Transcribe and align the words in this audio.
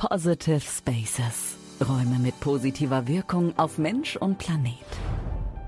Positive 0.00 0.62
Spaces. 0.62 1.58
Räume 1.78 2.18
mit 2.18 2.40
positiver 2.40 3.06
Wirkung 3.06 3.52
auf 3.58 3.76
Mensch 3.76 4.16
und 4.16 4.38
Planet. 4.38 4.72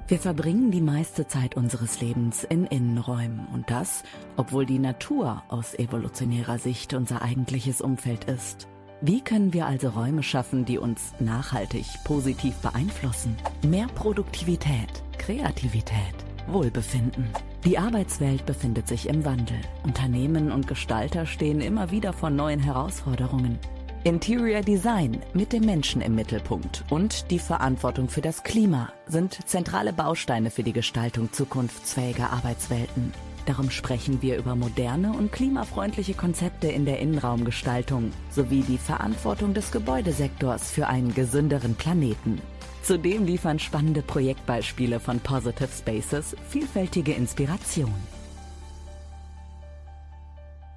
Wir 0.08 0.18
verbringen 0.18 0.70
die 0.70 0.80
meiste 0.80 1.26
Zeit 1.26 1.54
unseres 1.54 2.00
Lebens 2.00 2.42
in 2.42 2.64
Innenräumen 2.64 3.46
und 3.52 3.70
das, 3.70 4.04
obwohl 4.38 4.64
die 4.64 4.78
Natur 4.78 5.42
aus 5.50 5.74
evolutionärer 5.74 6.58
Sicht 6.58 6.94
unser 6.94 7.20
eigentliches 7.20 7.82
Umfeld 7.82 8.24
ist. 8.24 8.68
Wie 9.02 9.20
können 9.20 9.52
wir 9.52 9.66
also 9.66 9.90
Räume 9.90 10.22
schaffen, 10.22 10.64
die 10.64 10.78
uns 10.78 11.12
nachhaltig 11.20 11.84
positiv 12.04 12.54
beeinflussen? 12.62 13.36
Mehr 13.66 13.86
Produktivität, 13.88 15.02
Kreativität, 15.18 16.14
Wohlbefinden. 16.46 17.28
Die 17.66 17.76
Arbeitswelt 17.76 18.46
befindet 18.46 18.88
sich 18.88 19.10
im 19.10 19.26
Wandel. 19.26 19.60
Unternehmen 19.84 20.50
und 20.50 20.66
Gestalter 20.66 21.26
stehen 21.26 21.60
immer 21.60 21.90
wieder 21.90 22.14
vor 22.14 22.30
neuen 22.30 22.60
Herausforderungen. 22.60 23.58
Interior 24.04 24.62
Design 24.62 25.22
mit 25.32 25.52
dem 25.52 25.64
Menschen 25.64 26.02
im 26.02 26.16
Mittelpunkt 26.16 26.82
und 26.90 27.30
die 27.30 27.38
Verantwortung 27.38 28.08
für 28.08 28.20
das 28.20 28.42
Klima 28.42 28.92
sind 29.06 29.48
zentrale 29.48 29.92
Bausteine 29.92 30.50
für 30.50 30.64
die 30.64 30.72
Gestaltung 30.72 31.32
zukunftsfähiger 31.32 32.30
Arbeitswelten. 32.30 33.14
Darum 33.46 33.70
sprechen 33.70 34.20
wir 34.20 34.38
über 34.38 34.56
moderne 34.56 35.12
und 35.12 35.30
klimafreundliche 35.30 36.14
Konzepte 36.14 36.66
in 36.66 36.84
der 36.84 36.98
Innenraumgestaltung 36.98 38.10
sowie 38.28 38.62
die 38.62 38.76
Verantwortung 38.76 39.54
des 39.54 39.70
Gebäudesektors 39.70 40.72
für 40.72 40.88
einen 40.88 41.14
gesünderen 41.14 41.76
Planeten. 41.76 42.42
Zudem 42.82 43.24
liefern 43.24 43.60
spannende 43.60 44.02
Projektbeispiele 44.02 44.98
von 44.98 45.20
Positive 45.20 45.68
Spaces 45.68 46.34
vielfältige 46.48 47.12
Inspiration. 47.12 47.94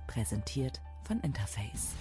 Präsentiert 0.05 0.79
von 1.07 1.19
Interface. 1.21 1.95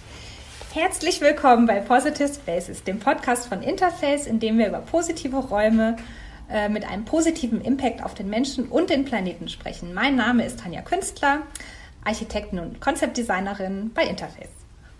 Herzlich 0.75 1.21
willkommen 1.21 1.67
bei 1.67 1.79
Positive 1.79 2.27
Spaces, 2.27 2.83
dem 2.83 2.99
Podcast 2.99 3.47
von 3.47 3.63
Interface, 3.63 4.27
in 4.27 4.41
dem 4.41 4.59
wir 4.59 4.67
über 4.67 4.81
positive 4.81 5.37
Räume 5.37 5.95
äh, 6.51 6.69
mit 6.69 6.85
einem 6.85 7.05
positiven 7.05 7.61
Impact 7.61 8.03
auf 8.03 8.15
den 8.15 8.29
Menschen 8.29 8.67
und 8.67 8.91
den 8.91 9.05
Planeten 9.05 9.49
sprechen. 9.49 9.95
Mein 9.95 10.17
Name 10.17 10.45
ist 10.45 10.59
Tanja 10.59 10.83
Künstler, 10.83 11.43
Architektin 12.05 12.59
und 12.59 12.81
Konzeptdesignerin 12.81 13.93
bei 13.95 14.03
Interface. 14.03 14.49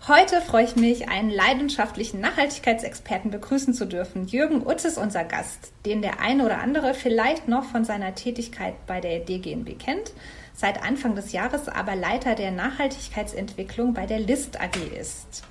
Heute 0.07 0.39
freue 0.39 0.63
ich 0.63 0.77
mich, 0.77 1.09
einen 1.09 1.29
leidenschaftlichen 1.29 2.21
Nachhaltigkeitsexperten 2.21 3.29
begrüßen 3.29 3.73
zu 3.73 3.85
dürfen. 3.85 4.27
Jürgen 4.27 4.65
Utz 4.65 4.85
ist 4.85 4.97
unser 4.97 5.25
Gast, 5.25 5.73
den 5.85 6.01
der 6.01 6.21
eine 6.21 6.45
oder 6.45 6.59
andere 6.59 6.93
vielleicht 6.93 7.49
noch 7.49 7.65
von 7.65 7.83
seiner 7.83 8.15
Tätigkeit 8.15 8.75
bei 8.87 9.01
der 9.01 9.19
DGNB 9.19 9.77
kennt, 9.77 10.13
seit 10.53 10.81
Anfang 10.81 11.15
des 11.15 11.33
Jahres 11.33 11.67
aber 11.67 11.97
Leiter 11.97 12.35
der 12.35 12.51
Nachhaltigkeitsentwicklung 12.51 13.93
bei 13.93 14.05
der 14.05 14.19
List 14.19 14.57
AG 14.61 14.77
ist. 14.97 15.43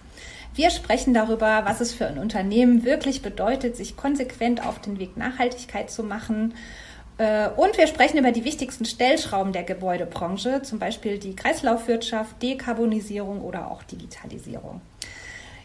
Wir 0.56 0.70
sprechen 0.70 1.14
darüber, 1.14 1.62
was 1.64 1.80
es 1.80 1.92
für 1.92 2.06
ein 2.06 2.16
Unternehmen 2.16 2.84
wirklich 2.84 3.22
bedeutet, 3.22 3.74
sich 3.74 3.96
konsequent 3.96 4.64
auf 4.64 4.80
den 4.80 5.00
Weg 5.00 5.16
Nachhaltigkeit 5.16 5.90
zu 5.90 6.04
machen. 6.04 6.54
Äh, 7.18 7.48
und 7.56 7.76
wir 7.76 7.88
sprechen 7.88 8.18
über 8.18 8.30
die 8.30 8.44
wichtigsten 8.44 8.84
Stellschrauben 8.84 9.52
der 9.52 9.64
Gebäudebranche, 9.64 10.62
zum 10.62 10.78
Beispiel 10.78 11.18
die 11.18 11.34
Kreislaufwirtschaft, 11.34 12.40
Dekarbonisierung 12.40 13.40
oder 13.40 13.68
auch 13.68 13.82
Digitalisierung. 13.82 14.80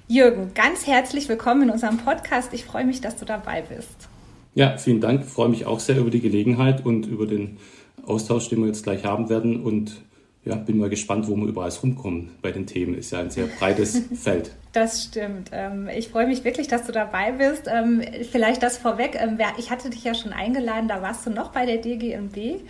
Jürgen, 0.07 0.55
ganz 0.55 0.87
herzlich 0.87 1.29
willkommen 1.29 1.63
in 1.63 1.69
unserem 1.69 1.97
Podcast. 1.97 2.51
Ich 2.55 2.65
freue 2.65 2.85
mich, 2.85 2.99
dass 2.99 3.15
du 3.15 3.25
dabei 3.25 3.61
bist. 3.61 4.09
Ja, 4.55 4.75
vielen 4.77 5.01
Dank. 5.01 5.21
Ich 5.21 5.29
freue 5.29 5.49
mich 5.49 5.67
auch 5.67 5.79
sehr 5.79 5.99
über 5.99 6.09
die 6.09 6.19
Gelegenheit 6.19 6.83
und 6.83 7.05
über 7.05 7.27
den 7.27 7.59
Austausch, 8.07 8.49
den 8.49 8.61
wir 8.61 8.67
jetzt 8.67 8.85
gleich 8.85 9.05
haben 9.05 9.29
werden. 9.29 9.61
Und 9.61 10.01
ja, 10.49 10.55
bin 10.55 10.79
mal 10.79 10.89
gespannt, 10.89 11.27
wo 11.27 11.35
wir 11.35 11.45
überall 11.45 11.69
rumkommen 11.69 12.31
bei 12.41 12.51
den 12.51 12.65
Themen. 12.65 12.95
Ist 12.95 13.11
ja 13.11 13.19
ein 13.19 13.29
sehr 13.29 13.45
breites 13.45 14.01
Feld. 14.15 14.51
Das 14.73 15.03
stimmt. 15.03 15.51
Ähm, 15.53 15.87
ich 15.95 16.09
freue 16.09 16.25
mich 16.25 16.43
wirklich, 16.43 16.67
dass 16.67 16.87
du 16.87 16.91
dabei 16.91 17.33
bist. 17.33 17.67
Ähm, 17.67 18.01
vielleicht 18.31 18.63
das 18.63 18.77
vorweg. 18.77 19.15
Ähm, 19.19 19.37
ich 19.59 19.69
hatte 19.69 19.91
dich 19.91 20.03
ja 20.03 20.15
schon 20.15 20.33
eingeladen, 20.33 20.87
da 20.87 21.03
warst 21.03 21.25
du 21.25 21.29
noch 21.29 21.51
bei 21.51 21.65
der 21.65 21.77
DGMB. 21.77 22.61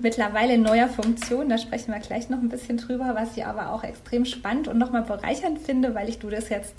Mittlerweile 0.00 0.54
in 0.54 0.62
neuer 0.62 0.86
Funktion, 0.86 1.48
da 1.48 1.58
sprechen 1.58 1.92
wir 1.92 1.98
gleich 1.98 2.28
noch 2.28 2.38
ein 2.38 2.48
bisschen 2.48 2.76
drüber, 2.76 3.16
was 3.16 3.36
ich 3.36 3.44
aber 3.44 3.72
auch 3.72 3.82
extrem 3.82 4.24
spannend 4.24 4.68
und 4.68 4.78
nochmal 4.78 5.02
bereichernd 5.02 5.58
finde, 5.58 5.96
weil 5.96 6.08
ich 6.08 6.20
du 6.20 6.30
das 6.30 6.48
jetzt 6.48 6.74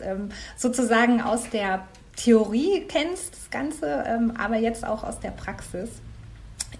sozusagen 0.56 1.20
aus 1.20 1.50
der 1.50 1.86
Theorie 2.16 2.86
kennst, 2.88 3.34
das 3.34 3.50
Ganze, 3.50 4.32
aber 4.38 4.56
jetzt 4.56 4.88
auch 4.88 5.04
aus 5.04 5.20
der 5.20 5.32
Praxis. 5.32 5.90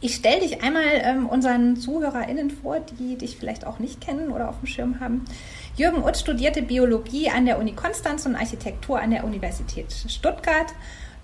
Ich 0.02 0.16
stelle 0.16 0.40
dich 0.40 0.64
einmal 0.64 0.84
ähm, 1.02 1.28
unseren 1.28 1.76
ZuhörerInnen 1.76 2.52
vor, 2.52 2.80
die 2.80 3.18
dich 3.18 3.38
vielleicht 3.38 3.68
auch 3.68 3.80
nicht 3.80 4.00
kennen 4.00 4.32
oder 4.32 4.50
auf 4.50 4.60
dem 4.60 4.68
Schirm 4.68 5.00
haben. 5.00 5.26
Jürgen 5.76 6.04
Utz 6.04 6.22
studierte 6.22 6.62
Biologie 6.62 7.30
an 7.30 7.46
der 7.46 7.60
Uni 7.60 7.74
Konstanz 7.74 8.26
und 8.26 8.36
Architektur 8.36 9.00
an 9.00 9.12
der 9.12 9.26
Universität 9.26 9.92
Stuttgart. 9.92 10.74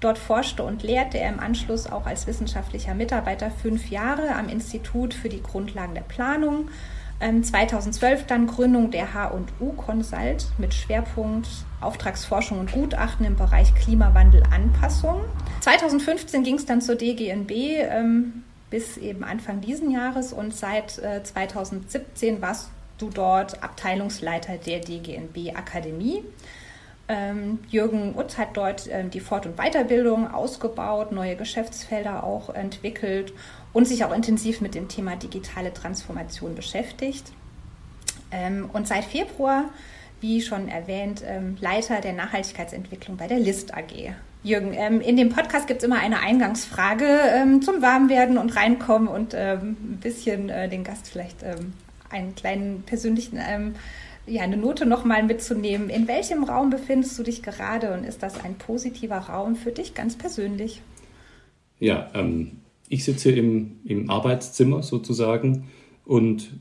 Dort 0.02 0.18
forschte 0.18 0.64
und 0.64 0.84
lehrte 0.84 1.18
er 1.18 1.30
im 1.30 1.40
Anschluss 1.40 1.88
auch 1.88 2.06
als 2.06 2.28
wissenschaftlicher 2.28 2.94
Mitarbeiter 2.94 3.50
fünf 3.50 3.90
Jahre 3.90 4.36
am 4.36 4.50
Institut 4.50 5.14
für 5.14 5.30
die 5.30 5.42
Grundlagen 5.42 5.94
der 5.94 6.02
Planung. 6.02 6.70
2012 7.20 8.20
ähm, 8.20 8.25
dann 8.28 8.48
Gründung 8.48 8.92
der 8.92 9.14
H&U 9.14 9.72
Consult 9.74 10.48
mit 10.58 10.74
Schwerpunkt 10.74 11.48
Auftragsforschung 11.80 12.59
und 12.59 12.74
Gutachten 12.74 13.25
im 13.25 13.36
Bereich 13.36 13.74
Klimawandel 13.74 14.44
Anpassung. 14.52 15.22
2015 15.62 16.44
ging 16.44 16.56
es 16.56 16.66
dann 16.66 16.81
zur 16.81 16.96
DGNB, 16.96 17.52
ähm, 17.52 18.44
bis 18.70 18.98
eben 18.98 19.24
Anfang 19.24 19.62
diesen 19.62 19.92
Jahres 19.92 20.34
und 20.34 20.56
seit 20.56 20.98
äh, 21.00 21.24
2017 21.24 22.42
warst 22.42 22.70
du 22.98 23.09
dort 23.09 23.64
Abteilungsleiter 23.64 24.58
der 24.58 24.80
DGNB 24.80 25.56
Akademie. 25.56 26.24
Ähm, 27.08 27.59
Jürgen 27.70 28.18
Utz 28.18 28.38
hat 28.38 28.58
dort 28.58 28.88
ähm, 28.90 29.12
die 29.12 29.20
Fort- 29.20 29.46
und 29.46 29.58
Weiterbildung 29.58 30.31
ausgebaut, 30.31 31.12
neue 31.12 31.36
Geschäftsfelder 31.36 32.24
auch 32.24 32.50
entwickelt 32.50 33.31
und 33.74 33.88
sich 33.88 34.04
auch 34.04 34.14
intensiv 34.14 34.62
mit 34.62 34.74
dem 34.74 34.88
Thema 34.88 35.16
digitale 35.16 35.72
Transformation 35.72 36.56
beschäftigt. 36.56 37.31
Ähm, 38.31 38.70
und 38.74 38.88
seit 38.88 39.06
Februar, 39.06 39.66
wie 40.20 40.42
schon 40.42 40.68
erwähnt, 40.68 41.24
ähm, 41.24 41.58
Leiter 41.62 42.02
der 42.02 42.14
Nachhaltigkeitsentwicklung 42.14 43.18
bei 43.18 43.28
der 43.28 43.40
List 43.40 43.75
AG. 43.75 44.16
Jürgen, 44.45 44.73
ähm, 44.73 45.01
in 45.01 45.17
dem 45.17 45.29
Podcast 45.29 45.66
gibt 45.66 45.81
es 45.81 45.88
immer 45.88 46.00
eine 46.00 46.19
Eingangsfrage 46.19 47.06
ähm, 47.06 47.63
zum 47.63 47.81
Warmwerden 47.81 48.38
und 48.38 48.56
Reinkommen 48.56 49.07
und 49.07 49.33
ähm, 49.35 49.72
ein 49.72 50.00
bisschen 50.01 50.50
äh, 50.50 50.69
den 50.69 50.83
Gast 50.83 51.09
vielleicht 51.09 51.41
ähm, 51.41 51.73
einen 52.11 52.35
kleinen 52.35 52.83
persönlichen, 52.83 53.39
ähm, 53.41 53.73
ja, 54.28 54.44
eine 54.44 54.57
Note 54.57 54.85
nochmal 54.85 55.23
mitzunehmen. 55.23 55.89
In 55.89 56.07
welchem 56.07 56.44
Raum 56.44 56.69
befindest 56.69 57.17
du 57.17 57.23
dich 57.23 57.41
gerade 57.41 57.91
und 57.91 58.03
ist 58.03 58.22
das 58.22 58.44
ein 58.44 58.53
positiver 58.53 59.17
Raum 59.17 59.56
für 59.56 59.72
dich 59.72 59.95
ganz 59.95 60.16
persönlich? 60.16 60.83
Ja, 61.79 62.12
ähm, 62.13 62.59
ich 62.88 63.03
sitze 63.03 63.31
im, 63.31 63.79
im 63.83 64.12
Arbeitszimmer 64.12 64.83
sozusagen 64.83 65.69
und 66.06 66.51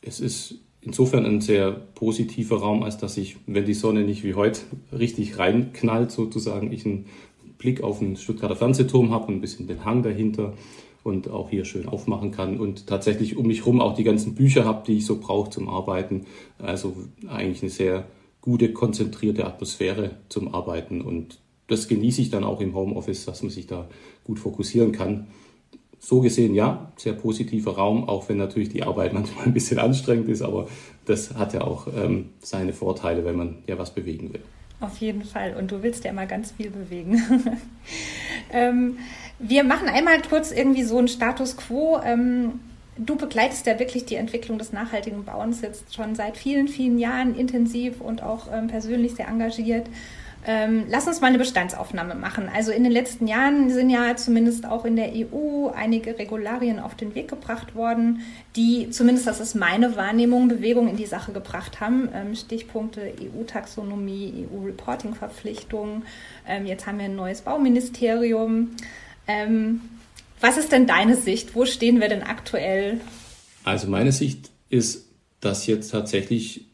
es 0.00 0.20
ist 0.20 0.60
insofern 0.80 1.24
ein 1.24 1.40
sehr 1.40 1.72
positiver 1.72 2.58
Raum, 2.58 2.82
als 2.82 2.98
dass 2.98 3.16
ich, 3.16 3.36
wenn 3.46 3.64
die 3.64 3.74
Sonne 3.74 4.02
nicht 4.02 4.24
wie 4.24 4.34
heute 4.34 4.60
richtig 4.92 5.38
reinknallt, 5.38 6.10
sozusagen, 6.10 6.72
ich 6.72 6.84
einen 6.84 7.06
Blick 7.62 7.82
auf 7.82 8.00
den 8.00 8.16
Stuttgarter 8.16 8.56
Fernsehturm 8.56 9.10
habe 9.10 9.28
und 9.28 9.34
ein 9.36 9.40
bisschen 9.40 9.68
den 9.68 9.84
Hang 9.84 10.02
dahinter 10.02 10.52
und 11.04 11.28
auch 11.30 11.50
hier 11.50 11.64
schön 11.64 11.88
aufmachen 11.88 12.32
kann 12.32 12.58
und 12.58 12.86
tatsächlich 12.86 13.36
um 13.36 13.46
mich 13.46 13.60
herum 13.60 13.80
auch 13.80 13.94
die 13.94 14.04
ganzen 14.04 14.34
Bücher 14.34 14.64
habe, 14.64 14.84
die 14.86 14.98
ich 14.98 15.06
so 15.06 15.18
brauche 15.18 15.50
zum 15.50 15.68
Arbeiten. 15.68 16.26
Also 16.58 16.96
eigentlich 17.28 17.62
eine 17.62 17.70
sehr 17.70 18.06
gute, 18.40 18.72
konzentrierte 18.72 19.46
Atmosphäre 19.46 20.16
zum 20.28 20.54
Arbeiten 20.54 21.00
und 21.00 21.38
das 21.68 21.88
genieße 21.88 22.20
ich 22.20 22.30
dann 22.30 22.44
auch 22.44 22.60
im 22.60 22.74
Homeoffice, 22.74 23.24
dass 23.24 23.42
man 23.42 23.50
sich 23.50 23.66
da 23.66 23.88
gut 24.24 24.38
fokussieren 24.38 24.92
kann. 24.92 25.28
So 25.98 26.20
gesehen, 26.20 26.54
ja, 26.54 26.92
sehr 26.96 27.12
positiver 27.12 27.76
Raum, 27.76 28.08
auch 28.08 28.28
wenn 28.28 28.36
natürlich 28.36 28.68
die 28.68 28.82
Arbeit 28.82 29.12
manchmal 29.14 29.46
ein 29.46 29.54
bisschen 29.54 29.78
anstrengend 29.78 30.28
ist, 30.28 30.42
aber 30.42 30.66
das 31.04 31.34
hat 31.34 31.54
ja 31.54 31.62
auch 31.62 31.86
ähm, 31.96 32.30
seine 32.40 32.72
Vorteile, 32.72 33.24
wenn 33.24 33.36
man 33.36 33.58
ja 33.68 33.78
was 33.78 33.94
bewegen 33.94 34.32
will. 34.32 34.42
Auf 34.82 34.96
jeden 34.98 35.22
Fall. 35.22 35.54
Und 35.54 35.70
du 35.70 35.84
willst 35.84 36.02
ja 36.02 36.10
immer 36.10 36.26
ganz 36.26 36.50
viel 36.50 36.70
bewegen. 36.70 37.22
ähm, 38.52 38.98
wir 39.38 39.62
machen 39.62 39.88
einmal 39.88 40.20
kurz 40.22 40.50
irgendwie 40.50 40.82
so 40.82 40.98
einen 40.98 41.06
Status 41.06 41.56
quo. 41.56 42.00
Ähm, 42.04 42.58
du 42.98 43.14
begleitest 43.14 43.64
ja 43.66 43.78
wirklich 43.78 44.06
die 44.06 44.16
Entwicklung 44.16 44.58
des 44.58 44.72
nachhaltigen 44.72 45.24
Bauens 45.24 45.60
jetzt 45.60 45.94
schon 45.94 46.16
seit 46.16 46.36
vielen, 46.36 46.66
vielen 46.66 46.98
Jahren 46.98 47.36
intensiv 47.36 48.00
und 48.00 48.24
auch 48.24 48.52
ähm, 48.52 48.66
persönlich 48.66 49.14
sehr 49.14 49.28
engagiert. 49.28 49.86
Ähm, 50.44 50.86
lass 50.88 51.06
uns 51.06 51.20
mal 51.20 51.28
eine 51.28 51.38
Bestandsaufnahme 51.38 52.16
machen. 52.16 52.50
Also 52.52 52.72
in 52.72 52.82
den 52.82 52.90
letzten 52.90 53.28
Jahren 53.28 53.70
sind 53.70 53.90
ja 53.90 54.16
zumindest 54.16 54.66
auch 54.66 54.84
in 54.84 54.96
der 54.96 55.12
EU 55.14 55.68
einige 55.68 56.18
Regularien 56.18 56.80
auf 56.80 56.96
den 56.96 57.14
Weg 57.14 57.28
gebracht 57.28 57.76
worden, 57.76 58.22
die 58.56 58.90
zumindest, 58.90 59.28
das 59.28 59.38
ist 59.38 59.54
meine 59.54 59.94
Wahrnehmung, 59.94 60.48
Bewegung 60.48 60.88
in 60.88 60.96
die 60.96 61.06
Sache 61.06 61.32
gebracht 61.32 61.80
haben. 61.80 62.08
Ähm, 62.12 62.34
Stichpunkte 62.34 63.12
EU-Taxonomie, 63.20 64.48
EU-Reporting-Verpflichtungen. 64.52 66.02
Ähm, 66.48 66.66
jetzt 66.66 66.86
haben 66.86 66.98
wir 66.98 67.04
ein 67.04 67.14
neues 67.14 67.42
Bauministerium. 67.42 68.70
Ähm, 69.28 69.80
was 70.40 70.58
ist 70.58 70.72
denn 70.72 70.88
deine 70.88 71.14
Sicht? 71.14 71.54
Wo 71.54 71.66
stehen 71.66 72.00
wir 72.00 72.08
denn 72.08 72.24
aktuell? 72.24 73.00
Also 73.62 73.86
meine 73.86 74.10
Sicht 74.10 74.50
ist, 74.70 75.06
dass 75.38 75.68
jetzt 75.68 75.90
tatsächlich 75.90 76.66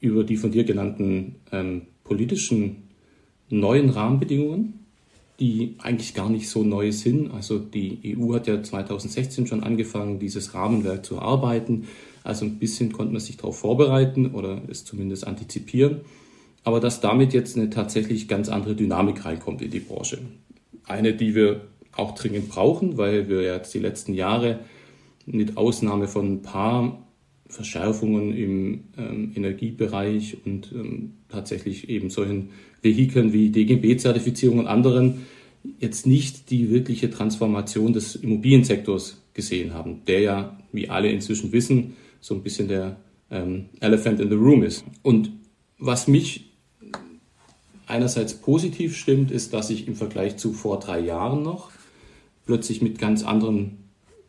über 0.00 0.24
die 0.24 0.36
von 0.36 0.52
dir 0.52 0.64
genannten 0.64 1.36
ähm, 1.50 1.86
politischen 2.04 2.83
neuen 3.60 3.90
Rahmenbedingungen, 3.90 4.84
die 5.40 5.74
eigentlich 5.78 6.14
gar 6.14 6.28
nicht 6.28 6.48
so 6.48 6.62
neu 6.62 6.92
sind. 6.92 7.32
Also 7.32 7.58
die 7.58 8.16
EU 8.16 8.34
hat 8.34 8.46
ja 8.46 8.62
2016 8.62 9.46
schon 9.46 9.62
angefangen, 9.62 10.18
dieses 10.18 10.54
Rahmenwerk 10.54 11.04
zu 11.04 11.16
erarbeiten. 11.16 11.88
Also 12.22 12.44
ein 12.44 12.58
bisschen 12.58 12.92
konnte 12.92 13.12
man 13.12 13.20
sich 13.20 13.36
darauf 13.36 13.58
vorbereiten 13.58 14.32
oder 14.32 14.62
es 14.68 14.84
zumindest 14.84 15.26
antizipieren. 15.26 16.02
Aber 16.62 16.80
dass 16.80 17.00
damit 17.00 17.34
jetzt 17.34 17.56
eine 17.56 17.68
tatsächlich 17.68 18.28
ganz 18.28 18.48
andere 18.48 18.74
Dynamik 18.74 19.24
reinkommt 19.24 19.60
in 19.60 19.70
die 19.70 19.80
Branche. 19.80 20.18
Eine, 20.86 21.14
die 21.14 21.34
wir 21.34 21.62
auch 21.92 22.14
dringend 22.14 22.48
brauchen, 22.48 22.96
weil 22.96 23.28
wir 23.28 23.42
jetzt 23.42 23.74
die 23.74 23.78
letzten 23.78 24.14
Jahre 24.14 24.60
mit 25.26 25.56
Ausnahme 25.56 26.08
von 26.08 26.34
ein 26.34 26.42
paar 26.42 27.03
Verschärfungen 27.54 28.36
im 28.36 28.84
ähm, 28.98 29.32
Energiebereich 29.36 30.38
und 30.44 30.72
ähm, 30.72 31.12
tatsächlich 31.28 31.88
eben 31.88 32.10
solchen 32.10 32.50
Vehikeln 32.82 33.32
wie 33.32 33.50
DGB-Zertifizierung 33.50 34.58
und 34.58 34.66
anderen 34.66 35.22
jetzt 35.78 36.04
nicht 36.04 36.50
die 36.50 36.70
wirkliche 36.70 37.10
Transformation 37.10 37.92
des 37.92 38.16
Immobiliensektors 38.16 39.22
gesehen 39.34 39.72
haben, 39.72 40.02
der 40.06 40.20
ja, 40.20 40.58
wie 40.72 40.90
alle 40.90 41.10
inzwischen 41.10 41.52
wissen, 41.52 41.94
so 42.20 42.34
ein 42.34 42.42
bisschen 42.42 42.66
der 42.66 42.96
ähm, 43.30 43.66
Elephant 43.78 44.20
in 44.20 44.28
the 44.28 44.34
Room 44.34 44.64
ist. 44.64 44.84
Und 45.02 45.30
was 45.78 46.08
mich 46.08 46.50
einerseits 47.86 48.34
positiv 48.34 48.96
stimmt, 48.96 49.30
ist, 49.30 49.52
dass 49.54 49.70
ich 49.70 49.86
im 49.86 49.94
Vergleich 49.94 50.36
zu 50.38 50.52
vor 50.52 50.80
drei 50.80 50.98
Jahren 50.98 51.44
noch 51.44 51.70
plötzlich 52.46 52.82
mit 52.82 52.98
ganz 52.98 53.22
anderen 53.22 53.78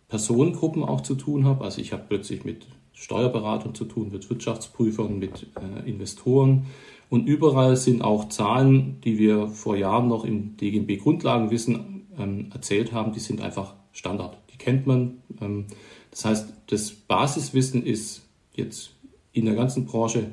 Personengruppen 0.09 0.83
auch 0.83 1.01
zu 1.01 1.15
tun 1.15 1.45
habe. 1.45 1.65
Also 1.65 1.81
ich 1.81 1.91
habe 1.91 2.05
plötzlich 2.07 2.45
mit 2.45 2.67
Steuerberatern 2.95 3.75
zu 3.75 3.85
tun, 3.85 4.09
mit 4.11 4.29
Wirtschaftsprüfern, 4.29 5.19
mit 5.19 5.47
äh, 5.59 5.87
Investoren. 5.87 6.65
Und 7.09 7.27
überall 7.27 7.75
sind 7.75 8.01
auch 8.01 8.29
Zahlen, 8.29 8.99
die 9.03 9.19
wir 9.19 9.47
vor 9.49 9.75
Jahren 9.75 10.07
noch 10.07 10.25
im 10.25 10.57
DGB 10.57 10.97
Grundlagenwissen 10.97 12.07
ähm, 12.17 12.49
erzählt 12.53 12.93
haben, 12.93 13.11
die 13.11 13.19
sind 13.19 13.41
einfach 13.41 13.75
Standard. 13.91 14.37
Die 14.51 14.57
kennt 14.57 14.87
man. 14.87 15.17
Ähm, 15.41 15.65
das 16.09 16.25
heißt, 16.25 16.53
das 16.67 16.91
Basiswissen 16.91 17.83
ist 17.83 18.25
jetzt 18.53 18.91
in 19.33 19.45
der 19.45 19.55
ganzen 19.55 19.85
Branche 19.85 20.27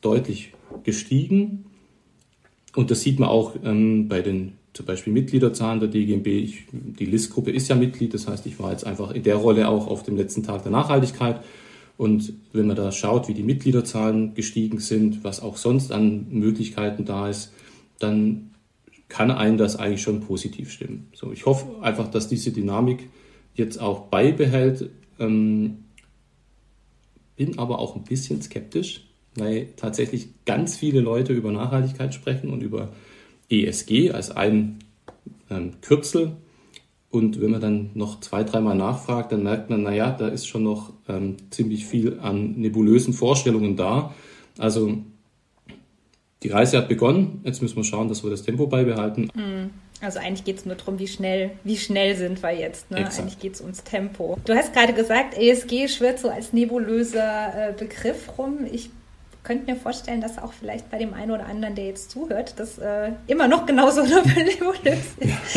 deutlich 0.00 0.52
gestiegen. 0.82 1.66
Und 2.74 2.90
das 2.90 3.02
sieht 3.02 3.20
man 3.20 3.28
auch 3.28 3.54
ähm, 3.62 4.08
bei 4.08 4.22
den 4.22 4.54
zum 4.72 4.86
Beispiel 4.86 5.12
Mitgliederzahlen 5.12 5.80
der 5.80 5.88
DGB. 5.88 6.38
Ich, 6.38 6.64
die 6.72 7.06
Listgruppe 7.06 7.50
ist 7.50 7.68
ja 7.68 7.76
Mitglied, 7.76 8.12
das 8.12 8.26
heißt, 8.26 8.46
ich 8.46 8.58
war 8.58 8.72
jetzt 8.72 8.86
einfach 8.86 9.10
in 9.10 9.22
der 9.22 9.36
Rolle 9.36 9.68
auch 9.68 9.86
auf 9.86 10.02
dem 10.02 10.16
letzten 10.16 10.42
Tag 10.42 10.62
der 10.62 10.72
Nachhaltigkeit 10.72 11.42
und 11.96 12.34
wenn 12.52 12.66
man 12.66 12.76
da 12.76 12.92
schaut, 12.92 13.28
wie 13.28 13.34
die 13.34 13.42
Mitgliederzahlen 13.42 14.34
gestiegen 14.34 14.80
sind, 14.80 15.24
was 15.24 15.40
auch 15.40 15.56
sonst 15.56 15.92
an 15.92 16.26
Möglichkeiten 16.30 17.04
da 17.04 17.28
ist, 17.28 17.52
dann 17.98 18.50
kann 19.08 19.30
einen 19.30 19.56
das 19.56 19.76
eigentlich 19.76 20.02
schon 20.02 20.20
positiv 20.20 20.70
stimmen. 20.70 21.08
So, 21.14 21.32
ich 21.32 21.46
hoffe 21.46 21.82
einfach, 21.82 22.10
dass 22.10 22.28
diese 22.28 22.52
Dynamik 22.52 23.08
jetzt 23.54 23.80
auch 23.80 24.08
beibehält. 24.08 24.90
Ähm, 25.18 25.84
bin 27.36 27.58
aber 27.58 27.78
auch 27.78 27.96
ein 27.96 28.04
bisschen 28.04 28.42
skeptisch, 28.42 29.06
weil 29.36 29.68
tatsächlich 29.76 30.28
ganz 30.44 30.76
viele 30.76 31.00
Leute 31.00 31.32
über 31.32 31.52
Nachhaltigkeit 31.52 32.14
sprechen 32.14 32.50
und 32.50 32.62
über 32.62 32.92
ESG 33.48 34.10
als 34.10 34.30
ein 34.30 34.78
ähm, 35.50 35.74
Kürzel 35.80 36.36
und 37.10 37.40
wenn 37.40 37.50
man 37.50 37.60
dann 37.60 37.90
noch 37.94 38.20
zwei, 38.20 38.44
dreimal 38.44 38.76
nachfragt, 38.76 39.32
dann 39.32 39.42
merkt 39.42 39.70
man, 39.70 39.82
naja, 39.82 40.10
da 40.10 40.28
ist 40.28 40.46
schon 40.46 40.64
noch 40.64 40.92
ähm, 41.08 41.36
ziemlich 41.50 41.86
viel 41.86 42.18
an 42.20 42.52
nebulösen 42.52 43.14
Vorstellungen 43.14 43.76
da. 43.76 44.14
Also 44.58 44.98
die 46.42 46.48
Reise 46.48 46.78
hat 46.78 46.88
begonnen. 46.88 47.40
Jetzt 47.44 47.62
müssen 47.62 47.76
wir 47.76 47.84
schauen, 47.84 48.08
dass 48.08 48.22
wir 48.22 48.30
das 48.30 48.42
Tempo 48.42 48.66
beibehalten. 48.66 49.30
Hm. 49.34 49.70
Also 50.02 50.18
eigentlich 50.18 50.44
geht 50.44 50.58
es 50.58 50.66
nur 50.66 50.74
darum, 50.74 50.98
wie 50.98 51.08
schnell, 51.08 51.52
wie 51.64 51.76
schnell 51.76 52.16
sind 52.16 52.42
wir 52.42 52.52
jetzt. 52.52 52.90
Ne? 52.90 52.98
Eigentlich 52.98 53.38
geht 53.38 53.54
es 53.54 53.62
ums 53.62 53.82
Tempo. 53.82 54.36
Du 54.44 54.54
hast 54.54 54.74
gerade 54.74 54.92
gesagt, 54.92 55.38
ESG 55.38 55.88
schwirrt 55.88 56.18
so 56.18 56.28
als 56.28 56.52
nebulöser 56.52 57.70
äh, 57.70 57.72
Begriff 57.72 58.36
rum. 58.36 58.58
Ich 58.70 58.90
könnte 59.46 59.70
mir 59.70 59.78
vorstellen, 59.78 60.20
dass 60.20 60.38
auch 60.38 60.52
vielleicht 60.52 60.90
bei 60.90 60.98
dem 60.98 61.14
einen 61.14 61.30
oder 61.30 61.46
anderen, 61.46 61.76
der 61.76 61.86
jetzt 61.86 62.10
zuhört, 62.10 62.54
das 62.56 62.78
äh, 62.78 63.12
immer 63.28 63.46
noch 63.46 63.64
genauso 63.64 64.02
nebulös 64.02 65.14
ist. 65.20 65.56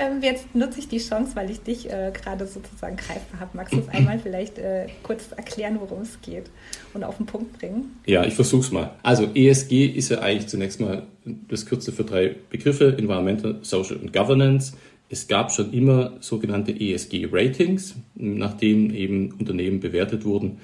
ähm, 0.00 0.22
jetzt 0.22 0.54
nutze 0.54 0.78
ich 0.78 0.88
die 0.88 0.98
Chance, 0.98 1.34
weil 1.34 1.50
ich 1.50 1.60
dich 1.60 1.90
äh, 1.90 2.12
gerade 2.14 2.46
sozusagen 2.46 2.96
greifbar 2.96 3.40
habe. 3.40 3.50
Magst 3.54 3.74
du 3.74 3.80
es 3.80 3.88
einmal 3.88 4.20
vielleicht 4.20 4.58
äh, 4.58 4.86
kurz 5.02 5.32
erklären, 5.36 5.78
worum 5.80 6.02
es 6.02 6.20
geht 6.22 6.44
und 6.94 7.02
auf 7.02 7.16
den 7.16 7.26
Punkt 7.26 7.58
bringen? 7.58 7.96
Ja, 8.06 8.24
ich 8.24 8.34
versuche 8.34 8.60
es 8.60 8.70
mal. 8.70 8.92
Also 9.02 9.28
ESG 9.34 9.86
ist 9.86 10.10
ja 10.10 10.20
eigentlich 10.20 10.46
zunächst 10.46 10.78
mal 10.78 11.02
das 11.48 11.66
Kürze 11.66 11.90
für 11.90 12.04
drei 12.04 12.36
Begriffe, 12.50 12.94
Environmental, 12.96 13.58
Social 13.62 13.96
und 13.96 14.12
Governance. 14.12 14.74
Es 15.08 15.26
gab 15.26 15.50
schon 15.50 15.72
immer 15.72 16.14
sogenannte 16.20 16.70
ESG-Ratings, 16.70 17.96
nachdem 18.14 18.94
eben 18.94 19.32
Unternehmen 19.32 19.80
bewertet 19.80 20.24
wurden 20.24 20.60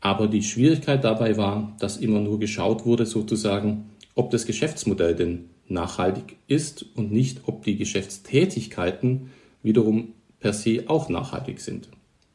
aber 0.00 0.28
die 0.28 0.42
Schwierigkeit 0.42 1.04
dabei 1.04 1.36
war, 1.36 1.76
dass 1.78 1.98
immer 1.98 2.20
nur 2.20 2.38
geschaut 2.38 2.86
wurde, 2.86 3.06
sozusagen, 3.06 3.90
ob 4.14 4.30
das 4.30 4.46
Geschäftsmodell 4.46 5.14
denn 5.14 5.50
nachhaltig 5.68 6.36
ist 6.46 6.84
und 6.94 7.12
nicht, 7.12 7.42
ob 7.46 7.64
die 7.64 7.76
Geschäftstätigkeiten 7.76 9.30
wiederum 9.62 10.14
per 10.40 10.52
se 10.52 10.84
auch 10.86 11.08
nachhaltig 11.08 11.60
sind. 11.60 11.88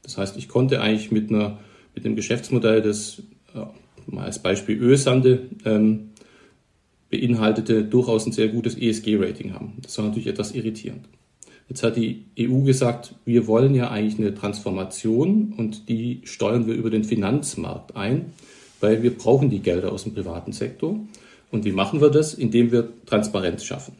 Das 0.04 0.18
heißt, 0.18 0.38
ich 0.38 0.48
konnte 0.48 0.82
eigentlich 0.82 1.12
mit, 1.12 1.30
einer, 1.30 1.60
mit 1.96 2.06
einem 2.06 2.16
Geschäftsmodell, 2.16 2.82
das 2.82 3.24
äh, 3.54 3.66
mal 4.06 4.26
als 4.26 4.40
Beispiel 4.40 4.78
Ölsande 4.78 5.50
ähm, 5.66 6.12
beinhaltete, 7.10 7.84
durchaus 7.84 8.26
ein 8.26 8.32
sehr 8.32 8.50
gutes 8.50 8.78
ESG-Rating 8.78 9.54
haben. 9.54 9.74
Das 9.82 9.98
war 9.98 10.06
natürlich 10.06 10.28
etwas 10.28 10.54
irritierend. 10.54 11.08
Jetzt 11.68 11.82
hat 11.82 11.96
die 11.96 12.26
EU 12.40 12.62
gesagt, 12.62 13.16
wir 13.26 13.48
wollen 13.48 13.74
ja 13.74 13.90
eigentlich 13.90 14.20
eine 14.20 14.36
Transformation 14.36 15.54
und 15.58 15.90
die 15.90 16.22
steuern 16.24 16.68
wir 16.68 16.76
über 16.76 16.92
den 16.92 17.04
Finanzmarkt 17.04 17.96
ein, 17.96 18.34
weil 18.80 19.02
wir 19.02 19.18
brauchen 19.18 19.50
die 19.50 19.62
Gelder 19.62 19.92
aus 19.92 20.04
dem 20.04 20.14
privaten 20.14 20.52
Sektor. 20.52 21.00
Und 21.52 21.66
wie 21.66 21.72
machen 21.72 22.02
wir 22.02 22.10
das? 22.10 22.34
Indem 22.34 22.72
wir 22.72 22.90
Transparenz 23.06 23.64
schaffen. 23.64 23.94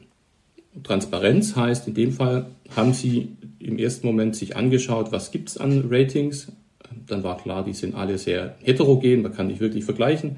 Transparenz 0.84 1.56
heißt, 1.56 1.88
in 1.88 1.94
dem 1.94 2.12
Fall 2.12 2.48
haben 2.76 2.94
Sie 2.94 3.30
im 3.60 3.80
ersten 3.80 4.06
Moment 4.06 4.36
sich 4.36 4.56
angeschaut, 4.56 5.12
was 5.12 5.32
gibt 5.32 5.50
es 5.50 5.58
an 5.58 5.86
Ratings. 5.90 6.52
Dann 7.08 7.24
war 7.24 7.38
klar, 7.38 7.64
die 7.64 7.74
sind 7.74 7.96
alle 7.96 8.18
sehr 8.18 8.56
heterogen, 8.62 9.22
man 9.22 9.34
kann 9.34 9.48
nicht 9.48 9.60
wirklich 9.60 9.86
vergleichen. 9.86 10.38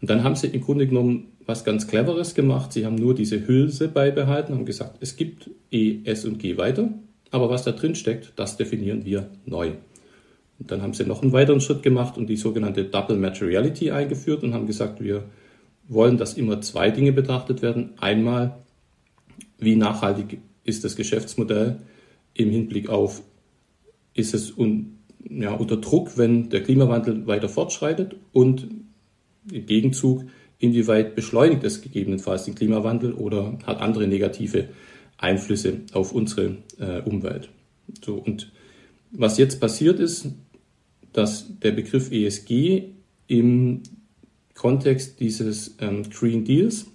Und 0.00 0.10
dann 0.10 0.24
haben 0.24 0.36
Sie 0.36 0.46
im 0.46 0.60
Grunde 0.60 0.86
genommen 0.86 1.31
was 1.46 1.64
ganz 1.64 1.86
Cleveres 1.86 2.34
gemacht. 2.34 2.72
Sie 2.72 2.86
haben 2.86 2.94
nur 2.96 3.14
diese 3.14 3.46
Hülse 3.46 3.88
beibehalten, 3.88 4.54
haben 4.54 4.66
gesagt, 4.66 4.96
es 5.00 5.16
gibt 5.16 5.50
E, 5.70 5.98
S 6.04 6.24
und 6.24 6.38
G 6.38 6.56
weiter, 6.56 6.90
aber 7.30 7.50
was 7.50 7.64
da 7.64 7.72
drin 7.72 7.94
steckt, 7.94 8.32
das 8.36 8.56
definieren 8.56 9.04
wir 9.04 9.30
neu. 9.44 9.72
Und 10.58 10.70
dann 10.70 10.82
haben 10.82 10.94
sie 10.94 11.04
noch 11.04 11.22
einen 11.22 11.32
weiteren 11.32 11.60
Schritt 11.60 11.82
gemacht 11.82 12.16
und 12.16 12.28
die 12.28 12.36
sogenannte 12.36 12.84
Double 12.84 13.16
Materiality 13.16 13.90
eingeführt 13.90 14.44
und 14.44 14.54
haben 14.54 14.66
gesagt, 14.66 15.02
wir 15.02 15.24
wollen, 15.88 16.18
dass 16.18 16.34
immer 16.34 16.60
zwei 16.60 16.90
Dinge 16.90 17.12
betrachtet 17.12 17.62
werden. 17.62 17.90
Einmal, 17.98 18.58
wie 19.58 19.76
nachhaltig 19.76 20.38
ist 20.64 20.84
das 20.84 20.94
Geschäftsmodell 20.94 21.78
im 22.34 22.50
Hinblick 22.50 22.88
auf, 22.88 23.22
ist 24.14 24.34
es 24.34 24.56
un, 24.56 24.98
ja, 25.28 25.52
unter 25.52 25.78
Druck, 25.78 26.16
wenn 26.16 26.50
der 26.50 26.62
Klimawandel 26.62 27.26
weiter 27.26 27.48
fortschreitet 27.48 28.16
und 28.32 28.68
im 29.50 29.66
Gegenzug, 29.66 30.24
inwieweit 30.62 31.16
beschleunigt 31.16 31.64
es 31.64 31.82
gegebenenfalls 31.82 32.44
den 32.44 32.54
Klimawandel 32.54 33.14
oder 33.14 33.58
hat 33.66 33.80
andere 33.80 34.06
negative 34.06 34.68
Einflüsse 35.18 35.80
auf 35.92 36.12
unsere 36.12 36.58
äh, 36.78 37.00
Umwelt. 37.00 37.48
So, 38.04 38.14
und 38.14 38.52
was 39.10 39.38
jetzt 39.38 39.60
passiert 39.60 39.98
ist, 39.98 40.28
dass 41.12 41.58
der 41.58 41.72
Begriff 41.72 42.12
ESG 42.12 42.84
im 43.26 43.82
Kontext 44.54 45.18
dieses 45.18 45.74
ähm, 45.80 46.08
Green 46.10 46.44
Deals 46.44 46.86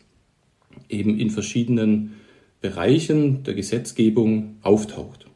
eben 0.88 1.20
in 1.20 1.30
verschiedenen 1.30 2.14
Bereichen 2.62 3.44
der 3.44 3.54
Gesetzgebung 3.54 4.56
auftaucht. 4.62 5.28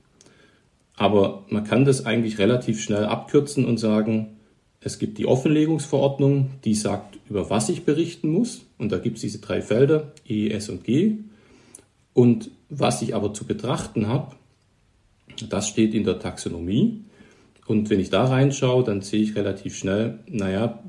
Aber 0.95 1.45
man 1.49 1.65
kann 1.65 1.83
das 1.83 2.05
eigentlich 2.05 2.37
relativ 2.37 2.81
schnell 2.81 3.05
abkürzen 3.05 3.65
und 3.65 3.77
sagen, 3.77 4.37
es 4.83 4.97
gibt 4.97 5.19
die 5.19 5.27
Offenlegungsverordnung, 5.27 6.49
die 6.65 6.73
sagt, 6.73 7.19
über 7.29 7.49
was 7.51 7.69
ich 7.69 7.85
berichten 7.85 8.29
muss. 8.29 8.65
Und 8.79 8.91
da 8.91 8.97
gibt 8.97 9.17
es 9.17 9.21
diese 9.21 9.39
drei 9.39 9.61
Felder, 9.61 10.11
E, 10.27 10.49
S 10.49 10.69
und 10.69 10.83
G. 10.83 11.17
Und 12.13 12.49
was 12.69 13.03
ich 13.03 13.13
aber 13.13 13.33
zu 13.33 13.45
betrachten 13.45 14.07
habe, 14.07 14.35
das 15.49 15.67
steht 15.67 15.93
in 15.93 16.03
der 16.03 16.19
Taxonomie. 16.19 17.01
Und 17.67 17.89
wenn 17.91 17.99
ich 17.99 18.09
da 18.09 18.25
reinschaue, 18.25 18.83
dann 18.83 19.01
sehe 19.01 19.21
ich 19.21 19.35
relativ 19.35 19.77
schnell, 19.77 20.19
naja, 20.27 20.79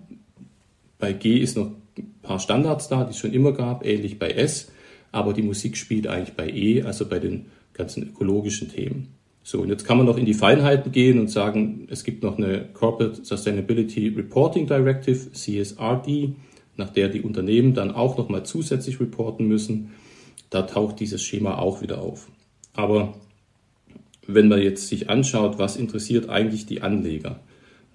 bei 0.99 1.13
G 1.13 1.37
ist 1.37 1.57
noch 1.57 1.73
ein 1.99 2.15
paar 2.23 2.41
Standards 2.41 2.89
da, 2.89 3.05
die 3.05 3.11
es 3.11 3.19
schon 3.19 3.33
immer 3.33 3.53
gab, 3.53 3.85
ähnlich 3.85 4.19
bei 4.19 4.31
S, 4.31 4.73
aber 5.11 5.35
die 5.35 5.43
Musik 5.43 5.77
spielt 5.77 6.07
eigentlich 6.07 6.35
bei 6.35 6.49
E, 6.49 6.83
also 6.83 7.07
bei 7.07 7.19
den 7.19 7.47
ganzen 7.75 8.09
ökologischen 8.09 8.71
Themen. 8.71 9.09
So, 9.43 9.61
und 9.61 9.69
jetzt 9.69 9.85
kann 9.85 9.97
man 9.97 10.07
noch 10.07 10.17
in 10.17 10.25
die 10.25 10.35
Feinheiten 10.35 10.93
gehen 10.93 11.19
und 11.19 11.29
sagen, 11.29 11.89
es 11.91 12.05
gibt 12.05 12.23
noch 12.23 12.39
eine 12.39 12.69
Corporate 12.73 13.25
Sustainability 13.25 14.09
Reporting 14.09 14.67
Directive, 14.67 15.33
CSRD, 15.33 16.35
nach 16.77 16.91
der 16.91 17.09
die 17.09 17.23
Unternehmen 17.23 17.75
dann 17.75 17.91
auch 17.91 18.17
nochmal 18.17 18.45
zusätzlich 18.45 19.01
reporten 19.01 19.47
müssen, 19.47 19.91
da 20.51 20.63
taucht 20.63 21.01
dieses 21.01 21.23
Schema 21.23 21.59
auch 21.59 21.83
wieder 21.83 22.01
auf. 22.01 22.29
Aber 22.75 23.15
wenn 24.27 24.49
man 24.49 24.63
jetzt 24.63 24.89
sich 24.89 25.11
anschaut, 25.11 25.59
was 25.59 25.77
interessiert 25.77 26.29
eigentlich 26.29 26.67
die 26.67 26.83
Anleger, 26.83 27.41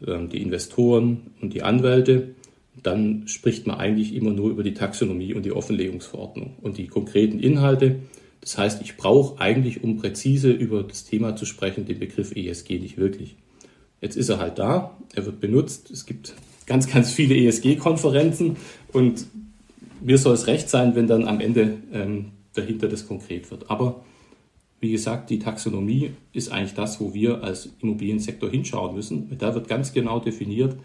ähm, 0.06 0.30
die 0.30 0.42
Investoren 0.42 1.32
und 1.42 1.54
die 1.54 1.64
Anwälte, 1.64 2.36
dann 2.84 3.28
spricht 3.28 3.66
man 3.66 3.78
eigentlich 3.78 4.14
immer 4.14 4.32
nur 4.32 4.52
über 4.52 4.64
die 4.64 4.74
Taxonomie 4.74 5.34
und 5.34 5.46
die 5.46 5.52
Offenlegungsverordnung 5.52 6.58
und 6.62 6.78
die 6.78 6.88
konkreten 6.88 7.40
Inhalte. 7.40 8.00
Das 8.48 8.58
heißt, 8.58 8.82
ich 8.82 8.96
brauche 8.96 9.42
eigentlich, 9.42 9.84
um 9.84 9.98
präzise 9.98 10.52
über 10.52 10.82
das 10.82 11.04
Thema 11.04 11.36
zu 11.36 11.46
sprechen, 11.46 11.84
den 11.84 12.00
Begriff 12.00 12.34
ESG 12.34 12.80
nicht 12.80 12.98
wirklich. 12.98 13.36
Jetzt 14.00 14.16
ist 14.16 14.30
er 14.30 14.40
halt 14.40 14.58
da, 14.58 14.96
er 15.14 15.26
wird 15.26 15.42
benutzt. 15.42 15.92
Es 15.92 16.06
gibt 16.06 16.34
ganz, 16.66 16.88
ganz 16.88 17.12
viele 17.12 17.36
ESG-Konferenzen 17.36 18.56
und 18.94 19.28
mir 20.00 20.18
soll 20.18 20.34
es 20.34 20.48
recht 20.48 20.70
sein, 20.70 20.96
wenn 20.96 21.08
dann 21.08 21.28
am 21.28 21.42
Ende 21.42 21.74
ähm, 21.92 22.28
dahinter 22.54 22.88
das 22.88 23.06
konkret 23.06 23.52
wird. 23.52 23.70
Aber 23.70 24.06
wie 24.80 24.94
gesagt, 24.94 25.30
die 25.30 25.40
Taxonomie 25.40 26.12
ist 26.32 26.50
eigentlich 26.50 26.74
das, 26.74 27.02
wo 27.02 27.14
wir 27.14 27.44
als 27.44 27.74
Immobiliensektor 27.82 28.50
hinschauen 28.50 28.96
müssen. 28.96 29.38
Da 29.40 29.56
wird 29.56 29.68
ganz 29.68 29.92
genau 29.92 30.22
definiert, 30.22 30.78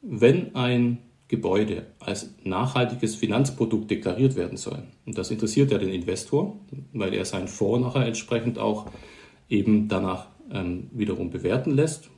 wenn 0.00 0.54
ein 0.54 0.98
Gebäude 1.28 1.86
als 2.00 2.30
nachhaltiges 2.44 3.14
Finanzprodukt 3.14 3.90
deklariert 3.90 4.36
werden 4.36 4.58
soll. 4.58 4.82
Und 5.06 5.16
das 5.16 5.30
interessiert 5.30 5.70
ja 5.70 5.78
den 5.78 5.88
Investor, 5.88 6.58
weil 6.92 7.14
er 7.14 7.24
seinen 7.24 7.48
Fonds 7.48 7.86
nachher 7.86 8.06
entsprechend 8.06 8.58
auch 8.58 8.86
eben 9.48 9.88
danach 9.88 10.28
ähm, 10.50 10.88
wiederum 10.92 11.30
bewerten 11.30 11.70
lässt. 11.70 12.10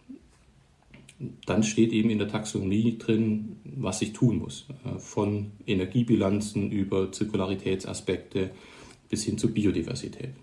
Dann 1.47 1.63
steht 1.63 1.93
eben 1.93 2.11
in 2.11 2.19
der 2.19 2.29
Taxonomie 2.29 2.99
drin, 2.99 3.57
was 3.65 4.03
ich 4.03 4.13
tun 4.13 4.39
muss. 4.39 4.67
Äh, 4.85 4.99
von 4.99 5.53
Energiebilanzen 5.67 6.71
über 6.71 7.13
Zirkularitätsaspekte 7.13 8.51
bis 9.09 9.25
hin 9.25 9.39
zur 9.39 9.51
Biodiversität. 9.51 10.35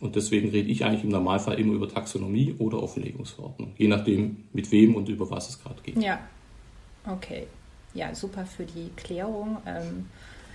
Und 0.00 0.16
deswegen 0.16 0.50
rede 0.50 0.68
ich 0.68 0.84
eigentlich 0.84 1.04
im 1.04 1.10
Normalfall 1.10 1.60
immer 1.60 1.74
über 1.74 1.88
Taxonomie 1.88 2.54
oder 2.58 2.82
Offenlegungsverordnung, 2.82 3.72
je 3.76 3.86
nachdem, 3.86 4.44
mit 4.52 4.70
wem 4.72 4.96
und 4.96 5.08
über 5.08 5.30
was 5.30 5.48
es 5.48 5.62
gerade 5.62 5.80
geht. 5.82 5.96
Ja, 5.96 6.20
okay. 7.06 7.46
Ja, 7.94 8.14
super 8.14 8.46
für 8.46 8.64
die 8.64 8.90
Klärung. 8.96 9.58
Ähm, 9.66 10.06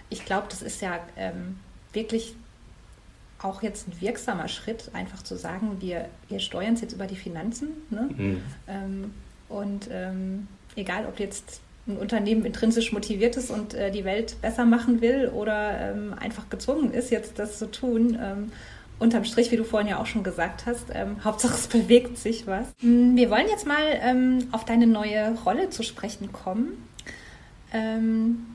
ich 0.10 0.26
glaube, 0.26 0.48
das 0.50 0.62
ist 0.62 0.82
ja 0.82 1.00
ähm, 1.16 1.60
wirklich 1.94 2.36
auch 3.40 3.62
jetzt 3.62 3.88
ein 3.88 4.02
wirksamer 4.02 4.48
Schritt, 4.48 4.90
einfach 4.94 5.22
zu 5.22 5.38
sagen, 5.38 5.78
wir, 5.80 6.10
wir 6.28 6.40
steuern 6.40 6.74
es 6.74 6.82
jetzt 6.82 6.94
über 6.94 7.06
die 7.06 7.16
Finanzen. 7.16 7.70
Ne? 7.90 8.10
Mhm. 8.18 8.42
Ähm, 8.68 9.14
und 9.50 9.90
egal, 10.76 11.06
ob 11.06 11.20
jetzt 11.20 11.62
ein 11.88 11.98
Unternehmen 11.98 12.44
intrinsisch 12.44 12.92
motiviert 12.92 13.38
ist 13.38 13.50
und 13.50 13.74
äh, 13.74 13.92
die 13.92 14.04
Welt 14.04 14.36
besser 14.42 14.66
machen 14.66 15.00
will 15.00 15.30
oder 15.30 15.96
einfach 16.20 16.50
gezwungen 16.50 16.92
ist, 16.92 17.12
jetzt 17.12 17.40
das 17.40 17.58
zu 17.58 17.72
tun 17.72 18.18
unterm 19.00 19.24
Strich, 19.24 19.52
wie 19.52 19.58
du 19.58 19.64
vorhin 19.64 19.90
ja 19.90 20.00
auch 20.00 20.06
schon 20.06 20.24
gesagt 20.24 20.66
hast, 20.66 20.86
ähm, 20.94 21.24
Hauptsache 21.24 21.54
es 21.54 21.68
bewegt 21.68 22.18
sich 22.18 22.48
was. 22.48 22.68
Hm, 22.80 23.16
wir 23.16 23.30
wollen 23.30 23.48
jetzt 23.50 23.68
mal 23.68 23.84
ähm, 24.02 24.48
auf 24.52 24.66
deine 24.66 24.88
neue 24.88 25.36
Rolle 25.46 25.70
zu 25.70 25.84
sprechen 25.84 26.32
kommen. 26.32 26.87
Ähm, 27.74 28.46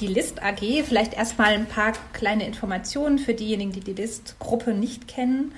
die 0.00 0.06
List 0.06 0.42
AG, 0.42 0.84
vielleicht 0.84 1.14
erstmal 1.14 1.54
ein 1.54 1.66
paar 1.66 1.92
kleine 2.12 2.46
Informationen 2.46 3.18
für 3.18 3.34
diejenigen, 3.34 3.72
die 3.72 3.80
die 3.80 3.94
List-Gruppe 3.94 4.74
nicht 4.74 5.08
kennen, 5.08 5.52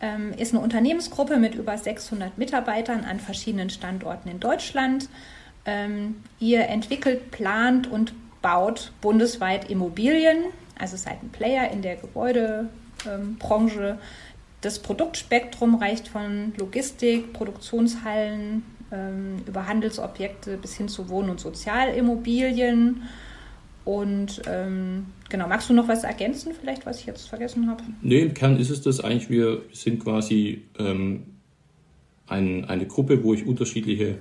ähm, 0.00 0.32
ist 0.36 0.54
eine 0.54 0.62
Unternehmensgruppe 0.62 1.36
mit 1.36 1.54
über 1.54 1.76
600 1.76 2.38
Mitarbeitern 2.38 3.04
an 3.04 3.20
verschiedenen 3.20 3.70
Standorten 3.70 4.28
in 4.28 4.40
Deutschland. 4.40 5.08
Ähm, 5.64 6.16
ihr 6.40 6.68
entwickelt, 6.68 7.30
plant 7.30 7.86
und 7.90 8.14
baut 8.40 8.92
bundesweit 9.00 9.70
Immobilien, 9.70 10.44
also 10.78 10.96
seid 10.96 11.22
ein 11.22 11.28
Player 11.30 11.70
in 11.70 11.82
der 11.82 11.96
Gebäude- 11.96 12.68
ähm. 13.06 13.36
Das 14.60 14.78
Produktspektrum 14.78 15.74
reicht 15.74 16.08
von 16.08 16.52
Logistik, 16.56 17.32
Produktionshallen 17.32 18.62
ähm, 18.92 19.36
über 19.46 19.66
Handelsobjekte 19.66 20.56
bis 20.56 20.76
hin 20.76 20.88
zu 20.88 21.08
Wohn- 21.08 21.30
und 21.30 21.40
Sozialimmobilien. 21.40 23.02
Und 23.84 24.42
ähm, 24.46 25.06
genau, 25.28 25.48
magst 25.48 25.68
du 25.68 25.74
noch 25.74 25.88
was 25.88 26.04
ergänzen, 26.04 26.52
vielleicht, 26.58 26.86
was 26.86 27.00
ich 27.00 27.06
jetzt 27.06 27.28
vergessen 27.28 27.68
habe? 27.68 27.82
Nee, 28.00 28.20
im 28.20 28.34
Kern 28.34 28.56
ist 28.56 28.70
es 28.70 28.82
das 28.82 29.00
eigentlich. 29.00 29.28
Wir 29.28 29.62
sind 29.72 30.04
quasi 30.04 30.62
ähm, 30.78 31.24
ein, 32.28 32.64
eine 32.66 32.86
Gruppe, 32.86 33.24
wo 33.24 33.34
ich 33.34 33.46
unterschiedliche 33.46 34.18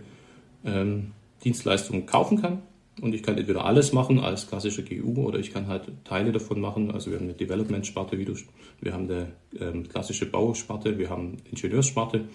ähm, 0.65 1.11
Dienstleistungen 1.43 2.05
kaufen 2.05 2.41
kann. 2.41 2.63
Und 2.99 3.15
ich 3.15 3.23
kann 3.23 3.37
entweder 3.37 3.65
alles 3.65 3.93
machen 3.93 4.19
als 4.19 4.47
klassische 4.47 4.83
GU 4.83 5.23
oder 5.23 5.39
ich 5.39 5.53
kann 5.53 5.67
halt 5.67 5.91
Teile 6.03 6.31
davon 6.31 6.59
machen. 6.59 6.91
Also 6.91 7.09
wir 7.09 7.17
haben 7.17 7.25
eine 7.25 7.33
Development-Sparte, 7.33 8.17
wir 8.17 8.93
haben 8.93 9.09
eine 9.09 9.27
ähm, 9.59 9.87
klassische 9.87 10.25
Bausparte, 10.25 10.97
wir 10.97 11.09
haben 11.09 11.37
Ingenieurssparte 11.49 12.25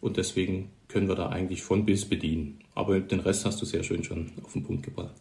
und 0.00 0.16
deswegen 0.16 0.70
können 0.90 1.08
wir 1.08 1.14
da 1.14 1.28
eigentlich 1.28 1.62
von 1.62 1.84
bis 1.84 2.08
bedienen. 2.08 2.60
Aber 2.74 3.00
den 3.00 3.20
Rest 3.20 3.44
hast 3.44 3.60
du 3.62 3.66
sehr 3.66 3.82
schön 3.82 4.04
schon 4.04 4.32
auf 4.44 4.52
den 4.52 4.64
Punkt 4.64 4.82
gebracht. 4.82 5.14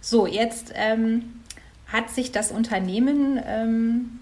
So, 0.00 0.26
jetzt 0.26 0.72
ähm, 0.74 1.22
hat 1.86 2.10
sich 2.10 2.32
das 2.32 2.52
Unternehmen 2.52 3.40
ähm, 3.44 4.20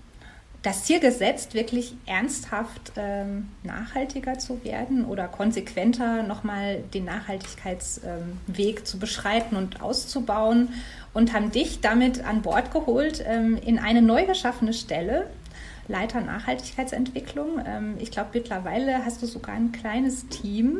das 0.64 0.84
Ziel 0.84 0.98
gesetzt, 0.98 1.52
wirklich 1.52 1.94
ernsthaft 2.06 2.92
ähm, 2.96 3.48
nachhaltiger 3.64 4.38
zu 4.38 4.64
werden 4.64 5.04
oder 5.04 5.28
konsequenter 5.28 6.22
nochmal 6.22 6.82
den 6.94 7.04
Nachhaltigkeitsweg 7.04 8.78
ähm, 8.78 8.84
zu 8.84 8.98
beschreiten 8.98 9.56
und 9.56 9.82
auszubauen 9.82 10.70
und 11.12 11.34
haben 11.34 11.52
dich 11.52 11.82
damit 11.82 12.24
an 12.24 12.40
Bord 12.40 12.72
geholt 12.72 13.22
ähm, 13.26 13.58
in 13.58 13.78
eine 13.78 14.00
neu 14.00 14.24
geschaffene 14.24 14.72
Stelle, 14.72 15.28
Leiter 15.88 16.20
Nachhaltigkeitsentwicklung. 16.20 17.62
Ähm, 17.66 17.94
ich 17.98 18.10
glaube, 18.10 18.30
mittlerweile 18.34 19.04
hast 19.04 19.22
du 19.22 19.26
sogar 19.26 19.54
ein 19.54 19.72
kleines 19.72 20.28
Team. 20.28 20.78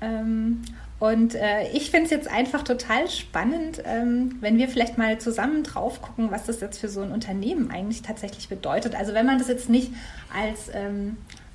Ähm, 0.00 0.62
und 0.98 1.34
äh, 1.34 1.70
ich 1.72 1.90
finde 1.90 2.04
es 2.04 2.10
jetzt 2.10 2.30
einfach 2.30 2.62
total 2.62 3.08
spannend, 3.08 3.82
ähm, 3.84 4.36
wenn 4.40 4.58
wir 4.58 4.68
vielleicht 4.68 4.98
mal 4.98 5.18
zusammen 5.18 5.62
drauf 5.62 6.02
gucken, 6.02 6.30
was 6.30 6.44
das 6.44 6.60
jetzt 6.60 6.78
für 6.78 6.88
so 6.88 7.00
ein 7.00 7.10
Unternehmen 7.10 7.70
eigentlich 7.70 8.02
tatsächlich 8.02 8.48
bedeutet. 8.48 8.94
Also 8.94 9.14
wenn 9.14 9.24
man 9.24 9.38
das 9.38 9.48
jetzt 9.48 9.70
nicht 9.70 9.92
als 10.34 10.70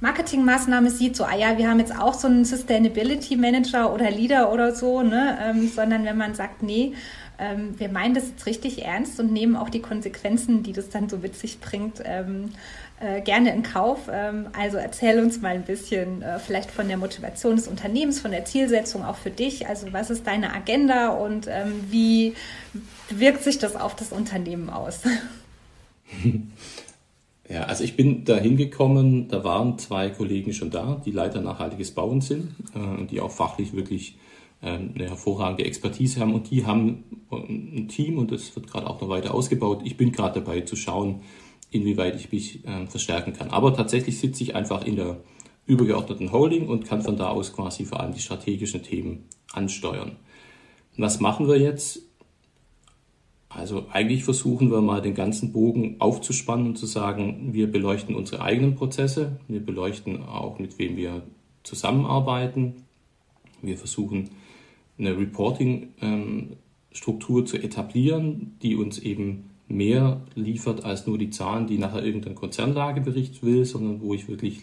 Marketingmaßnahme 0.02 0.90
sieht, 0.90 1.16
so, 1.16 1.24
ah 1.24 1.36
ja, 1.36 1.58
wir 1.58 1.70
haben 1.70 1.80
jetzt 1.80 1.98
auch 1.98 2.14
so 2.16 2.28
einen 2.28 2.44
Sustainability 2.44 3.38
Manager 3.38 3.94
oder 3.94 4.12
Leader 4.12 4.52
oder 4.52 4.76
so, 4.76 5.02
ne, 5.02 5.56
sondern 5.74 6.04
wenn 6.04 6.18
man 6.18 6.36
sagt, 6.36 6.62
nee, 6.62 6.94
ähm, 7.40 7.80
wir 7.80 7.90
meinen 7.90 8.14
das 8.14 8.30
jetzt 8.30 8.46
richtig 8.46 8.86
ernst 8.86 9.20
und 9.20 9.32
nehmen 9.32 9.56
auch 9.56 9.70
die 9.70 9.82
Konsequenzen, 9.82 10.64
die 10.64 10.74
das 10.74 10.90
dann 10.90 11.10
so 11.10 11.18
mit 11.18 11.36
sich 11.36 11.60
bringt, 11.60 12.02
ähm, 12.04 12.52
äh, 13.00 13.22
gerne 13.22 13.54
in 13.54 13.64
Kauf. 13.64 14.10
Ähm, 14.12 14.48
also 14.58 14.78
erzähl 14.78 15.20
uns 15.20 15.42
mal 15.42 15.56
ein 15.56 15.64
bisschen 15.64 16.22
äh, 16.22 16.40
vielleicht 16.40 16.72
von 16.72 16.88
der 16.88 16.98
Motivation 16.98 17.56
des 17.56 17.68
Unternehmens, 17.68 18.20
von 18.20 18.32
der 18.32 18.46
Zielsetzung 18.46 19.04
auch 19.04 19.18
für 19.18 19.32
dich. 19.32 19.68
Also 19.68 19.92
was 19.92 20.10
ist 20.10 20.26
deine 20.28 20.54
Agenda 20.54 21.10
und 21.10 21.48
ähm, 21.48 21.84
wie 21.90 22.34
wirkt 23.10 23.44
sich 23.44 23.60
das 23.60 23.76
auf 23.76 23.96
das 23.96 24.12
Unternehmen 24.12 24.70
aus? 24.70 25.02
Ja, 27.48 27.66
also 27.66 27.84
ich 27.84 27.96
bin 27.96 28.26
da 28.26 28.38
hingekommen, 28.38 29.28
da 29.28 29.44
waren 29.44 29.78
zwei 29.78 30.10
Kollegen 30.10 30.52
schon 30.52 30.72
da, 30.72 31.00
die 31.06 31.12
Leiter 31.12 31.42
nachhaltiges 31.42 31.92
Bauen 31.92 32.22
sind 32.22 32.56
äh, 32.74 32.80
und 32.80 33.12
die 33.12 33.22
auch 33.22 33.30
fachlich 33.30 33.74
wirklich 33.74 34.18
eine 34.70 35.10
hervorragende 35.10 35.66
Expertise 35.66 36.20
haben 36.20 36.34
und 36.34 36.50
die 36.52 36.66
haben 36.66 37.04
ein 37.32 37.88
Team 37.88 38.18
und 38.18 38.32
das 38.32 38.56
wird 38.56 38.68
gerade 38.68 38.88
auch 38.88 39.00
noch 39.00 39.10
weiter 39.10 39.34
ausgebaut. 39.34 39.82
Ich 39.84 39.98
bin 39.98 40.12
gerade 40.12 40.42
dabei 40.42 40.62
zu 40.62 40.76
schauen, 40.76 41.22
inwieweit 41.72 42.16
ich 42.16 42.32
mich 42.32 42.66
äh, 42.66 42.88
verstärken 42.88 43.34
kann. 43.34 43.50
Aber 43.50 43.74
tatsächlich 43.74 44.20
sitze 44.20 44.44
ich 44.44 44.56
einfach 44.56 44.86
in 44.86 44.96
der 44.96 45.18
übergeordneten 45.66 46.32
Holding 46.32 46.68
und 46.68 46.86
kann 46.86 47.02
von 47.02 47.18
da 47.18 47.30
aus 47.30 47.54
quasi 47.54 47.86
vor 47.86 48.00
allem 48.00 48.14
die 48.14 48.22
strategischen 48.22 48.84
Themen 48.84 49.26
ansteuern. 49.52 50.18
Was 50.98 51.20
machen 51.20 51.48
wir 51.48 51.58
jetzt? 51.58 52.02
Also 53.50 53.86
eigentlich 53.92 54.24
versuchen 54.24 54.70
wir 54.70 54.82
mal 54.82 55.02
den 55.02 55.16
ganzen 55.16 55.54
Bogen 55.54 55.96
aufzuspannen 56.00 56.68
und 56.68 56.78
zu 56.78 56.86
sagen, 56.86 57.54
wir 57.54 57.72
beleuchten 57.72 58.16
unsere 58.16 58.42
eigenen 58.42 58.76
Prozesse, 58.76 59.40
wir 59.48 59.66
beleuchten 59.66 60.24
auch, 60.24 60.60
mit 60.60 60.78
wem 60.78 60.98
wir 60.98 61.24
zusammenarbeiten, 61.64 62.84
wir 63.62 63.78
versuchen 63.78 64.30
eine 64.98 65.18
Reporting-Struktur 65.18 67.40
ähm, 67.40 67.46
zu 67.46 67.58
etablieren, 67.58 68.56
die 68.62 68.76
uns 68.76 69.00
eben 69.00 69.50
mehr 69.68 70.22
liefert 70.36 70.86
als 70.86 71.08
nur 71.08 71.18
die 71.18 71.32
Zahlen, 71.32 71.68
die 71.68 71.78
nachher 71.78 72.06
irgendein 72.06 72.36
Konzernlagebericht 72.36 73.44
will, 73.44 73.66
sondern 73.66 74.02
wo 74.02 74.14
ich 74.14 74.28
wirklich 74.28 74.62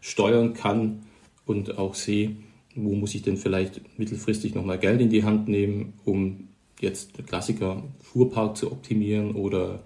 steuern 0.00 0.54
kann 0.54 1.02
und 1.46 1.78
auch 1.78 1.94
sehe, 1.94 2.36
wo 2.74 2.94
muss 2.94 3.14
ich 3.14 3.22
denn 3.22 3.36
vielleicht 3.36 3.98
mittelfristig 3.98 4.54
nochmal 4.54 4.78
Geld 4.78 5.00
in 5.00 5.10
die 5.10 5.24
Hand 5.24 5.48
nehmen, 5.48 5.94
um 6.04 6.48
jetzt 6.80 7.18
der 7.18 7.24
Klassiker 7.24 7.82
Fuhrpark 8.00 8.56
zu 8.56 8.72
optimieren 8.72 9.32
oder 9.32 9.82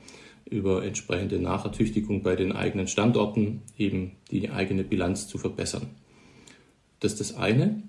über 0.49 0.85
entsprechende 0.85 1.41
Nachertüchtigung 1.41 2.23
bei 2.23 2.37
den 2.37 2.53
eigenen 2.53 2.87
Standorten 2.87 3.63
eben 3.79 4.13
die 4.31 4.51
eigene 4.51 4.85
Bilanz 4.85 5.27
zu 5.27 5.39
verbessern. 5.39 5.89
Das 7.01 7.13
ist 7.13 7.21
das 7.21 7.37
eine. 7.37 7.83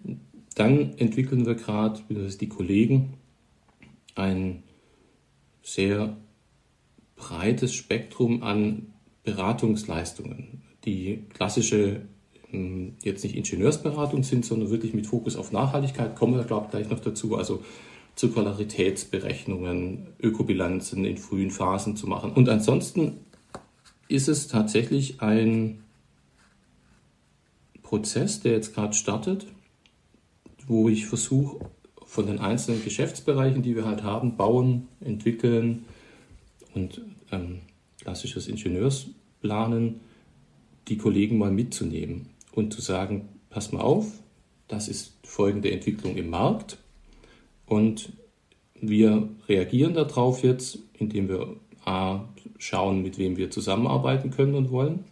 Dann 0.55 0.97
entwickeln 0.97 1.45
wir 1.45 1.55
gerade, 1.55 2.01
die 2.09 2.49
Kollegen, 2.49 3.13
ein 4.15 4.63
sehr 5.61 6.15
breites 7.15 7.73
Spektrum 7.73 8.43
an 8.43 8.93
Beratungsleistungen, 9.23 10.61
die 10.85 11.23
klassische 11.33 12.01
ähm, 12.53 12.93
jetzt 13.03 13.23
nicht 13.23 13.35
Ingenieursberatung 13.35 14.23
sind, 14.23 14.45
sondern 14.45 14.69
wirklich 14.69 14.93
mit 14.93 15.07
Fokus 15.07 15.35
auf 15.35 15.51
Nachhaltigkeit, 15.51 16.15
kommen 16.15 16.35
wir, 16.35 16.43
glaube 16.43 16.65
ich, 16.65 16.71
gleich 16.71 16.89
noch 16.89 16.99
dazu, 16.99 17.35
also 17.35 17.63
Zirkularitätsberechnungen, 18.15 20.07
Ökobilanzen 20.21 21.03
in 21.03 21.17
frühen 21.17 21.51
Phasen 21.51 21.97
zu 21.97 22.07
machen. 22.07 22.31
Und 22.31 22.47
ansonsten 22.47 23.17
ist 24.07 24.29
es 24.29 24.47
tatsächlich 24.47 25.21
ein 25.21 25.83
Prozess, 27.81 28.39
der 28.41 28.53
jetzt 28.53 28.73
gerade 28.73 28.93
startet, 28.93 29.47
wo 30.67 30.89
ich 30.89 31.05
versuche, 31.05 31.69
von 32.05 32.27
den 32.27 32.39
einzelnen 32.39 32.83
Geschäftsbereichen, 32.83 33.61
die 33.61 33.75
wir 33.75 33.85
halt 33.85 34.03
haben, 34.03 34.37
bauen, 34.37 34.87
entwickeln 35.01 35.85
und 36.73 37.01
ähm, 37.31 37.59
klassisches 37.99 38.47
Ingenieursplanen, 38.47 40.01
die 40.87 40.97
Kollegen 40.97 41.37
mal 41.37 41.51
mitzunehmen 41.51 42.29
und 42.53 42.73
zu 42.73 42.81
sagen, 42.81 43.27
pass 43.49 43.71
mal 43.71 43.81
auf, 43.81 44.07
das 44.67 44.87
ist 44.87 45.13
folgende 45.23 45.71
Entwicklung 45.71 46.15
im 46.15 46.29
Markt 46.29 46.77
und 47.65 48.13
wir 48.79 49.29
reagieren 49.47 49.93
darauf 49.93 50.43
jetzt, 50.43 50.79
indem 50.93 51.27
wir 51.27 51.55
A, 51.85 52.25
schauen, 52.57 53.01
mit 53.01 53.17
wem 53.17 53.37
wir 53.37 53.51
zusammenarbeiten 53.51 54.31
können 54.31 54.55
und 54.55 54.71
wollen. 54.71 55.05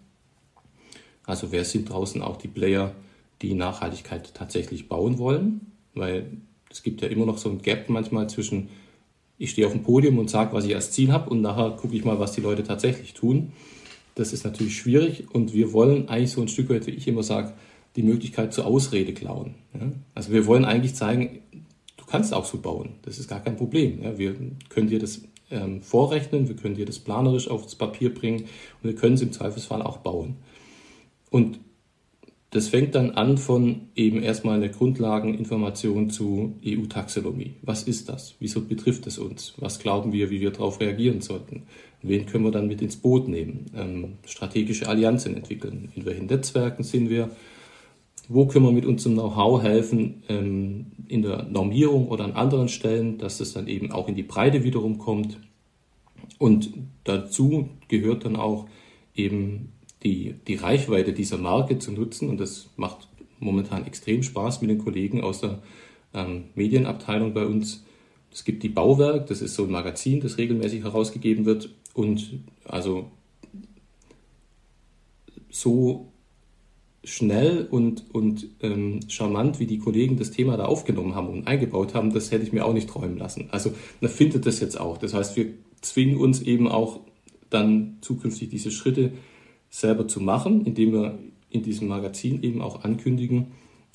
Also 1.26 1.52
wer 1.52 1.66
sind 1.66 1.90
draußen 1.90 2.22
auch 2.22 2.38
die 2.38 2.48
Player, 2.48 2.94
die 3.42 3.54
Nachhaltigkeit 3.54 4.34
tatsächlich 4.34 4.88
bauen 4.88 5.18
wollen, 5.18 5.72
weil 5.94 6.38
es 6.70 6.84
gibt 6.84 7.02
ja 7.02 7.08
immer 7.08 7.26
noch 7.26 7.38
so 7.38 7.50
ein 7.50 7.62
Gap 7.62 7.90
manchmal 7.90 8.30
zwischen, 8.30 8.70
ich 9.38 9.52
stehe 9.52 9.68
auf 9.68 9.74
dem 9.74 9.84
Podium 9.84 10.18
und 10.18 10.30
sage, 10.30 10.54
was 10.54 10.66
ich 10.66 10.76
als 10.76 10.92
Ziel 10.92 11.12
habe 11.12 11.30
und 11.30 11.42
nachher 11.42 11.72
gucke 11.72 11.96
ich 11.96 12.06
mal, 12.06 12.20
was 12.20 12.34
die 12.34 12.42
Leute 12.42 12.64
tatsächlich 12.64 13.14
tun. 13.14 13.54
Das 14.16 14.32
ist 14.32 14.44
natürlich 14.44 14.78
schwierig 14.78 15.26
und 15.34 15.54
wir 15.54 15.74
wollen 15.74 16.08
eigentlich 16.08 16.32
so 16.32 16.42
ein 16.42 16.48
Stück 16.48 16.70
weit, 16.70 16.88
wie 16.88 16.92
ich 16.92 17.08
immer 17.08 17.24
sage, 17.24 17.54
die 17.96 18.04
Möglichkeit 18.04 18.54
zur 18.54 18.66
Ausrede 18.66 19.14
klauen. 19.14 19.56
Also 20.16 20.32
wir 20.32 20.46
wollen 20.46 20.66
eigentlich 20.66 20.96
zeigen, 20.96 21.42
du 21.98 22.06
kannst 22.06 22.34
auch 22.34 22.46
so 22.46 22.60
bauen, 22.60 22.96
das 23.04 23.20
ist 23.20 23.28
gar 23.28 23.40
kein 23.42 23.56
Problem. 23.56 24.00
Wir 24.18 24.36
können 24.70 24.88
dir 24.88 25.00
das 25.00 25.24
ähm, 25.52 25.82
vorrechnen, 25.82 26.48
wir 26.48 26.56
können 26.56 26.76
dir 26.76 26.86
das 26.86 27.00
planerisch 27.00 27.48
aufs 27.48 27.76
Papier 27.76 28.14
bringen 28.14 28.42
und 28.42 28.90
wir 28.90 28.96
können 28.96 29.16
es 29.16 29.22
im 29.22 29.32
Zweifelsfall 29.32 29.82
auch 29.82 29.98
bauen. 29.98 30.38
Und 31.30 31.60
das 32.54 32.68
fängt 32.68 32.94
dann 32.94 33.12
an 33.12 33.40
von 33.40 33.88
eben 33.96 34.22
erstmal 34.22 34.58
eine 34.58 34.70
Grundlageninformation 34.70 36.12
zu 36.12 36.54
EU-Taxonomie. 36.64 37.56
Was 37.64 37.82
ist 37.82 38.10
das? 38.10 38.36
Wieso 38.40 38.62
betrifft 38.62 39.08
es 39.08 39.18
uns? 39.18 39.56
Was 39.58 39.80
glauben 39.80 40.14
wir, 40.14 40.30
wie 40.30 40.40
wir 40.40 40.52
darauf 40.52 40.80
reagieren 40.80 41.22
sollten? 41.22 41.64
Wen 42.04 42.28
können 42.28 42.44
wir 42.44 42.52
dann 42.52 42.68
mit 42.68 42.84
ins 42.84 42.98
Boot 42.98 43.28
nehmen? 43.28 43.72
Ähm, 43.76 44.18
strategische 44.28 44.88
Allianzen 44.88 45.36
entwickeln. 45.36 45.92
In 45.96 46.06
welchen 46.06 46.28
Netzwerken 46.28 46.84
sind 46.84 47.10
wir? 47.10 47.32
Wo 48.30 48.46
können 48.46 48.66
wir 48.66 48.72
mit 48.72 48.86
unserem 48.86 49.16
Know-how 49.16 49.64
helfen 49.64 50.22
ähm, 50.30 50.92
in 51.08 51.24
der 51.24 51.44
Normierung 51.46 52.08
oder 52.08 52.24
an 52.24 52.34
anderen 52.34 52.70
Stellen, 52.70 53.18
dass 53.18 53.40
es 53.40 53.54
dann 53.54 53.68
eben 53.68 53.92
auch 53.92 54.08
in 54.08 54.14
die 54.14 54.22
Breite 54.22 54.64
wiederum 54.64 55.00
kommt? 55.00 55.40
Und 56.38 56.72
dazu 57.04 57.70
gehört 57.88 58.26
dann 58.26 58.36
auch 58.36 58.68
eben 59.16 59.70
die, 60.04 60.36
die 60.48 60.56
Reichweite 60.56 61.14
dieser 61.14 61.38
Marke 61.38 61.80
zu 61.80 61.92
nutzen. 61.92 62.30
Und 62.30 62.40
das 62.40 62.70
macht 62.76 63.08
momentan 63.40 63.86
extrem 63.86 64.24
Spaß 64.24 64.62
mit 64.62 64.70
den 64.70 64.80
Kollegen 64.80 65.22
aus 65.22 65.42
der 65.42 65.62
ähm, 66.14 66.46
Medienabteilung 66.56 67.34
bei 67.34 67.46
uns. 67.46 67.84
Es 68.32 68.44
gibt 68.44 68.64
die 68.64 68.70
Bauwerk, 68.70 69.28
das 69.28 69.42
ist 69.42 69.56
so 69.56 69.64
ein 69.64 69.72
Magazin, 69.72 70.22
das 70.22 70.38
regelmäßig 70.38 70.84
herausgegeben 70.84 71.46
wird. 71.46 71.70
Und 71.94 72.40
also 72.66 73.12
so 75.50 76.12
schnell 77.04 77.68
und, 77.70 78.06
und 78.14 78.48
ähm, 78.62 79.02
charmant, 79.08 79.60
wie 79.60 79.68
die 79.68 79.78
Kollegen 79.78 80.18
das 80.18 80.32
Thema 80.32 80.58
da 80.58 80.66
aufgenommen 80.66 81.16
haben 81.16 81.28
und 81.28 81.48
eingebaut 81.48 81.94
haben, 81.94 82.14
das 82.14 82.32
hätte 82.32 82.44
ich 82.44 82.54
mir 82.54 82.66
auch 82.66 82.74
nicht 82.74 82.90
träumen 82.90 83.18
lassen. 83.18 83.50
Also 83.52 83.74
man 84.02 84.10
findet 84.10 84.46
das 84.46 84.60
jetzt 84.60 84.80
auch. 84.80 84.98
Das 84.98 85.14
heißt, 85.14 85.36
wir 85.36 85.54
zwingen 85.82 86.18
uns 86.18 86.42
eben 86.42 86.68
auch 86.68 87.02
dann 87.50 87.98
zukünftig 88.02 88.50
diese 88.50 88.72
Schritte 88.72 89.12
selber 89.74 90.08
zu 90.08 90.22
machen, 90.22 90.66
indem 90.66 90.94
wir 90.94 91.18
in 91.50 91.64
diesem 91.64 91.88
Magazin 91.88 92.44
eben 92.44 92.62
auch 92.62 92.84
ankündigen 92.84 93.48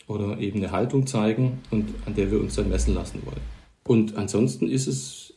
oder 0.09 0.39
eben 0.41 0.59
eine 0.59 0.73
Haltung 0.73 1.07
zeigen 1.07 1.61
und 1.71 1.89
an 2.05 2.17
der 2.17 2.33
wir 2.33 2.41
uns 2.41 2.57
dann 2.57 2.69
messen 2.69 2.95
lassen 2.95 3.23
wollen. 3.25 3.41
Und 3.85 4.17
ansonsten 4.17 4.69
ist 4.69 4.89
es 4.89 5.35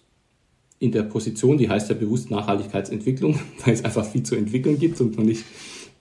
in 0.80 0.91
der 0.91 1.04
Position, 1.04 1.60
die 1.60 1.69
heißt 1.69 1.89
ja 1.89 1.95
bewusst 1.95 2.32
Nachhaltigkeitsentwicklung, 2.32 3.39
weil 3.65 3.73
es 3.75 3.86
einfach 3.86 4.04
viel 4.04 4.23
zu 4.23 4.36
entwickeln 4.36 4.80
gibt 4.80 4.99
und 4.99 5.15
man 5.15 5.27
nicht, 5.27 5.45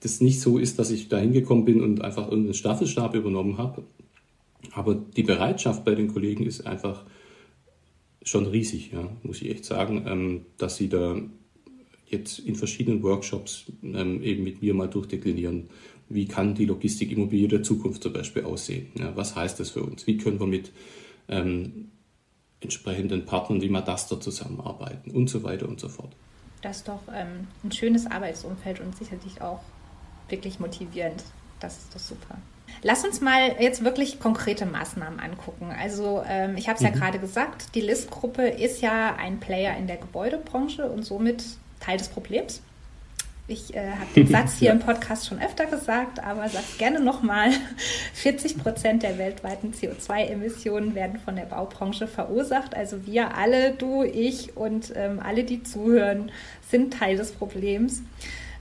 das 0.00 0.22
nicht 0.22 0.40
so 0.40 0.57
ist, 0.57 0.79
dass 0.79 0.90
ich 0.90 1.09
da 1.09 1.18
hingekommen 1.18 1.66
bin 1.66 1.83
und 1.83 2.00
einfach 2.00 2.24
irgendeinen 2.24 2.55
Staffelstab 2.55 3.14
übernommen 3.14 3.59
habe. 3.59 3.85
Aber 4.72 4.94
die 4.94 5.22
Bereitschaft 5.22 5.85
bei 5.85 5.94
den 5.94 6.09
Kollegen 6.09 6.46
ist 6.46 6.66
einfach 6.66 7.05
schon 8.22 8.46
riesig, 8.46 8.92
ja, 8.92 9.07
muss 9.22 9.42
ich 9.42 9.50
echt 9.50 9.66
sagen, 9.66 10.05
ähm, 10.07 10.46
dass 10.57 10.76
sie 10.76 10.88
da 10.88 11.20
jetzt 12.11 12.38
in 12.40 12.57
verschiedenen 12.57 13.03
Workshops 13.03 13.66
ähm, 13.83 14.23
eben 14.23 14.44
mit 14.44 14.62
mir 14.62 14.75
mal 14.75 14.88
durchdeklinieren, 14.88 15.68
wie 16.09 16.27
kann 16.27 16.55
die 16.55 16.66
Logistikimmobilie 16.66 17.49
der 17.49 17.62
Zukunft 17.62 18.03
zum 18.03 18.12
Beispiel 18.12 18.44
aussehen? 18.44 18.88
Ja, 18.99 19.16
was 19.16 19.37
heißt 19.37 19.61
das 19.61 19.70
für 19.70 19.83
uns? 19.83 20.07
Wie 20.07 20.18
können 20.18 20.40
wir 20.40 20.46
mit 20.46 20.73
ähm, 21.29 21.90
entsprechenden 22.61 23.25
Partnern 23.25 23.62
wie 23.62 23.68
Madaster 23.68 24.20
zusammenarbeiten 24.20 25.11
und 25.11 25.29
so 25.29 25.42
weiter 25.42 25.68
und 25.68 25.81
so 25.81 25.88
fort. 25.88 26.12
Das 26.62 26.79
ist 26.79 26.88
doch 26.88 27.01
ähm, 27.14 27.49
ein 27.64 27.73
schönes 27.73 28.07
Arbeitsumfeld 28.07 28.81
und 28.81 28.96
sicherlich 28.96 29.40
auch 29.40 29.61
wirklich 30.29 30.61
motivierend. 30.61 31.25
Das 31.59 31.79
ist 31.79 31.94
doch 31.94 32.01
super. 32.01 32.38
Lass 32.83 33.05
uns 33.05 33.20
mal 33.20 33.57
jetzt 33.59 33.83
wirklich 33.83 34.20
konkrete 34.20 34.66
Maßnahmen 34.66 35.20
angucken. 35.20 35.73
Also 35.77 36.23
ähm, 36.27 36.57
ich 36.57 36.68
habe 36.68 36.77
es 36.77 36.83
mhm. 36.83 36.88
ja 36.88 36.92
gerade 36.92 37.18
gesagt, 37.18 37.75
die 37.75 37.81
List-Gruppe 37.81 38.46
ist 38.46 38.83
ja 38.83 39.16
ein 39.16 39.40
Player 39.40 39.77
in 39.77 39.87
der 39.87 39.96
Gebäudebranche 39.96 40.88
und 40.88 41.05
somit 41.05 41.42
Teil 41.81 41.99
des 41.99 42.09
Problems. 42.09 42.62
Ich 43.51 43.75
äh, 43.75 43.90
habe 43.90 44.07
den 44.14 44.29
Satz 44.29 44.59
hier 44.59 44.71
im 44.71 44.79
Podcast 44.79 45.27
schon 45.27 45.43
öfter 45.43 45.66
gesagt, 45.66 46.23
aber 46.23 46.49
sage 46.49 46.64
gerne 46.79 47.01
nochmal. 47.01 47.51
40 48.14 48.59
Prozent 48.59 49.03
der 49.03 49.19
weltweiten 49.19 49.73
CO2-Emissionen 49.73 50.95
werden 50.95 51.19
von 51.19 51.35
der 51.35 51.47
Baubranche 51.47 52.07
verursacht. 52.07 52.77
Also 52.77 53.07
wir 53.07 53.35
alle, 53.37 53.73
du, 53.73 54.05
ich 54.05 54.57
und 54.57 54.93
ähm, 54.95 55.21
alle, 55.21 55.43
die 55.43 55.62
zuhören, 55.62 56.31
sind 56.71 56.95
Teil 56.95 57.16
des 57.16 57.33
Problems. 57.33 58.03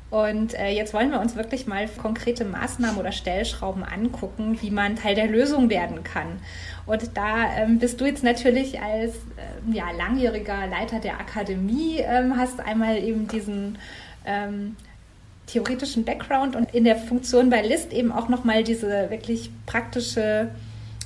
Und 0.09 0.55
äh, 0.55 0.69
jetzt 0.69 0.93
wollen 0.93 1.11
wir 1.11 1.19
uns 1.19 1.35
wirklich 1.35 1.67
mal 1.67 1.87
konkrete 1.87 2.43
Maßnahmen 2.43 2.97
oder 2.97 3.11
Stellschrauben 3.11 3.83
angucken, 3.83 4.57
wie 4.61 4.71
man 4.71 4.95
Teil 4.95 5.13
der 5.13 5.27
Lösung 5.27 5.69
werden 5.69 6.03
kann. 6.03 6.39
Und 6.87 7.15
da 7.15 7.55
ähm, 7.55 7.77
bist 7.77 8.01
du 8.01 8.05
jetzt 8.05 8.23
natürlich 8.23 8.81
als 8.81 9.13
äh, 9.15 9.71
ja, 9.71 9.91
langjähriger 9.91 10.65
Leiter 10.65 10.99
der 10.99 11.19
Akademie, 11.19 11.97
ähm, 11.99 12.37
hast 12.37 12.59
einmal 12.59 12.97
eben 12.97 13.27
diesen 13.27 13.77
ähm, 14.25 14.75
theoretischen 15.45 16.05
Background 16.05 16.55
und 16.55 16.73
in 16.73 16.85
der 16.85 16.95
Funktion 16.95 17.51
bei 17.51 17.61
List 17.61 17.93
eben 17.93 18.11
auch 18.11 18.29
nochmal 18.29 18.63
diese 18.63 19.11
wirklich 19.11 19.51
praktische 19.67 20.49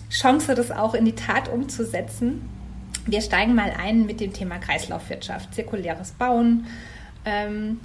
Chance, 0.10 0.56
das 0.56 0.72
auch 0.72 0.94
in 0.94 1.04
die 1.04 1.16
Tat 1.16 1.50
umzusetzen. 1.50 2.48
Wir 3.06 3.22
steigen 3.22 3.54
mal 3.54 3.74
ein 3.78 4.06
mit 4.06 4.22
dem 4.22 4.32
Thema 4.32 4.60
Kreislaufwirtschaft, 4.60 5.54
zirkuläres 5.54 6.12
Bauen. 6.12 6.68
Ähm, 7.26 7.80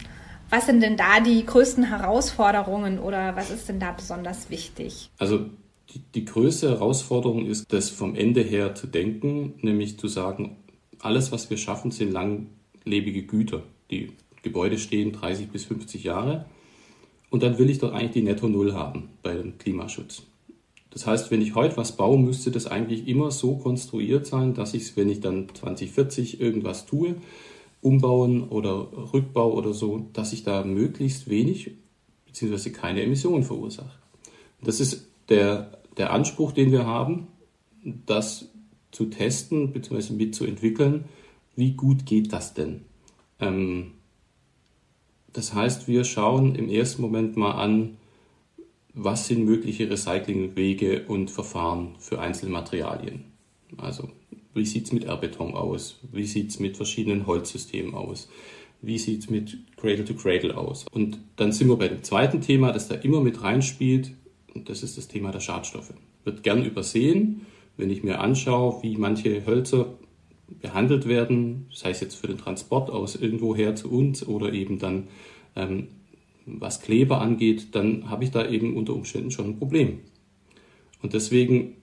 was 0.50 0.66
sind 0.66 0.82
denn 0.82 0.96
da 0.96 1.20
die 1.20 1.44
größten 1.44 1.84
Herausforderungen 1.84 2.98
oder 2.98 3.36
was 3.36 3.50
ist 3.50 3.68
denn 3.68 3.80
da 3.80 3.92
besonders 3.92 4.50
wichtig? 4.50 5.10
Also 5.18 5.46
die, 5.94 6.00
die 6.14 6.24
größte 6.24 6.70
Herausforderung 6.70 7.46
ist, 7.46 7.72
das 7.72 7.90
vom 7.90 8.14
Ende 8.14 8.42
her 8.42 8.74
zu 8.74 8.86
denken, 8.86 9.54
nämlich 9.62 9.98
zu 9.98 10.08
sagen, 10.08 10.56
alles, 11.00 11.32
was 11.32 11.50
wir 11.50 11.56
schaffen, 11.56 11.90
sind 11.90 12.12
langlebige 12.12 13.22
Güter. 13.22 13.62
Die 13.90 14.12
Gebäude 14.42 14.78
stehen 14.78 15.12
30 15.12 15.48
bis 15.48 15.64
50 15.64 16.04
Jahre 16.04 16.46
und 17.30 17.42
dann 17.42 17.58
will 17.58 17.70
ich 17.70 17.78
doch 17.78 17.92
eigentlich 17.92 18.12
die 18.12 18.22
Netto 18.22 18.48
Null 18.48 18.74
haben 18.74 19.10
bei 19.22 19.34
dem 19.34 19.58
Klimaschutz. 19.58 20.22
Das 20.90 21.06
heißt, 21.06 21.30
wenn 21.30 21.42
ich 21.42 21.54
heute 21.54 21.76
was 21.76 21.96
baue, 21.96 22.18
müsste 22.18 22.50
das 22.50 22.66
eigentlich 22.66 23.06
immer 23.06 23.30
so 23.30 23.56
konstruiert 23.56 24.26
sein, 24.26 24.54
dass 24.54 24.74
ich, 24.74 24.96
wenn 24.96 25.10
ich 25.10 25.20
dann 25.20 25.48
2040 25.52 26.40
irgendwas 26.40 26.86
tue, 26.86 27.16
umbauen 27.80 28.48
oder 28.48 29.12
Rückbau 29.12 29.52
oder 29.52 29.72
so, 29.72 30.08
dass 30.12 30.32
ich 30.32 30.42
da 30.42 30.64
möglichst 30.64 31.28
wenig 31.28 31.72
bzw. 32.26 32.70
keine 32.70 33.02
Emissionen 33.02 33.44
verursache. 33.44 33.98
Das 34.62 34.80
ist 34.80 35.08
der, 35.28 35.78
der 35.96 36.12
Anspruch, 36.12 36.52
den 36.52 36.72
wir 36.72 36.86
haben, 36.86 37.28
das 38.06 38.50
zu 38.90 39.06
testen 39.06 39.72
bzw. 39.72 40.14
mitzuentwickeln. 40.14 41.04
Wie 41.54 41.72
gut 41.72 42.06
geht 42.06 42.32
das 42.32 42.54
denn? 42.54 42.82
Ähm, 43.40 43.92
das 45.32 45.54
heißt, 45.54 45.86
wir 45.86 46.04
schauen 46.04 46.54
im 46.54 46.68
ersten 46.68 47.02
Moment 47.02 47.36
mal 47.36 47.52
an, 47.52 47.98
was 48.94 49.28
sind 49.28 49.44
mögliche 49.44 49.88
Recyclingwege 49.88 51.04
und 51.06 51.30
Verfahren 51.30 51.94
für 51.98 52.20
Einzelmaterialien. 52.20 53.24
Also 53.76 54.08
Wie 54.58 54.64
sieht 54.64 54.86
es 54.86 54.92
mit 54.92 55.04
R-Beton 55.04 55.54
aus? 55.54 56.00
Wie 56.12 56.24
sieht 56.24 56.50
es 56.50 56.58
mit 56.58 56.76
verschiedenen 56.76 57.26
Holzsystemen 57.26 57.94
aus? 57.94 58.28
Wie 58.82 58.98
sieht 58.98 59.20
es 59.20 59.30
mit 59.30 59.58
Cradle 59.76 60.04
to 60.04 60.14
Cradle 60.14 60.56
aus? 60.56 60.84
Und 60.90 61.18
dann 61.36 61.52
sind 61.52 61.68
wir 61.68 61.76
bei 61.76 61.88
dem 61.88 62.02
zweiten 62.02 62.40
Thema, 62.40 62.72
das 62.72 62.88
da 62.88 62.96
immer 62.96 63.20
mit 63.20 63.42
reinspielt, 63.42 64.12
und 64.54 64.68
das 64.68 64.82
ist 64.82 64.98
das 64.98 65.08
Thema 65.08 65.30
der 65.30 65.40
Schadstoffe. 65.40 65.94
Wird 66.24 66.42
gern 66.42 66.64
übersehen, 66.64 67.46
wenn 67.76 67.90
ich 67.90 68.02
mir 68.02 68.20
anschaue, 68.20 68.82
wie 68.82 68.96
manche 68.96 69.46
Hölzer 69.46 69.94
behandelt 70.60 71.06
werden, 71.06 71.66
sei 71.72 71.90
es 71.90 72.00
jetzt 72.00 72.16
für 72.16 72.26
den 72.26 72.38
Transport 72.38 72.90
aus 72.90 73.16
irgendwoher 73.16 73.76
zu 73.76 73.90
uns 73.90 74.26
oder 74.26 74.52
eben 74.52 74.78
dann 74.78 75.08
ähm, 75.54 75.88
was 76.46 76.80
Kleber 76.80 77.20
angeht, 77.20 77.74
dann 77.74 78.10
habe 78.10 78.24
ich 78.24 78.30
da 78.30 78.48
eben 78.48 78.76
unter 78.76 78.94
Umständen 78.94 79.30
schon 79.30 79.46
ein 79.46 79.58
Problem. 79.58 80.00
Und 81.02 81.12
deswegen 81.12 81.74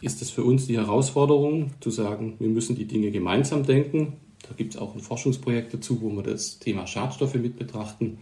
ist 0.00 0.22
es 0.22 0.30
für 0.30 0.44
uns 0.44 0.66
die 0.66 0.76
Herausforderung 0.76 1.70
zu 1.80 1.90
sagen, 1.90 2.36
wir 2.38 2.48
müssen 2.48 2.76
die 2.76 2.86
Dinge 2.86 3.10
gemeinsam 3.10 3.64
denken. 3.64 4.14
Da 4.48 4.54
gibt 4.56 4.74
es 4.74 4.80
auch 4.80 4.94
ein 4.94 5.00
Forschungsprojekt 5.00 5.74
dazu, 5.74 6.00
wo 6.00 6.10
wir 6.10 6.22
das 6.22 6.58
Thema 6.58 6.86
Schadstoffe 6.86 7.34
mit 7.34 7.56
betrachten. 7.56 8.18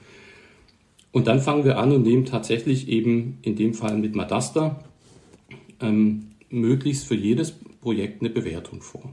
Und 1.13 1.27
dann 1.27 1.41
fangen 1.41 1.65
wir 1.65 1.79
an 1.79 1.93
und 1.93 2.03
nehmen 2.03 2.25
tatsächlich 2.25 2.89
eben 2.89 3.39
in 3.43 3.57
dem 3.57 3.75
Fall 3.75 3.97
mit 3.97 4.15
Madasta 4.15 4.85
ähm, 5.81 6.29
möglichst 6.51 7.07
für 7.07 7.15
jedes 7.15 7.53
Projekt 7.81 8.21
eine 8.21 8.31
Bewertung 8.31 8.81
vor. 8.81 9.13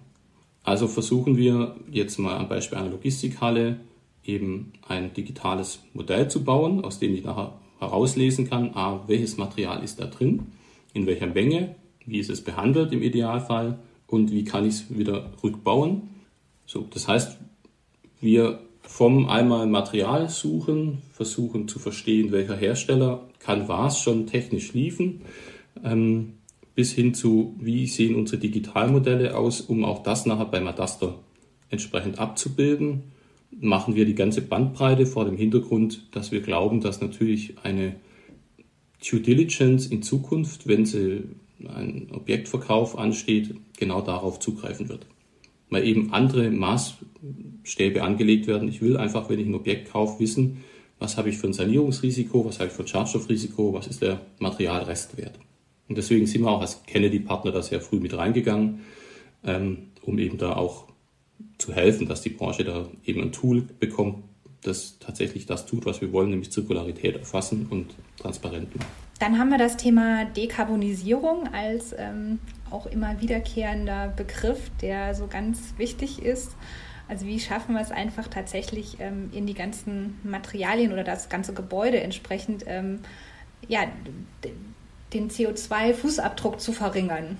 Also 0.63 0.87
versuchen 0.87 1.37
wir 1.37 1.75
jetzt 1.91 2.17
mal 2.19 2.37
am 2.37 2.47
Beispiel 2.47 2.77
einer 2.77 2.89
Logistikhalle 2.89 3.79
eben 4.23 4.71
ein 4.87 5.13
digitales 5.13 5.79
Modell 5.93 6.29
zu 6.29 6.43
bauen, 6.43 6.83
aus 6.83 6.99
dem 6.99 7.13
ich 7.13 7.23
nachher 7.23 7.59
herauslesen 7.79 8.49
kann, 8.49 8.71
a, 8.75 9.03
welches 9.07 9.37
Material 9.37 9.83
ist 9.83 9.99
da 9.99 10.05
drin, 10.05 10.47
in 10.93 11.05
welcher 11.05 11.27
Menge, 11.27 11.75
wie 12.05 12.19
ist 12.19 12.29
es 12.29 12.41
behandelt 12.41 12.91
im 12.91 13.01
Idealfall 13.01 13.79
und 14.07 14.31
wie 14.31 14.43
kann 14.43 14.65
ich 14.65 14.75
es 14.75 14.97
wieder 14.97 15.31
rückbauen. 15.43 16.09
So, 16.65 16.87
das 16.89 17.07
heißt, 17.07 17.37
wir 18.21 18.59
vom 18.81 19.27
einmal 19.27 19.67
Material 19.67 20.29
suchen, 20.29 21.01
versuchen 21.13 21.67
zu 21.67 21.79
verstehen, 21.79 22.31
welcher 22.31 22.55
Hersteller 22.55 23.27
kann 23.39 23.67
was 23.67 23.99
schon 23.99 24.27
technisch 24.27 24.73
liefern, 24.73 25.21
ähm, 25.83 26.33
bis 26.75 26.91
hin 26.91 27.13
zu, 27.13 27.55
wie 27.59 27.87
sehen 27.87 28.15
unsere 28.15 28.39
Digitalmodelle 28.39 29.37
aus, 29.37 29.61
um 29.61 29.85
auch 29.85 30.03
das 30.03 30.25
nachher 30.25 30.45
bei 30.45 30.59
Madaster 30.59 31.19
entsprechend 31.69 32.19
abzubilden. 32.19 33.03
Machen 33.59 33.95
wir 33.95 34.05
die 34.05 34.15
ganze 34.15 34.41
Bandbreite 34.41 35.05
vor 35.05 35.25
dem 35.25 35.37
Hintergrund, 35.37 36.07
dass 36.11 36.31
wir 36.31 36.41
glauben, 36.41 36.81
dass 36.81 37.01
natürlich 37.01 37.55
eine 37.63 37.95
Due 39.07 39.19
Diligence 39.19 39.87
in 39.87 40.01
Zukunft, 40.01 40.67
wenn 40.67 40.85
sie 40.85 41.23
ein 41.59 42.09
Objektverkauf 42.11 42.97
ansteht, 42.97 43.55
genau 43.77 44.01
darauf 44.01 44.39
zugreifen 44.39 44.89
wird. 44.89 45.05
Weil 45.69 45.85
eben 45.85 46.13
andere 46.13 46.49
Maßstäbe 46.51 48.03
angelegt 48.03 48.47
werden. 48.47 48.67
Ich 48.67 48.81
will 48.81 48.97
einfach, 48.97 49.29
wenn 49.29 49.39
ich 49.39 49.47
ein 49.47 49.55
Objekt 49.55 49.91
kaufe, 49.91 50.19
wissen, 50.19 50.63
was 50.99 51.17
habe 51.17 51.29
ich 51.29 51.37
für 51.37 51.47
ein 51.47 51.53
Sanierungsrisiko, 51.53 52.45
was 52.45 52.59
habe 52.59 52.69
ich 52.69 52.73
für 52.73 52.83
ein 52.83 52.87
Schadstoffrisiko, 52.87 53.73
was 53.73 53.87
ist 53.87 54.01
der 54.01 54.21
Materialrestwert. 54.39 55.37
Und 55.87 55.97
deswegen 55.97 56.27
sind 56.27 56.41
wir 56.43 56.51
auch 56.51 56.61
als 56.61 56.83
Kennedy-Partner 56.85 57.51
da 57.51 57.61
sehr 57.61 57.81
früh 57.81 57.99
mit 57.99 58.15
reingegangen, 58.15 58.81
ähm, 59.43 59.89
um 60.01 60.17
eben 60.17 60.37
da 60.37 60.55
auch 60.55 60.87
zu 61.57 61.73
helfen, 61.73 62.07
dass 62.07 62.21
die 62.21 62.29
Branche 62.29 62.63
da 62.63 62.87
eben 63.05 63.21
ein 63.21 63.31
Tool 63.31 63.67
bekommt, 63.79 64.23
das 64.61 64.97
tatsächlich 64.99 65.45
das 65.45 65.65
tut, 65.65 65.85
was 65.85 66.01
wir 66.01 66.11
wollen, 66.11 66.29
nämlich 66.29 66.51
Zirkularität 66.51 67.17
erfassen 67.17 67.67
und 67.69 67.95
transparent 68.17 68.75
machen. 68.75 68.87
Dann 69.23 69.39
haben 69.39 69.51
wir 69.51 69.57
das 69.57 69.77
Thema 69.77 70.25
Dekarbonisierung 70.25 71.47
als 71.53 71.95
ähm, 71.97 72.39
auch 72.69 72.85
immer 72.87 73.21
wiederkehrender 73.21 74.09
Begriff, 74.09 74.69
der 74.81 75.15
so 75.15 75.27
ganz 75.27 75.75
wichtig 75.77 76.21
ist. 76.21 76.51
Also 77.07 77.25
wie 77.25 77.39
schaffen 77.39 77.73
wir 77.73 77.79
es 77.79 77.91
einfach 77.91 78.27
tatsächlich 78.27 78.97
ähm, 78.99 79.29
in 79.31 79.45
die 79.47 79.53
ganzen 79.53 80.19
Materialien 80.25 80.91
oder 80.91 81.05
das 81.05 81.29
ganze 81.29 81.53
Gebäude 81.53 82.01
entsprechend 82.01 82.65
ähm, 82.67 82.99
ja, 83.69 83.87
den 85.13 85.29
CO2-Fußabdruck 85.29 86.57
zu 86.57 86.73
verringern. 86.73 87.37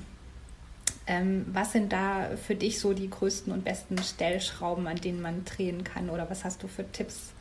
Ähm, 1.06 1.48
was 1.52 1.74
sind 1.74 1.92
da 1.92 2.30
für 2.38 2.56
dich 2.56 2.80
so 2.80 2.94
die 2.94 3.10
größten 3.10 3.52
und 3.52 3.66
besten 3.66 3.98
Stellschrauben, 3.98 4.88
an 4.88 4.96
denen 4.96 5.22
man 5.22 5.44
drehen 5.44 5.84
kann? 5.84 6.10
Oder 6.10 6.30
was 6.30 6.46
hast 6.46 6.64
du 6.64 6.70
für 6.70 6.90
Tipps? 6.94 7.34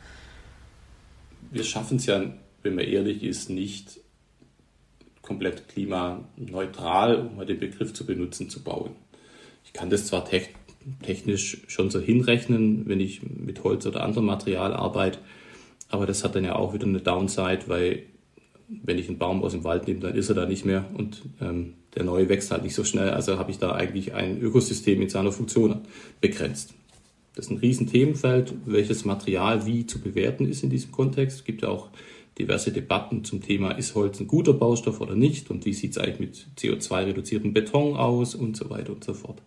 Wir 1.49 1.63
schaffen 1.63 1.95
es 1.95 2.07
ja, 2.07 2.25
wenn 2.61 2.75
man 2.75 2.83
ehrlich 2.83 3.23
ist, 3.23 3.49
nicht 3.49 4.02
komplett 5.23 5.67
klimaneutral, 5.69 7.15
um 7.15 7.37
mal 7.37 7.45
den 7.47 7.57
Begriff 7.57 7.93
zu 7.93 8.05
benutzen, 8.05 8.49
zu 8.49 8.61
bauen. 8.63 8.91
Ich 9.65 9.73
kann 9.73 9.89
das 9.89 10.05
zwar 10.05 10.25
technisch 11.01 11.63
schon 11.67 11.89
so 11.89 11.99
hinrechnen, 11.99 12.87
wenn 12.87 12.99
ich 12.99 13.23
mit 13.23 13.63
Holz 13.63 13.87
oder 13.87 14.03
anderem 14.03 14.25
Material 14.25 14.73
arbeite, 14.73 15.17
aber 15.89 16.05
das 16.05 16.23
hat 16.23 16.35
dann 16.35 16.43
ja 16.43 16.55
auch 16.55 16.73
wieder 16.73 16.85
eine 16.85 16.99
Downside, 16.99 17.61
weil 17.67 18.03
wenn 18.67 18.99
ich 18.99 19.07
einen 19.07 19.17
Baum 19.17 19.43
aus 19.43 19.53
dem 19.53 19.63
Wald 19.63 19.87
nehme, 19.87 19.99
dann 20.01 20.15
ist 20.15 20.29
er 20.29 20.35
da 20.35 20.45
nicht 20.45 20.65
mehr 20.65 20.85
und 20.93 21.21
ähm, 21.41 21.73
der 21.95 22.03
neue 22.03 22.27
wächst 22.29 22.51
halt 22.51 22.63
nicht 22.63 22.75
so 22.75 22.83
schnell. 22.83 23.11
Also 23.11 23.37
habe 23.37 23.51
ich 23.51 23.59
da 23.59 23.73
eigentlich 23.73 24.13
ein 24.13 24.41
Ökosystem 24.41 25.01
in 25.01 25.09
seiner 25.09 25.31
Funktion 25.31 25.81
begrenzt. 26.21 26.73
Das 27.35 27.45
ist 27.45 27.51
ein 27.51 27.57
Riesenthemenfeld, 27.57 28.53
welches 28.65 29.05
Material 29.05 29.65
wie 29.65 29.85
zu 29.85 29.99
bewerten 29.99 30.47
ist 30.47 30.63
in 30.63 30.69
diesem 30.69 30.91
Kontext. 30.91 31.39
Es 31.39 31.43
gibt 31.43 31.61
ja 31.61 31.69
auch 31.69 31.89
diverse 32.37 32.71
Debatten 32.71 33.23
zum 33.23 33.41
Thema, 33.41 33.71
ist 33.71 33.95
Holz 33.95 34.19
ein 34.19 34.27
guter 34.27 34.53
Baustoff 34.53 35.01
oder 35.01 35.15
nicht 35.15 35.49
und 35.51 35.65
wie 35.65 35.73
sieht 35.73 35.91
es 35.91 35.97
eigentlich 35.97 36.19
mit 36.19 36.47
CO2-reduziertem 36.57 37.53
Beton 37.53 37.95
aus 37.95 38.35
und 38.35 38.57
so 38.57 38.69
weiter 38.69 38.93
und 38.93 39.03
so 39.03 39.13
fort. 39.13 39.41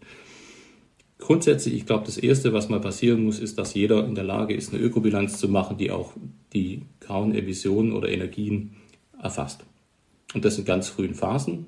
Grundsätzlich, 1.19 1.75
ich 1.75 1.87
glaube, 1.87 2.05
das 2.05 2.19
Erste, 2.19 2.53
was 2.53 2.69
mal 2.69 2.81
passieren 2.81 3.25
muss, 3.25 3.39
ist, 3.39 3.59
dass 3.59 3.75
jeder 3.75 4.07
in 4.07 4.15
der 4.15 4.25
Lage 4.25 4.55
ist, 4.55 4.73
eine 4.73 4.83
Ökobilanz 4.83 5.39
zu 5.39 5.49
machen, 5.49 5.79
die 5.79 5.91
auch 5.91 6.13
die 6.53 6.83
grauen 7.01 7.35
Emissionen 7.35 7.93
oder 7.93 8.09
Energien 8.09 8.77
erfasst. 9.21 9.65
Und 10.35 10.45
das 10.45 10.59
in 10.59 10.65
ganz 10.65 10.89
frühen 10.89 11.15
Phasen, 11.15 11.67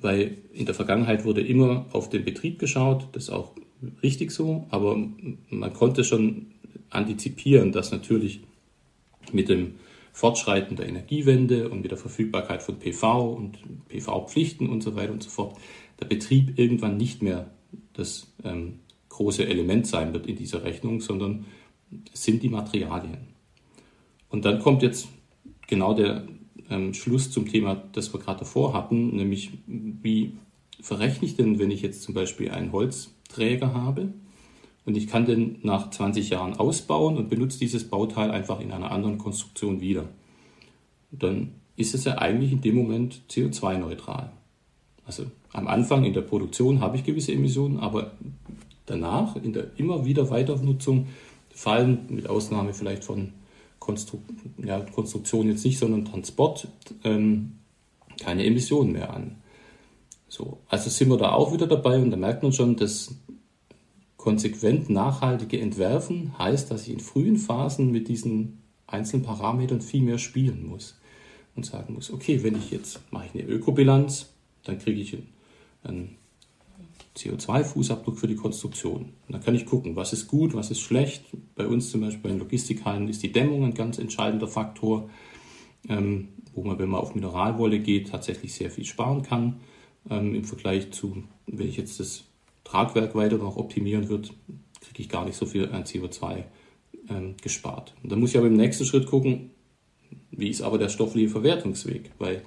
weil 0.00 0.38
in 0.52 0.66
der 0.66 0.74
Vergangenheit 0.74 1.24
wurde 1.24 1.40
immer 1.40 1.86
auf 1.92 2.10
den 2.10 2.24
Betrieb 2.24 2.58
geschaut, 2.58 3.08
das 3.12 3.24
ist 3.24 3.30
auch 3.30 3.52
richtig 4.02 4.32
so, 4.32 4.66
aber 4.70 4.98
man 5.48 5.72
konnte 5.72 6.04
schon 6.04 6.46
antizipieren, 6.90 7.72
dass 7.72 7.92
natürlich 7.92 8.40
mit 9.32 9.48
dem 9.48 9.74
Fortschreiten 10.14 10.76
der 10.76 10.88
Energiewende 10.88 11.68
und 11.68 11.82
mit 11.82 11.90
der 11.90 11.98
Verfügbarkeit 11.98 12.62
von 12.62 12.78
PV 12.78 13.32
und 13.34 13.58
PV-Pflichten 13.88 14.68
und 14.68 14.80
so 14.80 14.94
weiter 14.94 15.12
und 15.12 15.24
so 15.24 15.28
fort, 15.28 15.58
der 16.00 16.06
Betrieb 16.06 16.56
irgendwann 16.56 16.96
nicht 16.96 17.20
mehr 17.20 17.50
das 17.94 18.32
ähm, 18.44 18.78
große 19.08 19.44
Element 19.44 19.88
sein 19.88 20.12
wird 20.12 20.28
in 20.28 20.36
dieser 20.36 20.62
Rechnung, 20.62 21.00
sondern 21.00 21.46
es 22.12 22.22
sind 22.22 22.44
die 22.44 22.48
Materialien. 22.48 23.34
Und 24.28 24.44
dann 24.44 24.60
kommt 24.60 24.84
jetzt 24.84 25.08
genau 25.66 25.94
der 25.94 26.28
ähm, 26.70 26.94
Schluss 26.94 27.32
zum 27.32 27.48
Thema, 27.48 27.74
das 27.92 28.14
wir 28.14 28.20
gerade 28.20 28.40
davor 28.40 28.72
hatten, 28.72 29.16
nämlich 29.16 29.50
wie 29.66 30.34
verrechne 30.80 31.26
ich 31.26 31.34
denn, 31.34 31.58
wenn 31.58 31.72
ich 31.72 31.82
jetzt 31.82 32.02
zum 32.02 32.14
Beispiel 32.14 32.52
einen 32.52 32.70
Holzträger 32.70 33.74
habe 33.74 34.12
und 34.86 34.96
ich 34.96 35.06
kann 35.06 35.24
den 35.24 35.58
nach 35.62 35.90
20 35.90 36.30
Jahren 36.30 36.54
ausbauen 36.54 37.16
und 37.16 37.30
benutze 37.30 37.58
dieses 37.58 37.88
Bauteil 37.88 38.30
einfach 38.30 38.60
in 38.60 38.72
einer 38.72 38.90
anderen 38.90 39.18
Konstruktion 39.18 39.80
wieder. 39.80 40.08
Dann 41.10 41.52
ist 41.76 41.94
es 41.94 42.04
ja 42.04 42.18
eigentlich 42.18 42.52
in 42.52 42.60
dem 42.60 42.76
Moment 42.76 43.22
CO2-neutral. 43.30 44.32
Also 45.06 45.24
am 45.52 45.68
Anfang 45.68 46.04
in 46.04 46.12
der 46.12 46.22
Produktion 46.22 46.80
habe 46.80 46.96
ich 46.96 47.04
gewisse 47.04 47.32
Emissionen, 47.32 47.78
aber 47.78 48.12
danach 48.86 49.36
in 49.36 49.52
der 49.52 49.68
immer 49.76 50.04
wieder 50.04 50.30
Weiternutzung 50.30 51.06
fallen 51.54 52.06
mit 52.08 52.28
Ausnahme 52.28 52.74
vielleicht 52.74 53.04
von 53.04 53.32
Konstru 53.78 54.18
ja, 54.64 54.80
Konstruktion 54.80 55.48
jetzt 55.48 55.64
nicht, 55.64 55.78
sondern 55.78 56.04
Transport, 56.04 56.68
ähm, 57.04 57.58
keine 58.18 58.44
Emissionen 58.44 58.92
mehr 58.92 59.12
an. 59.12 59.36
So, 60.28 60.58
also 60.68 60.90
sind 60.90 61.10
wir 61.10 61.16
da 61.16 61.32
auch 61.32 61.52
wieder 61.52 61.66
dabei 61.66 61.98
und 61.98 62.10
da 62.10 62.16
merkt 62.16 62.42
man 62.42 62.52
schon, 62.52 62.76
dass 62.76 63.14
konsequent 64.24 64.88
nachhaltige 64.88 65.60
Entwerfen 65.60 66.38
heißt, 66.38 66.70
dass 66.70 66.88
ich 66.88 66.94
in 66.94 67.00
frühen 67.00 67.36
Phasen 67.36 67.92
mit 67.92 68.08
diesen 68.08 68.62
einzelnen 68.86 69.22
Parametern 69.22 69.82
viel 69.82 70.00
mehr 70.00 70.16
spielen 70.16 70.66
muss 70.66 70.98
und 71.54 71.66
sagen 71.66 71.92
muss, 71.92 72.10
okay, 72.10 72.42
wenn 72.42 72.56
ich 72.56 72.70
jetzt 72.70 73.00
mache 73.12 73.26
ich 73.26 73.34
eine 73.34 73.50
Ökobilanz, 73.50 74.32
dann 74.62 74.78
kriege 74.78 74.98
ich 74.98 75.18
einen 75.82 76.16
CO2-Fußabdruck 77.18 78.16
für 78.16 78.26
die 78.26 78.34
Konstruktion. 78.34 79.12
Und 79.26 79.32
dann 79.32 79.42
kann 79.42 79.54
ich 79.54 79.66
gucken, 79.66 79.94
was 79.94 80.14
ist 80.14 80.26
gut, 80.26 80.54
was 80.54 80.70
ist 80.70 80.80
schlecht. 80.80 81.26
Bei 81.54 81.66
uns 81.66 81.90
zum 81.90 82.00
Beispiel 82.00 82.30
in 82.30 82.38
Logistikhallen 82.38 83.08
ist 83.08 83.22
die 83.22 83.30
Dämmung 83.30 83.62
ein 83.62 83.74
ganz 83.74 83.98
entscheidender 83.98 84.48
Faktor, 84.48 85.10
ähm, 85.90 86.28
wo 86.54 86.64
man, 86.64 86.78
wenn 86.78 86.88
man 86.88 87.02
auf 87.02 87.14
Mineralwolle 87.14 87.78
geht, 87.78 88.08
tatsächlich 88.08 88.54
sehr 88.54 88.70
viel 88.70 88.86
sparen 88.86 89.22
kann. 89.22 89.60
Ähm, 90.08 90.34
Im 90.34 90.44
Vergleich 90.44 90.92
zu, 90.92 91.24
wenn 91.46 91.68
ich 91.68 91.76
jetzt 91.76 92.00
das 92.00 92.24
Tragwerk 92.64 93.14
weiter 93.14 93.38
noch 93.38 93.56
optimieren 93.56 94.08
würde, 94.08 94.30
kriege 94.80 95.02
ich 95.02 95.08
gar 95.08 95.24
nicht 95.24 95.36
so 95.36 95.46
viel 95.46 95.70
an 95.70 95.84
CO2 95.84 96.44
ähm, 97.08 97.36
gespart. 97.42 97.94
Und 98.02 98.10
dann 98.10 98.20
muss 98.20 98.30
ich 98.30 98.38
aber 98.38 98.46
im 98.46 98.54
nächsten 98.54 98.84
Schritt 98.84 99.06
gucken, 99.06 99.50
wie 100.30 100.48
ist 100.48 100.62
aber 100.62 100.78
der 100.78 100.88
stoffliche 100.88 101.28
Verwertungsweg, 101.28 102.10
weil 102.18 102.42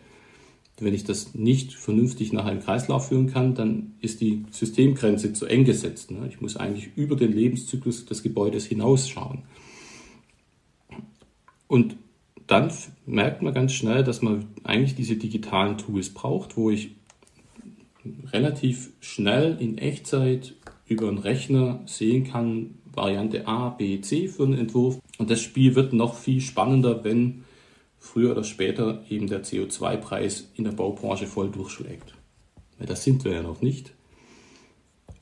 Wenn 0.80 0.94
ich 0.94 1.04
das 1.04 1.34
nicht 1.34 1.74
vernünftig 1.74 2.34
nach 2.34 2.46
einem 2.46 2.60
Kreislauf 2.60 3.08
führen 3.08 3.28
kann, 3.28 3.56
dann 3.56 3.96
ist 4.00 4.22
die 4.22 4.46
Systemgrenze 4.52 5.34
zu 5.34 5.48
eng 5.48 5.66
gesetzt. 5.66 6.12
Ne? 6.12 6.28
Ich 6.30 6.40
muss 6.40 6.56
eigentlich 6.56 6.96
über 6.96 7.16
den 7.16 7.34
Lebenszyklus 7.34 8.06
des 8.06 8.22
Gebäudes 8.22 8.66
hinausschauen. 8.66 9.44
Und 11.68 11.98
dann 12.46 12.72
merkt 13.08 13.42
man 13.42 13.56
ganz 13.56 13.74
schnell, 13.74 14.04
dass 14.04 14.22
man 14.22 14.46
eigentlich 14.64 14.94
diese 14.94 15.16
digitalen 15.16 15.80
Tools 15.80 16.14
braucht, 16.14 16.58
wo 16.58 16.70
ich 16.70 16.92
relativ 18.32 18.92
schnell 19.00 19.58
in 19.60 19.78
Echtzeit 19.78 20.54
über 20.88 21.08
einen 21.08 21.18
Rechner 21.18 21.82
sehen 21.86 22.24
kann, 22.26 22.76
Variante 22.94 23.48
A, 23.48 23.70
B, 23.70 24.02
C 24.02 24.28
für 24.28 24.44
einen 24.44 24.58
Entwurf. 24.58 25.00
Und 25.18 25.30
das 25.30 25.42
Spiel 25.42 25.76
wird 25.76 25.94
noch 25.94 26.16
viel 26.16 26.42
spannender, 26.42 27.04
wenn 27.04 27.44
früher 28.00 28.32
oder 28.32 28.44
später 28.44 29.04
eben 29.10 29.28
der 29.28 29.44
CO2-Preis 29.44 30.52
in 30.56 30.64
der 30.64 30.72
Baubranche 30.72 31.28
voll 31.28 31.50
durchschlägt. 31.50 32.14
Weil 32.78 32.88
das 32.88 33.04
sind 33.04 33.24
wir 33.26 33.34
ja 33.34 33.44
noch 33.44 33.62
nicht. 33.62 33.94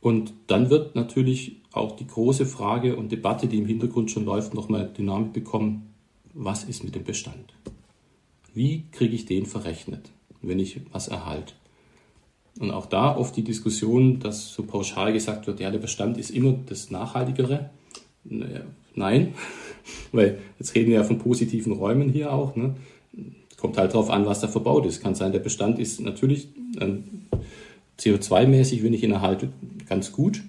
Und 0.01 0.33
dann 0.47 0.69
wird 0.69 0.95
natürlich 0.95 1.61
auch 1.71 1.95
die 1.95 2.07
große 2.07 2.45
Frage 2.45 2.95
und 2.95 3.11
Debatte, 3.11 3.47
die 3.47 3.57
im 3.57 3.65
Hintergrund 3.65 4.11
schon 4.11 4.25
läuft, 4.25 4.53
nochmal 4.53 4.91
Dynamik 4.95 5.33
bekommen, 5.33 5.93
was 6.33 6.63
ist 6.63 6.83
mit 6.83 6.95
dem 6.95 7.03
Bestand? 7.03 7.53
Wie 8.53 8.83
kriege 8.91 9.15
ich 9.15 9.25
den 9.25 9.45
verrechnet, 9.45 10.11
wenn 10.41 10.59
ich 10.59 10.79
was 10.91 11.07
erhalte? 11.07 11.55
Und 12.59 12.71
auch 12.71 12.85
da 12.85 13.15
oft 13.15 13.35
die 13.35 13.43
Diskussion, 13.43 14.19
dass 14.19 14.53
so 14.53 14.63
pauschal 14.63 15.11
gesagt 15.11 15.45
wird, 15.47 15.59
ja, 15.59 15.71
der 15.71 15.79
Bestand 15.79 16.17
ist 16.17 16.29
immer 16.29 16.55
das 16.65 16.89
Nachhaltigere. 16.89 17.69
Nein, 18.23 19.33
weil 20.11 20.39
jetzt 20.57 20.73
reden 20.73 20.89
wir 20.89 20.97
ja 20.97 21.03
von 21.03 21.19
positiven 21.19 21.73
Räumen 21.73 22.09
hier 22.09 22.31
auch. 22.31 22.55
Ne? 22.55 22.75
Kommt 23.57 23.77
halt 23.77 23.93
darauf 23.93 24.09
an, 24.09 24.25
was 24.25 24.39
da 24.39 24.47
verbaut 24.47 24.85
ist. 24.85 25.01
Kann 25.01 25.15
sein, 25.15 25.31
der 25.31 25.39
Bestand 25.39 25.79
ist 25.79 25.99
natürlich 25.99 26.47
ähm, 26.79 27.03
CO2-mäßig, 27.99 28.83
wenn 28.83 28.93
ich 28.93 29.03
ihn 29.03 29.11
erhalte, 29.11 29.49
ganz 29.87 30.11
gut. 30.11 30.41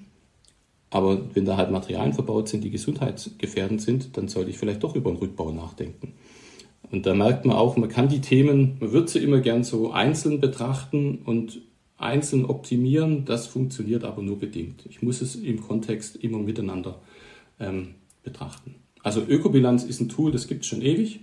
Aber 0.90 1.20
wenn 1.34 1.44
da 1.44 1.56
halt 1.56 1.70
Materialien 1.70 2.14
verbaut 2.14 2.48
sind, 2.48 2.62
die 2.62 2.70
gesundheitsgefährdend 2.70 3.82
sind, 3.82 4.16
dann 4.16 4.28
sollte 4.28 4.50
ich 4.50 4.58
vielleicht 4.58 4.82
doch 4.82 4.94
über 4.94 5.10
einen 5.10 5.18
Rückbau 5.18 5.50
nachdenken. 5.50 6.12
Und 6.90 7.04
da 7.04 7.14
merkt 7.14 7.44
man 7.44 7.56
auch, 7.56 7.76
man 7.76 7.88
kann 7.88 8.08
die 8.08 8.20
Themen, 8.20 8.76
man 8.78 8.92
wird 8.92 9.08
sie 9.08 9.18
immer 9.18 9.40
gern 9.40 9.64
so 9.64 9.90
einzeln 9.90 10.40
betrachten 10.40 11.18
und 11.24 11.60
einzeln 11.98 12.44
optimieren, 12.44 13.24
das 13.24 13.46
funktioniert 13.46 14.04
aber 14.04 14.22
nur 14.22 14.38
bedingt. 14.38 14.84
Ich 14.88 15.02
muss 15.02 15.20
es 15.20 15.36
im 15.36 15.62
Kontext 15.62 16.16
immer 16.16 16.38
miteinander 16.38 17.00
ähm, 17.58 17.94
betrachten. 18.22 18.74
Also 19.02 19.22
Ökobilanz 19.22 19.84
ist 19.84 20.00
ein 20.00 20.08
Tool, 20.08 20.32
das 20.32 20.48
gibt 20.48 20.62
es 20.62 20.66
schon 20.66 20.82
ewig, 20.82 21.20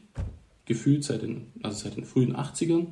gefühlt 0.65 1.03
seit 1.03 1.21
den, 1.21 1.47
also 1.61 1.77
seit 1.77 1.97
den 1.97 2.05
frühen 2.05 2.35
80ern. 2.35 2.87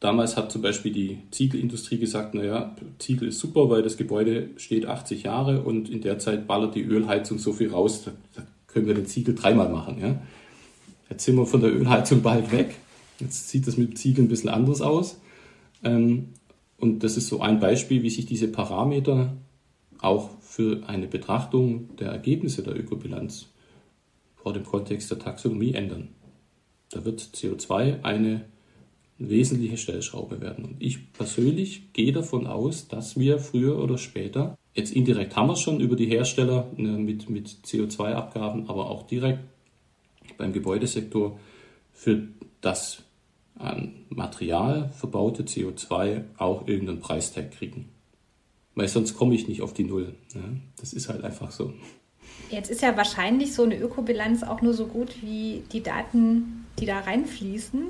Damals 0.00 0.36
hat 0.36 0.52
zum 0.52 0.62
Beispiel 0.62 0.92
die 0.92 1.18
Ziegelindustrie 1.30 1.98
gesagt, 1.98 2.34
naja, 2.34 2.76
Ziegel 2.98 3.28
ist 3.28 3.40
super, 3.40 3.68
weil 3.68 3.82
das 3.82 3.96
Gebäude 3.96 4.50
steht 4.56 4.86
80 4.86 5.24
Jahre 5.24 5.62
und 5.62 5.88
in 5.88 6.02
der 6.02 6.18
Zeit 6.18 6.46
ballert 6.46 6.74
die 6.74 6.82
Ölheizung 6.82 7.38
so 7.38 7.52
viel 7.52 7.70
raus, 7.70 8.02
da, 8.04 8.12
da 8.34 8.46
können 8.68 8.86
wir 8.86 8.94
den 8.94 9.06
Ziegel 9.06 9.34
dreimal 9.34 9.68
machen. 9.70 9.98
Ja? 10.00 10.20
Jetzt 11.10 11.24
sind 11.24 11.36
wir 11.36 11.46
von 11.46 11.60
der 11.60 11.74
Ölheizung 11.74 12.22
bald 12.22 12.52
weg. 12.52 12.76
Jetzt 13.18 13.48
sieht 13.48 13.66
das 13.66 13.76
mit 13.76 13.98
Ziegel 13.98 14.24
ein 14.24 14.28
bisschen 14.28 14.50
anders 14.50 14.80
aus. 14.80 15.18
Ähm, 15.82 16.28
und 16.78 17.02
das 17.02 17.16
ist 17.16 17.28
so 17.28 17.40
ein 17.40 17.60
Beispiel, 17.60 18.02
wie 18.02 18.10
sich 18.10 18.26
diese 18.26 18.48
Parameter 18.48 19.36
auch 20.00 20.30
für 20.40 20.82
eine 20.86 21.08
Betrachtung 21.08 21.96
der 21.96 22.10
Ergebnisse 22.10 22.62
der 22.62 22.78
Ökobilanz 22.78 23.46
vor 24.36 24.52
dem 24.52 24.64
Kontext 24.64 25.10
der 25.10 25.18
Taxonomie 25.18 25.74
ändern. 25.74 26.08
Da 26.90 27.04
wird 27.04 27.20
CO2 27.20 28.04
eine 28.04 28.44
wesentliche 29.18 29.76
Stellschraube 29.76 30.40
werden. 30.40 30.64
Und 30.64 30.76
ich 30.78 31.12
persönlich 31.12 31.92
gehe 31.92 32.12
davon 32.12 32.46
aus, 32.46 32.86
dass 32.86 33.18
wir 33.18 33.40
früher 33.40 33.82
oder 33.82 33.98
später, 33.98 34.56
jetzt 34.74 34.92
indirekt 34.92 35.34
haben 35.34 35.48
wir 35.48 35.54
es 35.54 35.60
schon 35.60 35.80
über 35.80 35.96
die 35.96 36.06
Hersteller 36.06 36.70
ne, 36.76 36.92
mit, 36.92 37.28
mit 37.28 37.48
CO2-Abgaben, 37.66 38.70
aber 38.70 38.88
auch 38.88 39.06
direkt 39.06 39.40
beim 40.36 40.52
Gebäudesektor 40.52 41.38
für 41.92 42.28
das 42.60 43.02
an 43.58 43.94
Material 44.08 44.90
verbaute 44.96 45.42
CO2 45.42 46.22
auch 46.36 46.66
irgendeinen 46.66 47.00
Preistag 47.00 47.52
kriegen. 47.52 47.88
Weil 48.74 48.88
sonst 48.88 49.14
komme 49.14 49.34
ich 49.34 49.48
nicht 49.48 49.62
auf 49.62 49.72
die 49.72 49.84
Null. 49.84 50.14
Ja? 50.34 50.40
Das 50.80 50.92
ist 50.92 51.08
halt 51.08 51.24
einfach 51.24 51.50
so. 51.50 51.72
Jetzt 52.50 52.70
ist 52.70 52.82
ja 52.82 52.96
wahrscheinlich 52.96 53.52
so 53.52 53.64
eine 53.64 53.76
Ökobilanz 53.76 54.42
auch 54.42 54.62
nur 54.62 54.72
so 54.72 54.86
gut 54.86 55.22
wie 55.22 55.64
die 55.72 55.82
Daten, 55.82 56.66
die 56.78 56.86
da 56.86 57.00
reinfließen. 57.00 57.86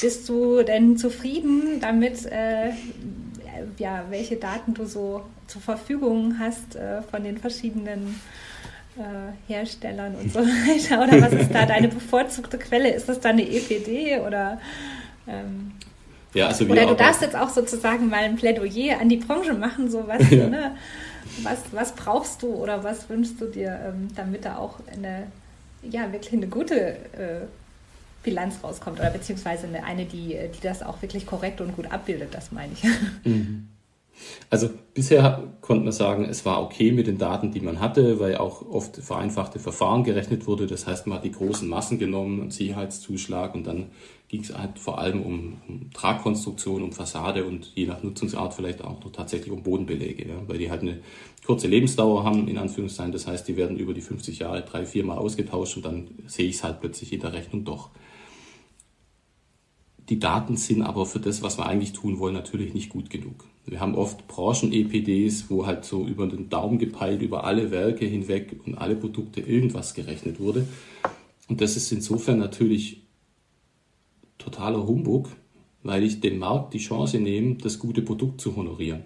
Bist 0.00 0.28
du 0.28 0.62
denn 0.62 0.96
zufrieden 0.96 1.80
damit, 1.80 2.24
äh, 2.26 2.70
ja, 3.78 4.06
welche 4.08 4.36
Daten 4.36 4.74
du 4.74 4.86
so 4.86 5.22
zur 5.46 5.60
Verfügung 5.60 6.38
hast 6.38 6.76
äh, 6.76 7.02
von 7.02 7.24
den 7.24 7.36
verschiedenen 7.36 8.20
äh, 8.96 9.52
Herstellern 9.52 10.14
und 10.14 10.32
so 10.32 10.40
weiter? 10.40 11.02
Oder 11.02 11.20
was 11.20 11.32
ist 11.32 11.52
da 11.52 11.66
deine 11.66 11.88
bevorzugte 11.88 12.56
Quelle? 12.56 12.90
Ist 12.94 13.08
das 13.08 13.20
dann 13.20 13.32
eine 13.32 13.48
EPD 13.48 14.20
oder 14.20 14.60
ähm, 15.30 15.72
ja, 16.32 16.46
also 16.46 16.64
Oder 16.66 16.86
du 16.86 16.94
darfst 16.94 17.22
jetzt 17.22 17.34
auch 17.34 17.48
sozusagen 17.48 18.08
mal 18.08 18.22
ein 18.22 18.36
Plädoyer 18.36 19.00
an 19.00 19.08
die 19.08 19.16
Branche 19.16 19.54
machen, 19.54 19.90
so 19.90 20.06
was, 20.06 20.30
ja. 20.30 20.48
ne, 20.48 20.76
was, 21.42 21.58
was 21.72 21.92
brauchst 21.92 22.42
du 22.42 22.54
oder 22.54 22.84
was 22.84 23.08
wünschst 23.08 23.40
du 23.40 23.46
dir, 23.46 23.80
ähm, 23.86 24.08
damit 24.14 24.44
da 24.44 24.56
auch 24.56 24.78
eine, 24.92 25.26
ja, 25.82 26.12
wirklich 26.12 26.34
eine 26.34 26.46
gute 26.46 26.74
äh, 26.76 27.46
Bilanz 28.22 28.56
rauskommt 28.62 29.00
oder 29.00 29.10
beziehungsweise 29.10 29.66
eine, 29.66 29.82
eine 29.84 30.04
die, 30.04 30.38
die 30.54 30.60
das 30.62 30.82
auch 30.82 31.02
wirklich 31.02 31.26
korrekt 31.26 31.60
und 31.60 31.74
gut 31.74 31.90
abbildet, 31.90 32.32
das 32.32 32.52
meine 32.52 32.72
ich. 32.72 32.84
Mhm. 33.24 33.66
Also 34.50 34.68
bisher 34.92 35.44
konnte 35.62 35.84
man 35.84 35.92
sagen, 35.92 36.26
es 36.26 36.44
war 36.44 36.62
okay 36.62 36.92
mit 36.92 37.06
den 37.06 37.16
Daten, 37.16 37.52
die 37.52 37.60
man 37.60 37.80
hatte, 37.80 38.20
weil 38.20 38.36
auch 38.36 38.68
oft 38.68 38.96
vereinfachte 38.96 39.58
Verfahren 39.58 40.04
gerechnet 40.04 40.46
wurde. 40.46 40.66
Das 40.66 40.86
heißt, 40.86 41.06
man 41.06 41.18
hat 41.18 41.24
die 41.24 41.32
großen 41.32 41.66
Massen 41.66 41.98
genommen, 41.98 42.42
einen 42.42 42.50
Sicherheitszuschlag 42.50 43.54
und 43.54 43.66
dann 43.66 43.86
ging 44.30 44.42
es 44.42 44.56
halt 44.56 44.78
vor 44.78 45.00
allem 45.00 45.22
um, 45.22 45.56
um, 45.66 45.90
Tragkonstruktion, 45.92 46.84
um 46.84 46.92
Fassade 46.92 47.44
und 47.44 47.72
je 47.74 47.86
nach 47.86 48.04
Nutzungsart 48.04 48.54
vielleicht 48.54 48.84
auch 48.84 49.02
noch 49.04 49.10
tatsächlich 49.10 49.50
um 49.50 49.64
Bodenbeläge, 49.64 50.28
ja, 50.28 50.36
weil 50.46 50.58
die 50.58 50.70
halt 50.70 50.82
eine 50.82 51.00
kurze 51.44 51.66
Lebensdauer 51.66 52.22
haben, 52.22 52.46
in 52.46 52.56
Anführungszeichen. 52.56 53.10
Das 53.10 53.26
heißt, 53.26 53.48
die 53.48 53.56
werden 53.56 53.76
über 53.76 53.92
die 53.92 54.00
50 54.00 54.38
Jahre 54.38 54.62
drei, 54.62 54.86
vier 54.86 55.04
Mal 55.04 55.18
ausgetauscht 55.18 55.76
und 55.76 55.84
dann 55.84 56.06
sehe 56.28 56.46
ich 56.46 56.56
es 56.56 56.62
halt 56.62 56.80
plötzlich 56.80 57.12
in 57.12 57.18
der 57.20 57.32
Rechnung 57.32 57.64
doch. 57.64 57.90
Die 60.08 60.20
Daten 60.20 60.56
sind 60.56 60.82
aber 60.82 61.06
für 61.06 61.18
das, 61.18 61.42
was 61.42 61.58
wir 61.58 61.66
eigentlich 61.66 61.92
tun 61.92 62.20
wollen, 62.20 62.34
natürlich 62.34 62.72
nicht 62.72 62.88
gut 62.88 63.10
genug. 63.10 63.46
Wir 63.66 63.80
haben 63.80 63.96
oft 63.96 64.28
Branchen-EPDs, 64.28 65.50
wo 65.50 65.66
halt 65.66 65.84
so 65.84 66.06
über 66.06 66.28
den 66.28 66.48
Daumen 66.48 66.78
gepeilt, 66.78 67.22
über 67.22 67.42
alle 67.42 67.72
Werke 67.72 68.06
hinweg 68.06 68.60
und 68.64 68.76
alle 68.76 68.94
Produkte 68.94 69.40
irgendwas 69.40 69.94
gerechnet 69.94 70.38
wurde. 70.38 70.68
Und 71.48 71.60
das 71.60 71.76
ist 71.76 71.90
insofern 71.90 72.38
natürlich 72.38 73.00
totaler 74.40 74.86
Humbug, 74.86 75.28
weil 75.82 76.02
ich 76.02 76.20
dem 76.20 76.38
Markt 76.38 76.74
die 76.74 76.78
Chance 76.78 77.18
nehme, 77.18 77.54
das 77.56 77.78
gute 77.78 78.02
Produkt 78.02 78.38
zu 78.40 78.56
honorieren. 78.56 79.04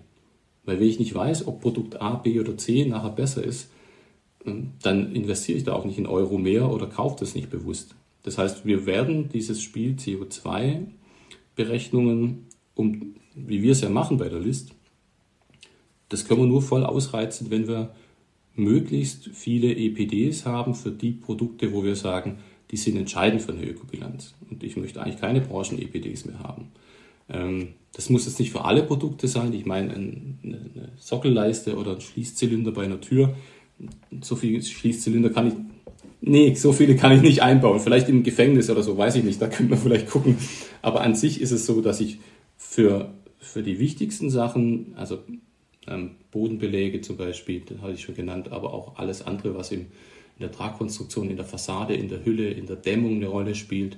Weil 0.64 0.80
wenn 0.80 0.88
ich 0.88 0.98
nicht 0.98 1.14
weiß, 1.14 1.46
ob 1.46 1.60
Produkt 1.60 2.00
A, 2.00 2.14
B 2.14 2.40
oder 2.40 2.56
C 2.56 2.86
nachher 2.86 3.10
besser 3.10 3.44
ist, 3.44 3.70
dann 4.82 5.14
investiere 5.14 5.58
ich 5.58 5.64
da 5.64 5.74
auch 5.74 5.84
nicht 5.84 5.98
in 5.98 6.06
Euro 6.06 6.38
mehr 6.38 6.70
oder 6.70 6.86
kaufe 6.86 7.16
das 7.20 7.34
nicht 7.34 7.50
bewusst. 7.50 7.94
Das 8.22 8.38
heißt, 8.38 8.64
wir 8.64 8.86
werden 8.86 9.28
dieses 9.28 9.60
Spiel 9.62 9.96
CO2-Berechnungen, 9.96 12.46
um, 12.74 13.16
wie 13.34 13.62
wir 13.62 13.72
es 13.72 13.82
ja 13.82 13.90
machen 13.90 14.18
bei 14.18 14.28
der 14.28 14.40
List, 14.40 14.74
das 16.08 16.26
können 16.26 16.40
wir 16.40 16.46
nur 16.46 16.62
voll 16.62 16.84
ausreizen, 16.84 17.50
wenn 17.50 17.68
wir 17.68 17.94
möglichst 18.54 19.28
viele 19.32 19.74
EPDs 19.74 20.46
haben 20.46 20.74
für 20.74 20.90
die 20.90 21.12
Produkte, 21.12 21.72
wo 21.72 21.84
wir 21.84 21.96
sagen, 21.96 22.38
die 22.70 22.76
sind 22.76 22.96
entscheidend 22.96 23.42
für 23.42 23.52
eine 23.52 23.64
Ökobilanz. 23.64 24.34
Und 24.50 24.62
ich 24.62 24.76
möchte 24.76 25.02
eigentlich 25.02 25.20
keine 25.20 25.40
Branchen-EPDs 25.40 26.24
mehr 26.26 26.40
haben. 26.40 26.68
Ähm, 27.28 27.68
das 27.92 28.10
muss 28.10 28.26
jetzt 28.26 28.40
nicht 28.40 28.52
für 28.52 28.64
alle 28.64 28.82
Produkte 28.82 29.28
sein. 29.28 29.52
Ich 29.52 29.66
meine, 29.66 29.94
eine 29.94 30.90
Sockelleiste 30.98 31.76
oder 31.76 31.92
ein 31.94 32.00
Schließzylinder 32.00 32.72
bei 32.72 32.84
einer 32.84 33.00
Tür, 33.00 33.34
so 34.20 34.36
viele 34.36 34.62
Schließzylinder 34.62 35.30
kann 35.30 35.48
ich 35.48 35.54
Nee, 36.26 36.54
so 36.54 36.72
viele 36.72 36.96
kann 36.96 37.12
ich 37.12 37.20
nicht 37.20 37.42
einbauen. 37.42 37.80
Vielleicht 37.80 38.08
im 38.08 38.22
Gefängnis 38.22 38.70
oder 38.70 38.82
so, 38.82 38.96
weiß 38.96 39.16
ich 39.16 39.24
nicht. 39.24 39.42
Da 39.42 39.46
könnte 39.46 39.74
man 39.74 39.78
vielleicht 39.78 40.08
gucken. 40.08 40.38
Aber 40.80 41.02
an 41.02 41.14
sich 41.14 41.38
ist 41.38 41.50
es 41.50 41.66
so, 41.66 41.82
dass 41.82 42.00
ich 42.00 42.18
für, 42.56 43.12
für 43.38 43.62
die 43.62 43.78
wichtigsten 43.78 44.30
Sachen, 44.30 44.94
also 44.96 45.18
ähm, 45.86 46.12
Bodenbeläge 46.30 47.02
zum 47.02 47.18
Beispiel, 47.18 47.60
das 47.60 47.82
hatte 47.82 47.92
ich 47.92 48.02
schon 48.02 48.14
genannt, 48.14 48.52
aber 48.52 48.72
auch 48.72 48.96
alles 48.96 49.26
andere, 49.26 49.54
was 49.54 49.70
im, 49.70 49.86
in 50.36 50.40
der 50.40 50.52
Tragkonstruktion, 50.52 51.30
in 51.30 51.36
der 51.36 51.44
Fassade, 51.44 51.94
in 51.94 52.08
der 52.08 52.24
Hülle, 52.24 52.50
in 52.50 52.66
der 52.66 52.76
Dämmung 52.76 53.16
eine 53.16 53.28
Rolle 53.28 53.54
spielt, 53.54 53.96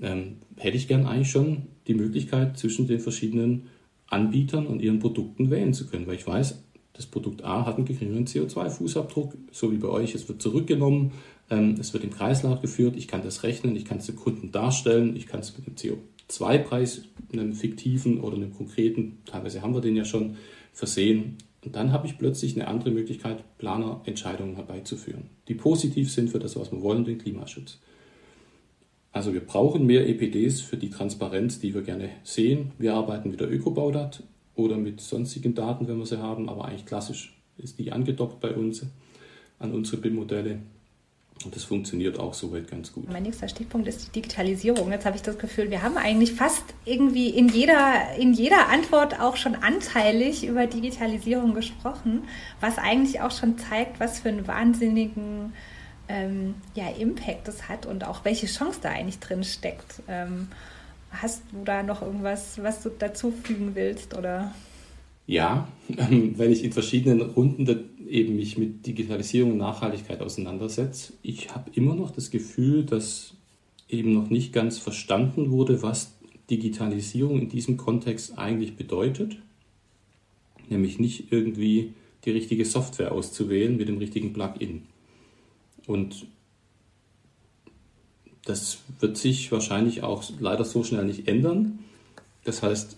ähm, 0.00 0.36
hätte 0.56 0.76
ich 0.76 0.88
gern 0.88 1.06
eigentlich 1.06 1.30
schon 1.30 1.68
die 1.86 1.94
Möglichkeit, 1.94 2.58
zwischen 2.58 2.86
den 2.86 3.00
verschiedenen 3.00 3.68
Anbietern 4.08 4.66
und 4.66 4.82
ihren 4.82 4.98
Produkten 4.98 5.50
wählen 5.50 5.74
zu 5.74 5.86
können, 5.86 6.06
weil 6.06 6.16
ich 6.16 6.26
weiß, 6.26 6.62
das 6.92 7.06
Produkt 7.06 7.44
A 7.44 7.66
hat 7.66 7.76
einen 7.76 7.84
geringeren 7.84 8.26
CO2-Fußabdruck, 8.26 9.34
so 9.52 9.70
wie 9.70 9.76
bei 9.76 9.88
euch, 9.88 10.14
es 10.14 10.28
wird 10.28 10.40
zurückgenommen, 10.40 11.12
ähm, 11.50 11.76
es 11.78 11.92
wird 11.92 12.04
im 12.04 12.10
Kreislauf 12.10 12.60
geführt, 12.60 12.96
ich 12.96 13.06
kann 13.06 13.22
das 13.22 13.42
rechnen, 13.42 13.76
ich 13.76 13.84
kann 13.84 13.98
es 13.98 14.06
dem 14.06 14.16
Kunden 14.16 14.50
darstellen, 14.50 15.14
ich 15.16 15.26
kann 15.26 15.40
es 15.40 15.56
mit 15.56 15.66
dem 15.66 15.74
CO2-Preis, 15.74 17.02
einem 17.32 17.54
fiktiven 17.54 18.20
oder 18.20 18.36
einem 18.36 18.54
konkreten, 18.54 19.18
teilweise 19.26 19.62
haben 19.62 19.74
wir 19.74 19.80
den 19.80 19.96
ja 19.96 20.04
schon, 20.04 20.36
versehen. 20.72 21.38
Und 21.66 21.74
dann 21.74 21.90
habe 21.90 22.06
ich 22.06 22.16
plötzlich 22.16 22.54
eine 22.54 22.68
andere 22.68 22.92
Möglichkeit, 22.92 23.42
Planerentscheidungen 23.58 24.54
herbeizuführen, 24.54 25.30
die 25.48 25.54
positiv 25.54 26.12
sind 26.12 26.30
für 26.30 26.38
das, 26.38 26.54
was 26.54 26.70
wir 26.70 26.80
wollen, 26.80 27.04
den 27.04 27.18
Klimaschutz. 27.18 27.80
Also 29.10 29.32
wir 29.34 29.40
brauchen 29.40 29.84
mehr 29.84 30.08
EPDs 30.08 30.60
für 30.60 30.76
die 30.76 30.90
Transparenz, 30.90 31.58
die 31.58 31.74
wir 31.74 31.82
gerne 31.82 32.10
sehen. 32.22 32.70
Wir 32.78 32.94
arbeiten 32.94 33.30
mit 33.30 33.40
der 33.40 33.50
Ökobaudat 33.50 34.22
oder 34.54 34.76
mit 34.76 35.00
sonstigen 35.00 35.56
Daten, 35.56 35.88
wenn 35.88 35.98
wir 35.98 36.06
sie 36.06 36.20
haben, 36.20 36.48
aber 36.48 36.66
eigentlich 36.66 36.86
klassisch 36.86 37.36
ist 37.58 37.80
die 37.80 37.90
angedockt 37.90 38.38
bei 38.38 38.54
uns 38.54 38.86
an 39.58 39.72
unsere 39.72 39.96
BIM-Modelle. 39.96 40.60
Und 41.44 41.54
das 41.54 41.64
funktioniert 41.64 42.18
auch 42.18 42.32
soweit 42.32 42.68
ganz 42.68 42.92
gut. 42.92 43.10
Mein 43.10 43.24
nächster 43.24 43.46
Stichpunkt 43.46 43.86
ist 43.86 44.06
die 44.06 44.20
Digitalisierung. 44.20 44.90
Jetzt 44.90 45.04
habe 45.04 45.16
ich 45.16 45.22
das 45.22 45.38
Gefühl, 45.38 45.70
wir 45.70 45.82
haben 45.82 45.98
eigentlich 45.98 46.32
fast 46.32 46.64
irgendwie 46.84 47.28
in 47.28 47.48
jeder, 47.48 48.14
in 48.18 48.32
jeder 48.32 48.68
Antwort 48.68 49.20
auch 49.20 49.36
schon 49.36 49.54
anteilig 49.54 50.46
über 50.46 50.66
Digitalisierung 50.66 51.54
gesprochen, 51.54 52.24
was 52.60 52.78
eigentlich 52.78 53.20
auch 53.20 53.30
schon 53.30 53.58
zeigt, 53.58 54.00
was 54.00 54.20
für 54.20 54.30
einen 54.30 54.46
wahnsinnigen 54.48 55.52
ähm, 56.08 56.54
ja, 56.74 56.88
Impact 56.88 57.48
es 57.48 57.68
hat 57.68 57.84
und 57.84 58.04
auch 58.04 58.24
welche 58.24 58.46
Chance 58.46 58.80
da 58.82 58.90
eigentlich 58.90 59.18
drin 59.18 59.44
steckt. 59.44 60.02
Ähm, 60.08 60.48
hast 61.10 61.42
du 61.52 61.64
da 61.64 61.82
noch 61.82 62.00
irgendwas, 62.00 62.62
was 62.62 62.82
du 62.82 62.88
dazu 62.88 63.30
fügen 63.30 63.74
willst? 63.74 64.16
Oder? 64.16 64.52
Ja, 65.26 65.68
ähm, 65.96 66.38
weil 66.38 66.52
ich 66.52 66.64
in 66.64 66.72
verschiedenen 66.72 67.20
Runden 67.20 67.66
eben 68.08 68.36
mich 68.36 68.56
mit 68.56 68.86
Digitalisierung 68.86 69.52
und 69.52 69.58
Nachhaltigkeit 69.58 70.20
auseinandersetze. 70.20 71.12
Ich 71.22 71.54
habe 71.54 71.70
immer 71.74 71.94
noch 71.94 72.10
das 72.10 72.30
Gefühl, 72.30 72.84
dass 72.84 73.34
eben 73.88 74.12
noch 74.12 74.30
nicht 74.30 74.52
ganz 74.52 74.78
verstanden 74.78 75.50
wurde, 75.50 75.82
was 75.82 76.16
Digitalisierung 76.50 77.40
in 77.40 77.48
diesem 77.48 77.76
Kontext 77.76 78.38
eigentlich 78.38 78.76
bedeutet. 78.76 79.36
Nämlich 80.68 80.98
nicht 80.98 81.32
irgendwie 81.32 81.94
die 82.24 82.30
richtige 82.30 82.64
Software 82.64 83.12
auszuwählen 83.12 83.76
mit 83.76 83.88
dem 83.88 83.98
richtigen 83.98 84.32
Plugin. 84.32 84.82
Und 85.86 86.26
das 88.44 88.78
wird 89.00 89.16
sich 89.16 89.50
wahrscheinlich 89.52 90.02
auch 90.02 90.24
leider 90.38 90.64
so 90.64 90.84
schnell 90.84 91.04
nicht 91.04 91.28
ändern. 91.28 91.80
Das 92.44 92.62
heißt, 92.62 92.96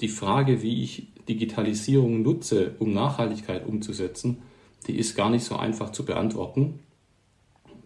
die 0.00 0.08
Frage, 0.08 0.62
wie 0.62 0.82
ich 0.82 1.08
Digitalisierung 1.28 2.22
nutze, 2.22 2.74
um 2.78 2.92
Nachhaltigkeit 2.92 3.66
umzusetzen, 3.66 4.38
die 4.86 4.96
ist 4.96 5.16
gar 5.16 5.30
nicht 5.30 5.44
so 5.44 5.56
einfach 5.56 5.92
zu 5.92 6.04
beantworten. 6.04 6.80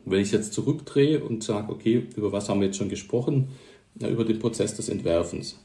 Wenn 0.04 0.20
ich 0.20 0.32
jetzt 0.32 0.52
zurückdrehe 0.52 1.22
und 1.22 1.42
sage, 1.42 1.72
okay, 1.72 2.06
über 2.16 2.32
was 2.32 2.48
haben 2.48 2.60
wir 2.60 2.66
jetzt 2.66 2.76
schon 2.76 2.88
gesprochen? 2.88 3.48
Na, 3.94 4.08
über 4.08 4.24
den 4.24 4.38
Prozess 4.38 4.74
des 4.74 4.88
Entwerfens. 4.88 5.58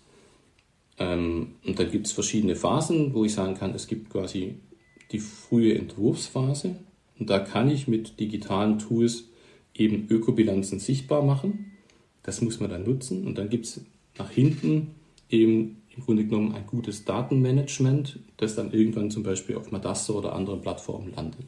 Ähm, 1.00 1.56
und 1.66 1.80
dann 1.80 1.92
gibt 1.92 2.08
es 2.08 2.14
verschiedene 2.14 2.56
Phasen, 2.56 3.14
wo 3.14 3.26
ich 3.26 3.34
sagen 3.34 3.56
kann, 3.56 3.74
es 3.74 3.88
gibt 3.88 4.10
quasi 4.10 4.56
die 5.12 5.20
frühe 5.20 5.78
Entwurfsphase. 5.78 6.76
Und 7.20 7.30
da 7.30 7.40
kann 7.40 7.70
ich 7.70 7.88
mit 7.88 8.20
digitalen 8.20 8.80
Tools 8.80 9.26
eben 9.74 10.08
Ökobilanzen 10.10 10.80
sichtbar 10.80 11.24
machen. 11.24 11.72
Das 12.24 12.42
muss 12.42 12.60
man 12.60 12.70
dann 12.70 12.84
nutzen. 12.84 13.26
Und 13.26 13.38
dann 13.38 13.50
gibt 13.50 13.66
es 13.66 13.82
nach 14.18 14.30
hinten 14.30 14.96
eben 15.30 15.82
im 15.98 16.04
Grunde 16.04 16.26
genommen 16.26 16.54
ein 16.54 16.68
gutes 16.68 17.06
Datenmanagement, 17.06 18.20
das 18.38 18.56
dann 18.56 18.72
irgendwann 18.72 19.10
zum 19.10 19.24
Beispiel 19.24 19.56
auf 19.56 19.72
Madaster 19.72 20.16
oder 20.16 20.34
anderen 20.34 20.62
Plattformen 20.62 21.12
landet. 21.16 21.46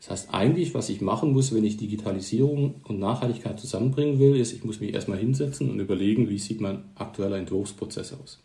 Das 0.00 0.10
heißt, 0.10 0.34
eigentlich, 0.34 0.74
was 0.74 0.88
ich 0.88 1.00
machen 1.00 1.32
muss, 1.32 1.54
wenn 1.54 1.64
ich 1.64 1.76
Digitalisierung 1.76 2.76
und 2.84 2.98
Nachhaltigkeit 2.98 3.60
zusammenbringen 3.60 4.18
will, 4.18 4.36
ist, 4.36 4.52
ich 4.52 4.64
muss 4.64 4.80
mich 4.80 4.94
erstmal 4.94 5.18
hinsetzen 5.18 5.68
und 5.70 5.80
überlegen, 5.80 6.28
wie 6.30 6.38
sieht 6.38 6.60
mein 6.60 6.84
aktueller 6.94 7.36
Entwurfsprozess 7.36 8.14
aus. 8.14 8.40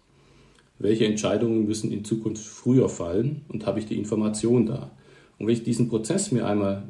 Welche 0.80 1.06
Entscheidungen 1.06 1.66
müssen 1.66 1.92
in 1.92 2.04
Zukunft 2.04 2.44
früher 2.44 2.90
fallen 2.90 3.44
und 3.48 3.66
habe 3.66 3.80
ich 3.80 3.86
die 3.86 3.98
Information 3.98 4.66
da? 4.66 4.92
Und 5.38 5.48
wenn 5.48 5.54
ich 5.54 5.64
diesen 5.64 5.88
Prozess 5.88 6.32
mir 6.32 6.48
einmal 6.48 6.90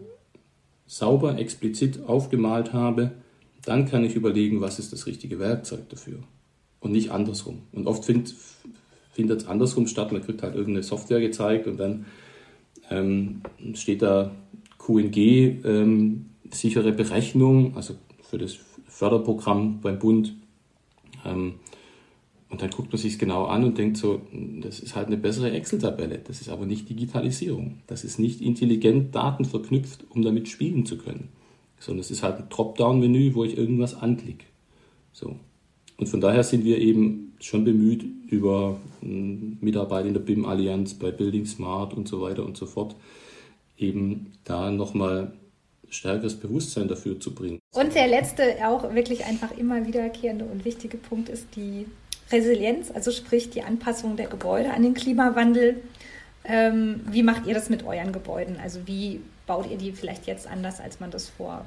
sauber, 0.87 1.37
explizit 1.37 2.05
aufgemalt 2.05 2.73
habe, 2.73 3.11
dann 3.65 3.85
kann 3.85 4.03
ich 4.03 4.15
überlegen, 4.15 4.61
was 4.61 4.79
ist 4.79 4.93
das 4.93 5.05
richtige 5.05 5.39
Werkzeug 5.39 5.89
dafür 5.89 6.19
und 6.83 6.91
nicht 6.91 7.11
andersrum. 7.11 7.63
Und 7.71 7.87
oft 7.87 8.05
find, 8.05 8.35
findet 9.13 9.41
es 9.41 9.47
andersrum 9.47 9.87
statt. 9.87 10.11
Man 10.11 10.21
kriegt 10.21 10.43
halt 10.43 10.53
irgendeine 10.53 10.83
Software 10.83 11.21
gezeigt 11.21 11.65
und 11.65 11.77
dann 11.77 12.05
ähm, 12.91 13.41
steht 13.73 14.01
da 14.01 14.31
QNG, 14.77 15.17
ähm, 15.65 16.25
sichere 16.51 16.91
Berechnung, 16.91 17.75
also 17.75 17.95
für 18.21 18.37
das 18.37 18.57
Förderprogramm 18.87 19.79
beim 19.79 19.97
Bund. 19.97 20.35
Ähm, 21.25 21.55
und 22.49 22.61
dann 22.61 22.69
guckt 22.69 22.91
man 22.91 23.01
sich 23.01 23.13
es 23.13 23.19
genau 23.19 23.45
an 23.45 23.63
und 23.63 23.77
denkt 23.79 23.97
so, 23.97 24.21
das 24.61 24.79
ist 24.79 24.95
halt 24.95 25.07
eine 25.07 25.17
bessere 25.17 25.51
Excel-Tabelle. 25.51 26.19
Das 26.19 26.39
ist 26.41 26.49
aber 26.49 26.67
nicht 26.67 26.87
Digitalisierung. 26.87 27.79
Das 27.87 28.03
ist 28.03 28.19
nicht 28.19 28.41
intelligent 28.41 29.15
Daten 29.15 29.45
verknüpft, 29.45 30.05
um 30.09 30.21
damit 30.21 30.49
spielen 30.49 30.85
zu 30.85 30.97
können. 30.97 31.29
Sondern 31.79 32.01
es 32.01 32.11
ist 32.11 32.21
halt 32.21 32.37
ein 32.37 32.49
Dropdown-Menü, 32.49 33.33
wo 33.33 33.43
ich 33.43 33.57
irgendwas 33.57 33.95
anklicke. 33.95 34.45
So. 35.13 35.37
Und 36.03 36.09
von 36.09 36.19
daher 36.19 36.43
sind 36.43 36.65
wir 36.65 36.79
eben 36.79 37.33
schon 37.39 37.63
bemüht, 37.63 38.03
über 38.29 38.77
hm, 38.99 39.57
Mitarbeit 39.61 40.05
in 40.05 40.13
der 40.13 40.19
BIM-Allianz 40.19 40.95
bei 40.95 41.11
Building 41.11 41.45
Smart 41.45 41.93
und 41.93 42.09
so 42.09 42.19
weiter 42.19 42.43
und 42.43 42.57
so 42.57 42.65
fort, 42.65 42.93
eben 43.77 44.33
da 44.43 44.69
nochmal 44.69 45.31
stärkeres 45.87 46.37
Bewusstsein 46.37 46.89
dafür 46.89 47.21
zu 47.21 47.33
bringen. 47.33 47.59
Und 47.73 47.95
der 47.95 48.09
letzte, 48.09 48.67
auch 48.67 48.93
wirklich 48.93 49.23
einfach 49.23 49.57
immer 49.57 49.87
wiederkehrende 49.87 50.43
und 50.43 50.65
wichtige 50.65 50.97
Punkt 50.97 51.29
ist 51.29 51.47
die 51.55 51.85
Resilienz, 52.33 52.91
also 52.91 53.09
sprich 53.11 53.49
die 53.49 53.61
Anpassung 53.61 54.17
der 54.17 54.27
Gebäude 54.27 54.73
an 54.73 54.83
den 54.83 54.95
Klimawandel. 54.95 55.83
Ähm, 56.43 56.99
wie 57.09 57.23
macht 57.23 57.47
ihr 57.47 57.53
das 57.53 57.69
mit 57.69 57.85
euren 57.85 58.11
Gebäuden? 58.11 58.57
Also 58.61 58.81
wie 58.87 59.21
baut 59.47 59.71
ihr 59.71 59.77
die 59.77 59.93
vielleicht 59.93 60.27
jetzt 60.27 60.47
anders, 60.47 60.81
als 60.81 60.99
man 60.99 61.11
das 61.11 61.29
vor 61.29 61.63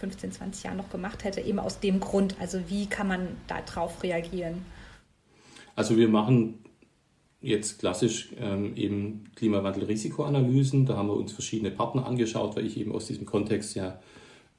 15, 0.00 0.32
20 0.32 0.64
Jahren 0.64 0.76
noch 0.76 0.90
gemacht 0.90 1.24
hätte, 1.24 1.40
eben 1.40 1.58
aus 1.58 1.80
dem 1.80 2.00
Grund. 2.00 2.36
Also 2.40 2.68
wie 2.68 2.86
kann 2.86 3.08
man 3.08 3.28
darauf 3.46 4.02
reagieren? 4.02 4.64
Also 5.76 5.96
wir 5.96 6.08
machen 6.08 6.64
jetzt 7.40 7.78
klassisch 7.78 8.30
ähm, 8.38 8.74
eben 8.76 9.24
Klimawandel-Risikoanalysen. 9.36 10.86
Da 10.86 10.96
haben 10.96 11.08
wir 11.08 11.16
uns 11.16 11.32
verschiedene 11.32 11.70
Partner 11.70 12.06
angeschaut, 12.06 12.56
weil 12.56 12.66
ich 12.66 12.78
eben 12.78 12.92
aus 12.92 13.06
diesem 13.06 13.26
Kontext 13.26 13.74
ja 13.74 14.00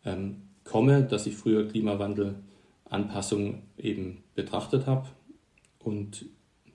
ähm, 0.06 0.44
komme, 0.64 1.04
dass 1.04 1.26
ich 1.26 1.36
früher 1.36 1.68
Klimawandelanpassung 1.68 3.64
eben 3.78 4.24
betrachtet 4.36 4.86
habe. 4.86 5.08
Und 5.80 6.26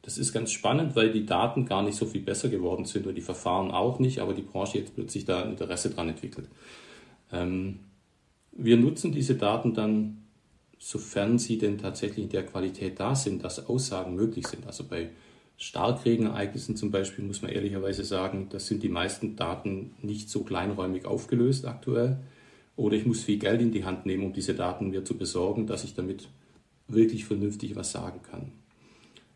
das 0.03 0.18
ist 0.18 0.33
ganz 0.33 0.51
spannend, 0.51 0.96
weil 0.96 1.12
die 1.12 1.27
Daten 1.27 1.66
gar 1.66 1.83
nicht 1.83 1.96
so 1.96 2.07
viel 2.07 2.23
besser 2.23 2.49
geworden 2.49 2.87
sind 2.87 3.07
und 3.07 3.14
die 3.14 3.20
Verfahren 3.20 3.70
auch 3.70 3.99
nicht, 3.99 4.20
aber 4.20 4.33
die 4.33 4.42
Branche 4.42 4.79
jetzt 4.79 4.94
plötzlich 4.94 5.25
da 5.27 5.42
Interesse 5.42 5.90
dran 5.90 6.09
entwickelt. 6.09 6.49
Ähm, 7.33 7.81
wir 8.53 8.77
nutzen 8.77 9.13
diese 9.13 9.35
Daten 9.35 9.75
dann, 9.75 10.25
sofern 10.79 11.39
sie 11.39 11.59
denn 11.59 11.79
tatsächlich 11.79 12.25
in 12.25 12.31
der 12.31 12.47
Qualität 12.47 12.99
da 13.01 13.15
sind, 13.15 13.45
dass 13.45 13.67
Aussagen 13.67 14.15
möglich 14.15 14.47
sind. 14.47 14.67
Also 14.67 14.85
bei 14.85 15.11
Starkregenereignissen 15.57 16.75
zum 16.75 16.91
Beispiel 16.91 17.25
muss 17.25 17.43
man 17.43 17.51
ehrlicherweise 17.51 18.03
sagen, 18.03 18.49
das 18.51 18.67
sind 18.67 18.83
die 18.83 18.89
meisten 18.89 19.37
Daten 19.37 19.95
nicht 20.01 20.31
so 20.31 20.43
kleinräumig 20.43 21.05
aufgelöst 21.05 21.67
aktuell. 21.67 22.19
Oder 22.77 22.97
ich 22.97 23.05
muss 23.05 23.23
viel 23.23 23.39
Geld 23.39 23.61
in 23.61 23.73
die 23.73 23.85
Hand 23.85 24.07
nehmen, 24.07 24.25
um 24.25 24.33
diese 24.33 24.55
Daten 24.55 24.89
mir 24.89 25.05
zu 25.05 25.19
besorgen, 25.19 25.67
dass 25.67 25.85
ich 25.85 25.95
damit 25.95 26.29
wirklich 26.89 27.27
vernünftig 27.27 27.77
was 27.77 27.93
sagen 27.93 28.21
kann. 28.23 28.53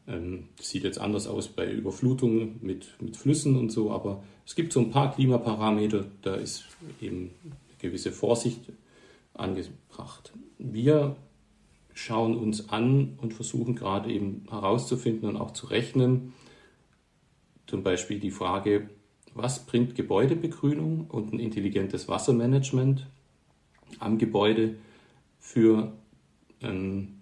Ähm, 0.07 0.49
sieht 0.61 0.85
jetzt 0.85 0.99
anders 0.99 1.27
aus 1.27 1.49
bei 1.49 1.71
Überflutungen 1.71 2.59
mit, 2.63 2.89
mit 3.01 3.19
Flüssen 3.19 3.57
und 3.57 3.71
so, 3.71 3.91
aber 3.91 4.23
es 4.47 4.55
gibt 4.55 4.73
so 4.73 4.81
ein 4.81 4.91
paar 4.91 5.15
Klimaparameter, 5.15 6.07
da 6.23 6.35
ist 6.37 6.65
eben 7.01 7.31
eine 7.45 7.55
gewisse 7.79 8.13
Vorsicht 8.13 8.61
angebracht. 9.35 10.33
Wir 10.59 11.17
schauen 11.93 12.37
uns 12.37 12.69
an 12.71 13.19
und 13.21 13.35
versuchen 13.35 13.75
gerade 13.77 14.11
eben 14.11 14.47
herauszufinden 14.51 15.29
und 15.29 15.37
auch 15.37 15.53
zu 15.53 15.67
rechnen, 15.67 16.33
zum 17.67 17.83
Beispiel 17.83 18.21
die 18.21 18.31
Frage, 18.31 18.91
was 19.35 19.67
bringt 19.67 19.95
Gebäudebegrünung 19.95 21.07
und 21.09 21.33
ein 21.33 21.41
intelligentes 21.41 22.09
Wassermanagement 22.09 23.07
am 23.99 24.19
Gebäude 24.19 24.77
für 25.39 25.93
ähm, 26.61 27.21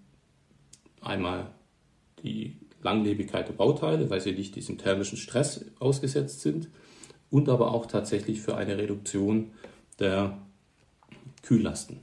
einmal 1.00 1.50
die 2.22 2.56
Langlebigkeit 2.82 3.48
der 3.48 3.54
Bauteile, 3.54 4.10
weil 4.10 4.20
sie 4.20 4.32
nicht 4.32 4.56
diesem 4.56 4.78
thermischen 4.78 5.16
Stress 5.18 5.64
ausgesetzt 5.78 6.40
sind 6.40 6.68
und 7.30 7.48
aber 7.48 7.72
auch 7.72 7.86
tatsächlich 7.86 8.40
für 8.40 8.56
eine 8.56 8.76
Reduktion 8.76 9.52
der 9.98 10.38
Kühllasten. 11.42 11.98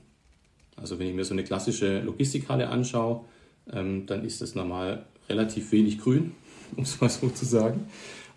Also 0.76 0.98
wenn 0.98 1.08
ich 1.08 1.14
mir 1.14 1.24
so 1.24 1.34
eine 1.34 1.44
klassische 1.44 2.00
Logistikhalle 2.00 2.68
anschaue, 2.68 3.24
ähm, 3.72 4.06
dann 4.06 4.24
ist 4.24 4.40
das 4.40 4.54
normal 4.54 5.06
relativ 5.28 5.72
wenig 5.72 5.98
grün, 5.98 6.32
um 6.76 6.84
es 6.84 7.00
mal 7.00 7.08
so 7.08 7.28
zu 7.28 7.44
sagen. 7.44 7.86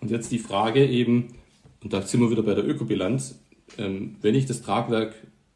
Und 0.02 0.12
jetzt 0.12 0.32
die 0.32 0.40
Frage 0.40 0.86
eben, 0.86 1.36
und 1.84 1.94
da 1.94 2.02
sind 2.02 2.22
wir 2.22 2.30
wieder 2.30 2.44
bei 2.44 2.56
der 2.56 2.68
Ökobilanz, 2.68 3.40
ähm, 3.78 4.16
wenn 4.22 4.36
ich 4.36 4.46
das 4.46 4.62
Tragwerk 4.62 5.16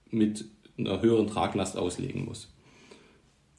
mit 0.09 0.45
einer 0.77 1.01
höheren 1.01 1.27
Traglast 1.27 1.77
auslegen 1.77 2.25
muss, 2.25 2.53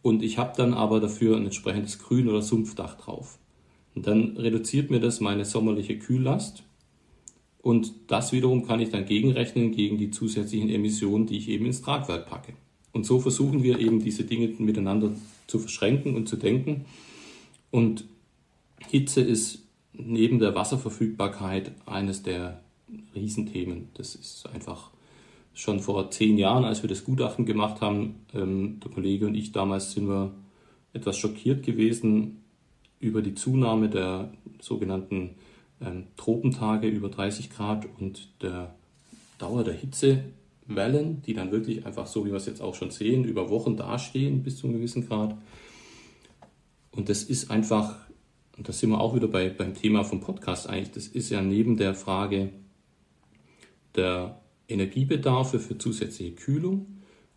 und 0.01 0.23
ich 0.23 0.39
habe 0.39 0.53
dann 0.57 0.75
aber 0.75 1.01
dafür 1.01 1.37
ein 1.37 1.45
entsprechendes 1.45 1.99
Grün- 1.99 2.29
oder 2.29 2.41
Sumpfdach 2.41 2.95
drauf. 2.97 3.39
Und 3.95 4.07
dann 4.07 4.37
reduziert 4.37 4.91
mir 4.91 5.01
das 5.01 5.21
meine 5.21 5.45
sommerliche 5.45 5.99
Kühllast 5.99 6.63
und 7.69 7.93
das 8.07 8.33
wiederum 8.33 8.67
kann 8.67 8.81
ich 8.81 8.89
dann 8.89 9.05
gegenrechnen 9.05 9.73
gegen 9.73 9.99
die 9.99 10.11
zusätzlichen 10.11 10.71
Emissionen, 10.71 11.27
die 11.27 11.37
ich 11.37 11.51
eben 11.51 11.67
ins 11.67 11.83
Tragwerk 11.83 12.25
packe. 12.25 12.55
Und 12.93 13.05
so 13.05 13.21
versuchen 13.21 13.63
wir 13.63 13.79
eben 13.79 14.03
diese 14.03 14.25
Dinge 14.25 14.49
miteinander 14.57 15.11
zu 15.47 15.59
verschränken 15.59 16.17
und 16.17 16.31
zu 16.31 16.37
denken. 16.37 16.87
Und 17.71 18.07
Hitze 18.89 19.21
ist 19.21 19.67
neben 19.93 20.39
der 20.39 20.55
Wasserverfügbarkeit 20.55 21.73
eines 21.85 22.23
der 22.23 22.63
Riesenthemen. 23.15 23.91
Das 23.93 24.15
ist 24.15 24.49
einfach 24.55 24.91
schon 25.53 25.81
vor 25.81 26.11
zehn 26.11 26.39
Jahren, 26.39 26.65
als 26.65 26.83
wir 26.83 26.89
das 26.89 27.05
Gutachten 27.05 27.45
gemacht 27.45 27.83
haben, 27.83 28.15
ähm, 28.33 28.81
der 28.83 28.91
Kollege 28.91 29.27
und 29.27 29.35
ich 29.35 29.53
damals 29.53 29.93
sind 29.93 30.09
wir 30.09 30.33
etwas 30.95 31.19
schockiert 31.19 31.67
gewesen 31.67 32.39
über 32.99 33.21
die 33.21 33.35
Zunahme 33.35 33.91
der 33.91 34.33
sogenannten 34.59 35.35
ähm, 35.81 36.07
Tropentage 36.17 36.89
über 36.89 37.09
30 37.09 37.51
Grad 37.51 37.87
und 37.99 38.29
der 38.43 38.75
Dauer 39.39 39.65
der 39.65 39.75
Hitzewellen, 39.75 41.23
die 41.23 41.35
dann 41.35 41.53
wirklich 41.53 41.87
einfach 41.87 42.07
so, 42.07 42.25
wie 42.25 42.31
wir 42.31 42.37
es 42.37 42.47
jetzt 42.47 42.61
auch 42.61 42.75
schon 42.75 42.91
sehen, 42.91 43.25
über 43.25 43.51
Wochen 43.51 43.77
dastehen 43.77 44.43
bis 44.43 44.59
zu 44.59 44.67
einem 44.67 44.77
gewissen 44.77 45.07
Grad. 45.07 45.37
Und 46.91 47.09
das 47.09 47.23
ist 47.23 47.51
einfach, 47.51 47.97
und 48.57 48.69
da 48.69 48.73
sind 48.73 48.91
wir 48.91 49.01
auch 49.01 49.15
wieder 49.15 49.29
bei, 49.29 49.51
beim 49.51 49.75
Thema 49.75 50.05
vom 50.05 50.21
Podcast 50.21 50.69
eigentlich, 50.69 50.91
das 50.91 51.07
ist 51.07 51.31
ja 51.31 51.41
neben 51.43 51.77
der 51.77 51.95
Frage 51.95 52.51
der 53.95 54.41
Energiebedarfe 54.69 55.59
für 55.59 55.79
zusätzliche 55.79 56.33
Kühlung 56.33 56.87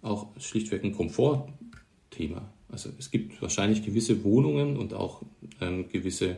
auch 0.01 0.27
schlichtweg 0.39 0.83
ein 0.83 0.93
Komfortthema. 0.93 2.49
Also 2.69 2.89
es 2.97 3.11
gibt 3.11 3.41
wahrscheinlich 3.41 3.83
gewisse 3.83 4.23
Wohnungen 4.23 4.77
und 4.77 4.93
auch 4.93 5.21
ähm, 5.59 5.89
gewisse 5.89 6.37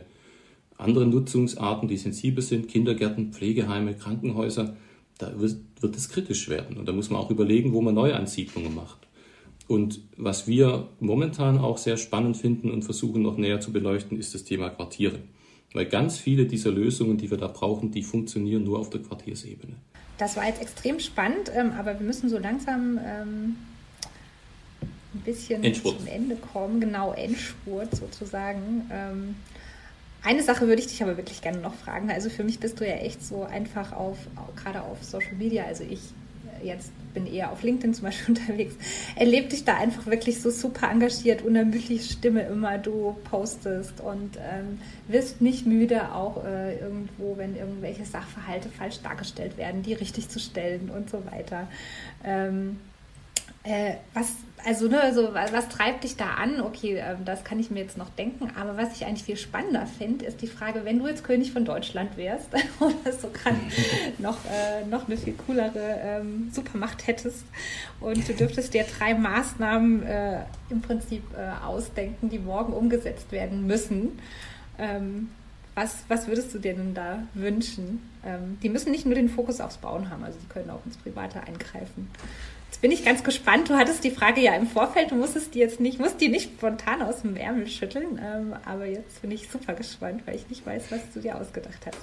andere 0.84 1.06
Nutzungsarten, 1.06 1.88
die 1.88 1.96
sensibel 1.96 2.42
sind, 2.42 2.68
Kindergärten, 2.68 3.32
Pflegeheime, 3.32 3.94
Krankenhäuser, 3.94 4.76
da 5.18 5.32
wird, 5.38 5.56
es 5.96 6.08
kritisch 6.08 6.48
werden. 6.48 6.76
Und 6.76 6.86
da 6.86 6.92
muss 6.92 7.10
man 7.10 7.20
auch 7.20 7.30
überlegen, 7.30 7.72
wo 7.72 7.80
man 7.80 7.94
Neuansiedlungen 7.94 8.74
macht. 8.74 8.98
Und 9.66 10.00
was 10.16 10.46
wir 10.46 10.88
momentan 11.00 11.58
auch 11.58 11.78
sehr 11.78 11.96
spannend 11.96 12.36
finden 12.36 12.70
und 12.70 12.82
versuchen 12.82 13.22
noch 13.22 13.38
näher 13.38 13.60
zu 13.60 13.72
beleuchten, 13.72 14.18
ist 14.18 14.34
das 14.34 14.44
Thema 14.44 14.68
Quartiere. 14.70 15.20
Weil 15.72 15.86
ganz 15.86 16.18
viele 16.18 16.46
dieser 16.46 16.70
Lösungen, 16.70 17.16
die 17.16 17.30
wir 17.30 17.38
da 17.38 17.48
brauchen, 17.48 17.90
die 17.90 18.02
funktionieren 18.02 18.64
nur 18.64 18.78
auf 18.78 18.90
der 18.90 19.02
Quartiersebene. 19.02 19.74
Das 20.18 20.36
war 20.36 20.46
jetzt 20.46 20.60
extrem 20.60 21.00
spannend, 21.00 21.50
ähm, 21.54 21.72
aber 21.72 21.98
wir 21.98 22.06
müssen 22.06 22.28
so 22.28 22.38
langsam 22.38 23.00
ähm, 23.04 23.56
ein 25.14 25.20
bisschen 25.24 25.64
Endspurt. 25.64 25.98
zum 25.98 26.06
Ende 26.06 26.36
kommen. 26.36 26.80
Genau, 26.80 27.12
Endspurt 27.12 27.96
sozusagen. 27.96 28.82
Eine 30.24 30.42
Sache 30.42 30.66
würde 30.66 30.80
ich 30.80 30.88
dich 30.88 31.02
aber 31.02 31.18
wirklich 31.18 31.42
gerne 31.42 31.58
noch 31.58 31.74
fragen. 31.74 32.10
Also 32.10 32.30
für 32.30 32.44
mich 32.44 32.58
bist 32.58 32.80
du 32.80 32.88
ja 32.88 32.94
echt 32.94 33.22
so 33.22 33.44
einfach 33.44 33.92
auf, 33.92 34.16
gerade 34.56 34.82
auf 34.82 35.04
Social 35.04 35.34
Media, 35.34 35.64
also 35.64 35.84
ich 35.84 36.00
äh, 36.62 36.66
jetzt 36.66 36.92
bin 37.12 37.26
eher 37.26 37.52
auf 37.52 37.62
LinkedIn 37.62 37.92
zum 37.92 38.04
Beispiel 38.04 38.34
unterwegs, 38.38 38.74
erlebe 39.16 39.48
dich 39.48 39.64
da 39.64 39.76
einfach 39.76 40.06
wirklich 40.06 40.40
so 40.40 40.48
super 40.48 40.90
engagiert, 40.90 41.42
unermüdlich 41.42 42.10
Stimme 42.10 42.40
immer, 42.42 42.78
du 42.78 43.16
postest 43.30 44.00
und 44.00 44.38
ähm, 44.38 44.80
wirst 45.08 45.42
nicht 45.42 45.66
müde, 45.66 46.14
auch 46.14 46.42
äh, 46.42 46.78
irgendwo, 46.78 47.36
wenn 47.36 47.54
irgendwelche 47.54 48.06
Sachverhalte 48.06 48.70
falsch 48.70 49.00
dargestellt 49.02 49.58
werden, 49.58 49.82
die 49.82 49.92
richtig 49.92 50.30
zu 50.30 50.40
stellen 50.40 50.88
und 50.88 51.10
so 51.10 51.22
weiter. 51.26 51.68
Ähm, 52.24 52.78
äh, 53.64 53.94
was, 54.12 54.34
also, 54.66 54.88
ne, 54.88 55.00
also, 55.00 55.32
was 55.32 55.68
treibt 55.70 56.04
dich 56.04 56.16
da 56.16 56.34
an? 56.34 56.60
Okay, 56.60 56.96
äh, 56.96 57.16
das 57.24 57.44
kann 57.44 57.58
ich 57.58 57.70
mir 57.70 57.80
jetzt 57.80 57.96
noch 57.96 58.10
denken, 58.10 58.50
aber 58.58 58.76
was 58.76 58.94
ich 58.94 59.06
eigentlich 59.06 59.24
viel 59.24 59.38
spannender 59.38 59.86
finde, 59.86 60.26
ist 60.26 60.42
die 60.42 60.46
Frage, 60.46 60.84
wenn 60.84 60.98
du 60.98 61.08
jetzt 61.08 61.24
König 61.24 61.50
von 61.50 61.64
Deutschland 61.64 62.16
wärst 62.18 62.48
oder 62.80 63.12
so 63.12 63.28
kann 63.28 63.58
noch, 64.18 64.36
äh, 64.44 64.84
noch 64.86 65.06
eine 65.06 65.16
viel 65.16 65.32
coolere 65.46 65.98
ähm, 66.02 66.50
Supermacht 66.52 67.06
hättest 67.06 67.44
und 68.00 68.28
du 68.28 68.34
dürftest 68.34 68.74
dir 68.74 68.84
drei 68.84 69.14
Maßnahmen 69.14 70.02
äh, 70.02 70.40
im 70.68 70.82
Prinzip 70.82 71.22
äh, 71.34 71.64
ausdenken, 71.66 72.28
die 72.28 72.38
morgen 72.38 72.74
umgesetzt 72.74 73.32
werden 73.32 73.66
müssen. 73.66 74.18
Ähm, 74.78 75.30
was, 75.74 76.04
was 76.08 76.28
würdest 76.28 76.54
du 76.54 76.58
dir 76.58 76.74
denn 76.74 76.94
da 76.94 77.22
wünschen? 77.32 78.02
Ähm, 78.24 78.58
die 78.62 78.68
müssen 78.68 78.92
nicht 78.92 79.06
nur 79.06 79.14
den 79.14 79.28
Fokus 79.28 79.60
aufs 79.60 79.78
Bauen 79.78 80.10
haben, 80.10 80.22
also 80.22 80.38
die 80.38 80.48
können 80.48 80.70
auch 80.70 80.84
ins 80.84 80.96
Private 80.98 81.40
eingreifen. 81.40 82.10
Jetzt 82.74 82.82
bin 82.82 82.90
ich 82.90 83.04
ganz 83.04 83.22
gespannt. 83.22 83.70
Du 83.70 83.74
hattest 83.74 84.02
die 84.02 84.10
Frage 84.10 84.40
ja 84.40 84.56
im 84.56 84.66
Vorfeld, 84.66 85.12
du 85.12 85.14
musstest 85.14 85.54
die 85.54 85.60
jetzt 85.60 85.78
nicht, 85.78 86.00
musst 86.00 86.20
die 86.20 86.26
nicht 86.26 86.50
spontan 86.56 87.02
aus 87.02 87.22
dem 87.22 87.36
Ärmel 87.36 87.68
schütteln. 87.68 88.20
Ähm, 88.20 88.52
aber 88.64 88.84
jetzt 88.84 89.22
bin 89.22 89.30
ich 89.30 89.48
super 89.48 89.74
gespannt, 89.74 90.22
weil 90.26 90.34
ich 90.34 90.48
nicht 90.50 90.66
weiß, 90.66 90.90
was 90.90 91.00
du 91.14 91.20
dir 91.20 91.40
ausgedacht 91.40 91.78
hast. 91.86 91.98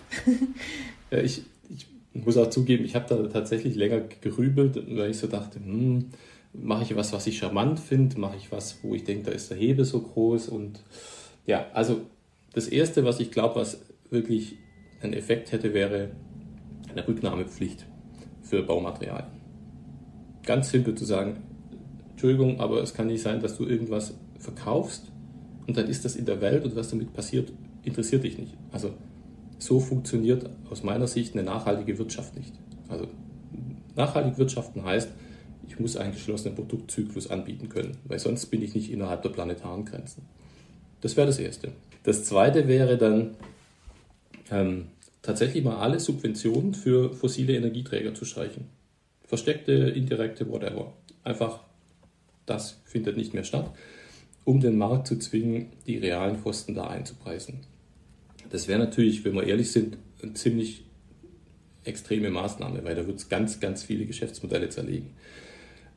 ja, 1.12 1.18
ich, 1.22 1.44
ich 1.70 1.88
muss 2.14 2.38
auch 2.38 2.50
zugeben, 2.50 2.86
ich 2.86 2.96
habe 2.96 3.06
da 3.10 3.28
tatsächlich 3.28 3.76
länger 3.76 4.00
gerübelt, 4.22 4.82
weil 4.96 5.12
ich 5.12 5.18
so 5.18 5.28
dachte, 5.28 5.60
hm, 5.60 6.12
mache 6.54 6.84
ich 6.84 6.96
was, 6.96 7.12
was 7.12 7.28
ich 7.28 7.38
charmant 7.38 7.78
finde, 7.78 8.18
mache 8.18 8.38
ich 8.38 8.50
was, 8.54 8.82
wo 8.82 8.96
ich 8.96 9.04
denke, 9.04 9.26
da 9.26 9.32
ist 9.32 9.50
der 9.50 9.58
Hebel 9.58 9.84
so 9.84 10.00
groß 10.00 10.48
und 10.48 10.80
ja, 11.46 11.66
also 11.74 12.00
das 12.54 12.70
Erste, 12.70 13.04
was 13.04 13.20
ich 13.20 13.32
glaube, 13.32 13.60
was 13.60 13.82
wirklich 14.10 14.56
einen 15.02 15.12
Effekt 15.12 15.52
hätte, 15.52 15.74
wäre 15.74 16.12
eine 16.90 17.06
Rücknahmepflicht 17.06 17.86
für 18.42 18.64
Baumaterialien 18.64 19.41
ganz 20.44 20.72
simpel 20.72 20.96
zu 20.96 21.06
sagen, 21.06 21.38
Entschuldigung, 22.12 22.60
aber 22.60 22.82
es 22.82 22.94
kann 22.94 23.08
nicht 23.08 23.22
sein, 23.22 23.42
dass 23.42 23.58
du 23.58 23.66
irgendwas 23.66 24.14
verkaufst 24.40 25.12
und 25.68 25.78
dann 25.78 25.88
ist 25.88 26.06
das 26.06 26.16
in 26.16 26.26
der 26.26 26.42
Welt 26.42 26.64
und 26.66 26.76
was 26.76 26.90
damit 26.90 27.14
passiert, 27.14 27.52
interessiert 27.84 28.24
dich 28.24 28.38
nicht. 28.38 28.56
Also 28.72 28.94
so 29.58 29.80
funktioniert 29.80 30.50
aus 30.70 30.84
meiner 30.84 31.08
Sicht 31.08 31.34
eine 31.34 31.44
nachhaltige 31.44 31.98
Wirtschaft 31.98 32.36
nicht. 32.36 32.54
Also 32.90 33.08
nachhaltig 33.96 34.38
wirtschaften 34.38 34.84
heißt, 34.84 35.10
ich 35.68 35.80
muss 35.80 35.96
einen 35.98 36.14
geschlossenen 36.14 36.56
Produktzyklus 36.56 37.30
anbieten 37.30 37.70
können, 37.70 37.98
weil 38.04 38.20
sonst 38.20 38.48
bin 38.48 38.62
ich 38.62 38.76
nicht 38.76 38.92
innerhalb 38.92 39.22
der 39.22 39.30
planetaren 39.30 39.86
Grenzen. 39.86 40.24
Das 41.02 41.16
wäre 41.16 41.28
das 41.28 41.40
Erste. 41.40 41.72
Das 42.04 42.26
Zweite 42.26 42.68
wäre 42.68 42.98
dann 42.98 43.36
ähm, 44.50 44.88
tatsächlich 45.22 45.64
mal 45.64 45.78
alle 45.78 46.00
Subventionen 46.00 46.74
für 46.74 47.14
fossile 47.14 47.56
Energieträger 47.56 48.14
zu 48.14 48.26
streichen 48.26 48.66
versteckte, 49.32 49.72
indirekte, 49.72 50.50
whatever. 50.50 50.92
Einfach, 51.24 51.62
das 52.46 52.82
findet 52.84 53.16
nicht 53.16 53.34
mehr 53.34 53.46
statt, 53.46 53.72
um 54.44 54.60
den 54.60 54.78
Markt 54.78 55.08
zu 55.08 55.18
zwingen, 55.20 55.68
die 55.88 55.98
realen 55.98 56.44
Kosten 56.44 56.76
da 56.76 56.88
einzupreisen. 56.88 57.62
Das 58.50 58.68
wäre 58.68 58.78
natürlich, 58.78 59.24
wenn 59.24 59.34
wir 59.36 59.48
ehrlich 59.48 59.72
sind, 59.72 59.96
eine 60.22 60.34
ziemlich 60.34 60.84
extreme 61.86 62.30
Maßnahme, 62.30 62.84
weil 62.84 62.94
da 62.94 63.08
wird 63.08 63.20
es 63.20 63.30
ganz, 63.30 63.62
ganz 63.62 63.84
viele 63.84 64.06
Geschäftsmodelle 64.06 64.68
zerlegen. 64.68 65.12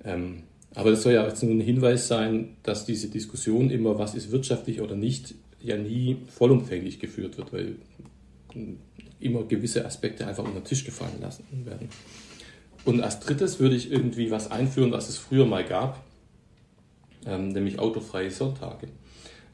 Ähm, 0.05 0.45
aber 0.72 0.93
das 0.93 1.03
soll 1.03 1.14
ja 1.14 1.26
jetzt 1.26 1.43
nur 1.43 1.55
ein 1.55 1.61
Hinweis 1.61 2.07
sein, 2.07 2.57
dass 2.62 2.87
diese 2.87 3.09
Diskussion 3.09 3.68
immer, 3.68 3.99
was 3.99 4.14
ist 4.14 4.30
wirtschaftlich 4.30 4.80
oder 4.80 4.95
nicht, 4.95 5.35
ja 5.61 5.76
nie 5.76 6.18
vollumfänglich 6.28 7.01
geführt 7.01 7.37
wird, 7.37 7.53
weil 7.53 7.74
immer 9.18 9.43
gewisse 9.43 9.85
Aspekte 9.85 10.24
einfach 10.24 10.45
unter 10.45 10.61
den 10.61 10.64
Tisch 10.64 10.85
gefallen 10.85 11.20
lassen 11.20 11.45
werden. 11.64 11.89
Und 12.85 13.01
als 13.01 13.20
drittes 13.20 13.61
würde 13.61 13.76
ich 13.76 13.91
irgendwie 13.91 14.30
was 14.30 14.51
einführen, 14.51 14.93
was 14.93 15.09
es 15.09 15.16
früher 15.16 15.47
mal 15.47 15.64
gab, 15.64 16.03
ähm, 17.26 17.49
nämlich 17.49 17.78
autofreie 17.78 18.30
Sonntage. 18.30 18.89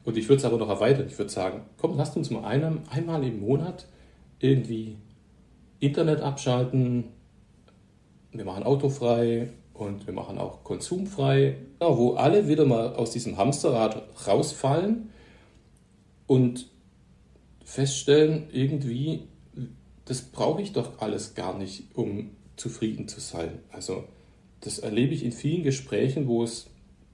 Und 0.03 0.17
ich 0.17 0.27
würde 0.27 0.39
es 0.39 0.45
aber 0.45 0.57
noch 0.57 0.69
erweitern. 0.69 1.07
Ich 1.07 1.17
würde 1.17 1.31
sagen, 1.31 1.61
komm, 1.77 1.95
lasst 1.95 2.17
uns 2.17 2.29
mal 2.29 2.43
einem, 2.43 2.81
einmal 2.89 3.23
im 3.23 3.39
Monat 3.39 3.87
irgendwie 4.39 4.97
Internet 5.79 6.21
abschalten. 6.21 7.05
Wir 8.31 8.45
machen 8.45 8.63
autofrei 8.63 9.49
und 9.73 10.07
wir 10.07 10.13
machen 10.13 10.37
auch 10.37 10.63
konsumfrei, 10.63 11.57
ja, 11.79 11.97
wo 11.97 12.13
alle 12.13 12.47
wieder 12.47 12.65
mal 12.65 12.95
aus 12.95 13.11
diesem 13.11 13.37
Hamsterrad 13.37 14.03
rausfallen 14.27 15.09
und 16.27 16.67
feststellen, 17.63 18.47
irgendwie, 18.51 19.27
das 20.05 20.21
brauche 20.21 20.61
ich 20.61 20.73
doch 20.73 20.99
alles 20.99 21.35
gar 21.35 21.57
nicht, 21.57 21.95
um 21.95 22.31
zufrieden 22.55 23.07
zu 23.07 23.19
sein. 23.19 23.59
Also 23.71 24.05
das 24.61 24.79
erlebe 24.79 25.13
ich 25.13 25.23
in 25.23 25.31
vielen 25.31 25.63
Gesprächen, 25.63 26.27
wo 26.27 26.43
es 26.43 26.67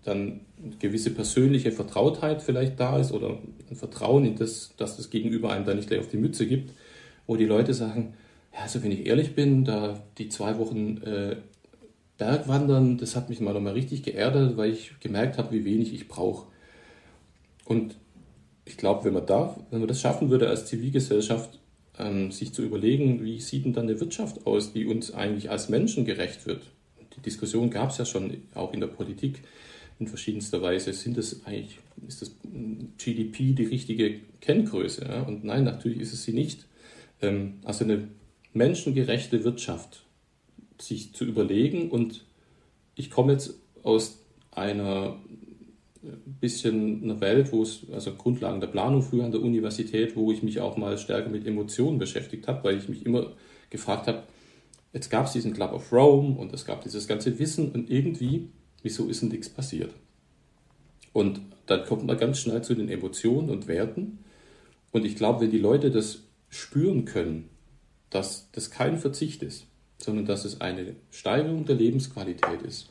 dann 0.03 0.41
eine 0.63 0.75
gewisse 0.77 1.11
persönliche 1.11 1.71
Vertrautheit 1.71 2.41
vielleicht 2.41 2.79
da 2.79 2.97
ist 2.97 3.11
oder 3.11 3.37
ein 3.69 3.75
Vertrauen 3.75 4.25
in 4.25 4.35
das, 4.35 4.73
dass 4.77 4.97
das 4.97 5.09
Gegenüber 5.09 5.51
einem 5.51 5.65
da 5.65 5.73
nicht 5.73 5.89
gleich 5.89 5.99
auf 5.99 6.09
die 6.09 6.17
Mütze 6.17 6.47
gibt, 6.47 6.71
wo 7.25 7.35
die 7.35 7.45
Leute 7.45 7.73
sagen, 7.73 8.13
ja, 8.53 8.61
also 8.61 8.81
wenn 8.83 8.91
ich 8.91 9.05
ehrlich 9.05 9.35
bin, 9.35 9.65
da 9.65 10.01
die 10.17 10.29
zwei 10.29 10.57
Wochen 10.57 10.97
äh, 11.03 11.37
Bergwandern, 12.17 12.97
das 12.97 13.15
hat 13.15 13.29
mich 13.29 13.39
mal 13.41 13.53
nochmal 13.53 13.73
richtig 13.73 14.03
geerdet, 14.03 14.57
weil 14.57 14.71
ich 14.71 14.99
gemerkt 14.99 15.37
habe, 15.37 15.51
wie 15.51 15.65
wenig 15.65 15.93
ich 15.93 16.07
brauche. 16.07 16.47
Und 17.65 17.95
ich 18.65 18.77
glaube, 18.77 19.05
wenn 19.05 19.13
man 19.13 19.25
da, 19.25 19.55
wenn 19.69 19.79
man 19.79 19.87
das 19.87 20.01
schaffen 20.01 20.29
würde 20.29 20.49
als 20.49 20.65
Zivilgesellschaft, 20.65 21.59
ähm, 21.99 22.31
sich 22.31 22.53
zu 22.53 22.63
überlegen, 22.63 23.23
wie 23.23 23.39
sieht 23.39 23.65
denn 23.65 23.73
dann 23.73 23.87
eine 23.87 23.99
Wirtschaft 23.99 24.45
aus, 24.45 24.73
die 24.73 24.85
uns 24.85 25.13
eigentlich 25.13 25.49
als 25.49 25.69
Menschen 25.69 26.05
gerecht 26.05 26.45
wird. 26.45 26.61
Die 27.15 27.21
Diskussion 27.21 27.69
gab 27.69 27.89
es 27.89 27.97
ja 27.97 28.05
schon 28.05 28.37
auch 28.53 28.73
in 28.73 28.79
der 28.79 28.87
Politik. 28.87 29.41
in 29.99 30.07
verschiedenster 30.07 30.61
Weise, 30.61 30.93
sind 30.93 31.17
das 31.17 31.43
eigentlich, 31.45 31.79
ist 32.07 32.21
das 32.21 32.31
GDP 32.99 33.53
die 33.53 33.65
richtige 33.65 34.19
Kenngröße? 34.41 35.05
Ja? 35.05 35.23
Und 35.23 35.43
nein, 35.43 35.63
natürlich 35.63 35.99
ist 35.99 36.13
es 36.13 36.23
sie 36.23 36.33
nicht. 36.33 36.65
Ähm, 37.21 37.55
also 37.63 37.83
eine 37.83 38.07
menschengerechte 38.53 39.43
Wirtschaft 39.43 40.03
sich 40.79 41.13
zu 41.13 41.25
überlegen 41.25 41.89
und 41.89 42.25
ich 42.95 43.09
komme 43.09 43.33
jetzt 43.33 43.55
aus 43.81 44.19
einer 44.51 45.17
äh, 46.03 46.15
bisschen 46.25 47.03
einer 47.03 47.21
Welt, 47.21 47.51
wo 47.51 47.63
es, 47.63 47.85
also 47.91 48.13
Grundlagen 48.13 48.59
der 48.59 48.67
Planung 48.67 49.01
früher 49.01 49.25
an 49.25 49.31
der 49.31 49.41
Universität, 49.41 50.15
wo 50.15 50.31
ich 50.31 50.43
mich 50.43 50.59
auch 50.59 50.77
mal 50.77 50.97
stärker 50.97 51.29
mit 51.29 51.45
Emotionen 51.45 51.97
beschäftigt 51.97 52.47
habe, 52.47 52.63
weil 52.63 52.77
ich 52.77 52.89
mich 52.89 53.05
immer 53.05 53.33
gefragt 53.69 54.07
habe, 54.07 54.23
jetzt 54.93 55.09
gab 55.09 55.25
es 55.25 55.33
diesen 55.33 55.53
Club 55.53 55.73
of 55.73 55.91
Rome 55.91 56.37
und 56.37 56.53
es 56.53 56.65
gab 56.65 56.83
dieses 56.83 57.07
ganze 57.07 57.37
Wissen 57.39 57.71
und 57.71 57.89
irgendwie, 57.89 58.49
wieso 58.83 59.07
ist 59.07 59.21
denn 59.21 59.29
nichts 59.29 59.49
passiert? 59.49 59.93
Und 61.13 61.41
dann 61.65 61.83
kommt 61.85 62.05
man 62.05 62.17
ganz 62.17 62.39
schnell 62.39 62.61
zu 62.61 62.75
den 62.75 62.89
Emotionen 62.89 63.49
und 63.49 63.67
Werten. 63.67 64.19
Und 64.91 65.05
ich 65.05 65.15
glaube, 65.15 65.41
wenn 65.41 65.51
die 65.51 65.59
Leute 65.59 65.91
das 65.91 66.23
spüren 66.49 67.05
können, 67.05 67.49
dass 68.09 68.49
das 68.51 68.71
kein 68.71 68.97
Verzicht 68.97 69.43
ist, 69.43 69.65
sondern 69.97 70.25
dass 70.25 70.45
es 70.45 70.61
eine 70.61 70.95
Steigerung 71.09 71.65
der 71.65 71.75
Lebensqualität 71.75 72.61
ist, 72.61 72.89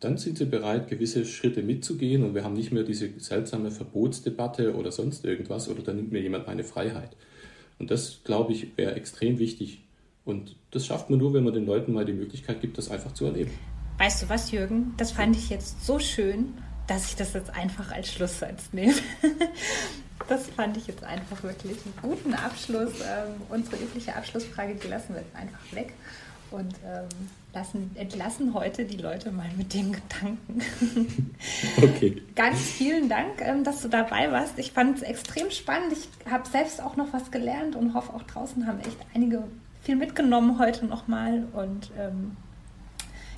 dann 0.00 0.16
sind 0.16 0.38
sie 0.38 0.44
bereit, 0.44 0.88
gewisse 0.88 1.24
Schritte 1.24 1.62
mitzugehen 1.62 2.22
und 2.22 2.34
wir 2.34 2.44
haben 2.44 2.54
nicht 2.54 2.72
mehr 2.72 2.84
diese 2.84 3.10
seltsame 3.18 3.70
Verbotsdebatte 3.70 4.74
oder 4.74 4.92
sonst 4.92 5.24
irgendwas 5.24 5.68
oder 5.68 5.82
dann 5.82 5.96
nimmt 5.96 6.12
mir 6.12 6.20
jemand 6.20 6.46
meine 6.46 6.64
Freiheit. 6.64 7.10
Und 7.78 7.90
das, 7.90 8.20
glaube 8.24 8.52
ich, 8.52 8.76
wäre 8.76 8.94
extrem 8.94 9.38
wichtig. 9.38 9.82
Und 10.24 10.56
das 10.70 10.86
schafft 10.86 11.10
man 11.10 11.18
nur, 11.18 11.32
wenn 11.32 11.44
man 11.44 11.54
den 11.54 11.66
Leuten 11.66 11.92
mal 11.92 12.04
die 12.04 12.12
Möglichkeit 12.12 12.60
gibt, 12.60 12.78
das 12.78 12.90
einfach 12.90 13.12
zu 13.12 13.24
erleben. 13.24 13.50
Weißt 13.98 14.22
du 14.22 14.28
was, 14.28 14.50
Jürgen? 14.52 14.94
Das 14.96 15.10
fand 15.10 15.34
ich 15.36 15.48
jetzt 15.50 15.84
so 15.84 15.98
schön, 15.98 16.54
dass 16.86 17.10
ich 17.10 17.16
das 17.16 17.32
jetzt 17.32 17.50
einfach 17.50 17.90
als 17.90 18.12
Schlusssatz 18.12 18.72
nehme. 18.72 18.94
das 20.28 20.46
fand 20.48 20.76
ich 20.76 20.86
jetzt 20.86 21.02
einfach 21.02 21.42
wirklich 21.42 21.76
einen 21.84 22.14
guten 22.14 22.34
Abschluss. 22.34 22.92
Ähm, 23.00 23.34
unsere 23.48 23.76
übliche 23.76 24.14
Abschlussfrage, 24.14 24.74
die 24.74 24.88
lassen 24.88 25.14
wir 25.14 25.24
einfach 25.34 25.72
weg 25.72 25.92
und 26.50 26.74
ähm, 26.84 27.08
lassen, 27.52 27.90
entlassen 27.94 28.54
heute 28.54 28.84
die 28.84 28.96
Leute 28.96 29.30
mal 29.30 29.50
mit 29.56 29.74
den 29.74 29.92
Gedanken. 29.92 30.60
Okay. 31.80 32.22
Ganz 32.34 32.58
vielen 32.58 33.08
Dank, 33.08 33.40
ähm, 33.40 33.62
dass 33.64 33.82
du 33.82 33.88
dabei 33.88 34.30
warst. 34.32 34.58
Ich 34.58 34.72
fand 34.72 34.96
es 34.96 35.02
extrem 35.02 35.50
spannend. 35.50 35.92
Ich 35.92 36.08
habe 36.30 36.48
selbst 36.48 36.82
auch 36.82 36.96
noch 36.96 37.12
was 37.12 37.30
gelernt 37.30 37.76
und 37.76 37.94
hoffe, 37.94 38.12
auch 38.12 38.22
draußen 38.24 38.66
haben 38.66 38.80
echt 38.80 38.96
einige 39.14 39.44
viel 39.82 39.96
mitgenommen 39.96 40.58
heute 40.58 40.86
nochmal. 40.86 41.46
Und 41.52 41.90
ähm, 41.98 42.36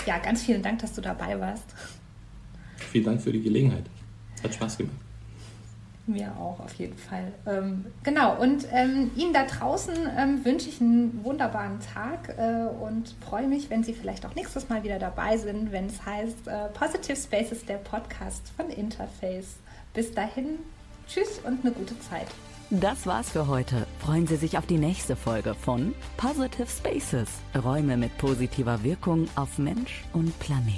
ja, 0.07 0.19
ganz 0.19 0.43
vielen 0.43 0.63
Dank, 0.63 0.81
dass 0.81 0.95
du 0.95 1.01
dabei 1.01 1.39
warst. 1.39 1.75
Vielen 2.77 3.05
Dank 3.05 3.21
für 3.21 3.33
die 3.33 3.43
Gelegenheit. 3.43 3.85
Hat 4.43 4.55
Spaß 4.55 4.79
gemacht. 4.79 4.97
Mir 6.11 6.33
auch, 6.41 6.59
auf 6.59 6.75
jeden 6.75 6.99
Fall. 6.99 7.33
Ähm, 7.47 7.87
genau, 8.03 8.37
und 8.41 8.67
ähm, 8.73 9.13
Ihnen 9.15 9.33
da 9.33 9.45
draußen 9.45 9.95
ähm, 10.19 10.45
wünsche 10.45 10.69
ich 10.69 10.81
einen 10.81 11.25
wunderbaren 11.25 11.79
Tag 11.79 12.35
äh, 12.37 12.67
und 12.83 13.15
freue 13.25 13.47
mich, 13.47 13.71
wenn 13.71 13.85
Sie 13.85 13.93
vielleicht 13.93 14.27
auch 14.27 14.35
nächstes 14.35 14.69
Mal 14.69 14.83
wieder 14.83 14.99
dabei 14.99 15.37
sind, 15.37 15.71
wenn 15.71 15.87
es 15.87 16.05
heißt 16.05 16.49
äh, 16.49 16.69
Positive 16.75 17.17
Spaces, 17.17 17.65
der 17.65 17.77
Podcast 17.77 18.43
von 18.57 18.71
Interface. 18.71 19.57
Bis 19.95 20.13
dahin, 20.13 20.59
tschüss 21.07 21.39
und 21.45 21.65
eine 21.65 21.73
gute 21.73 21.99
Zeit. 22.01 22.27
Das 22.71 23.07
war's 23.07 23.31
für 23.31 23.47
heute. 23.47 23.87
Freuen 24.01 24.27
Sie 24.27 24.37
sich 24.37 24.59
auf 24.59 24.67
die 24.67 24.79
nächste 24.79 25.15
Folge 25.15 25.55
von 25.55 25.95
Positive 26.17 26.69
Spaces. 26.69 27.29
Räume 27.65 27.97
mit 27.97 28.17
positiver 28.19 28.83
Wirkung 28.83 29.29
auf 29.37 29.59
Mensch 29.59 30.05
und 30.13 30.37
Planet. 30.41 30.75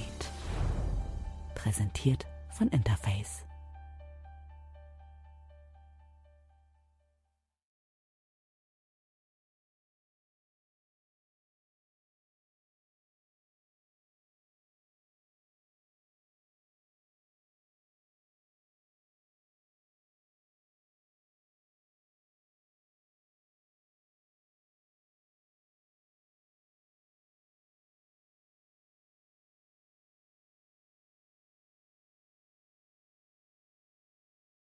Präsentiert 1.54 2.26
von 2.50 2.68
Interface. 2.68 3.44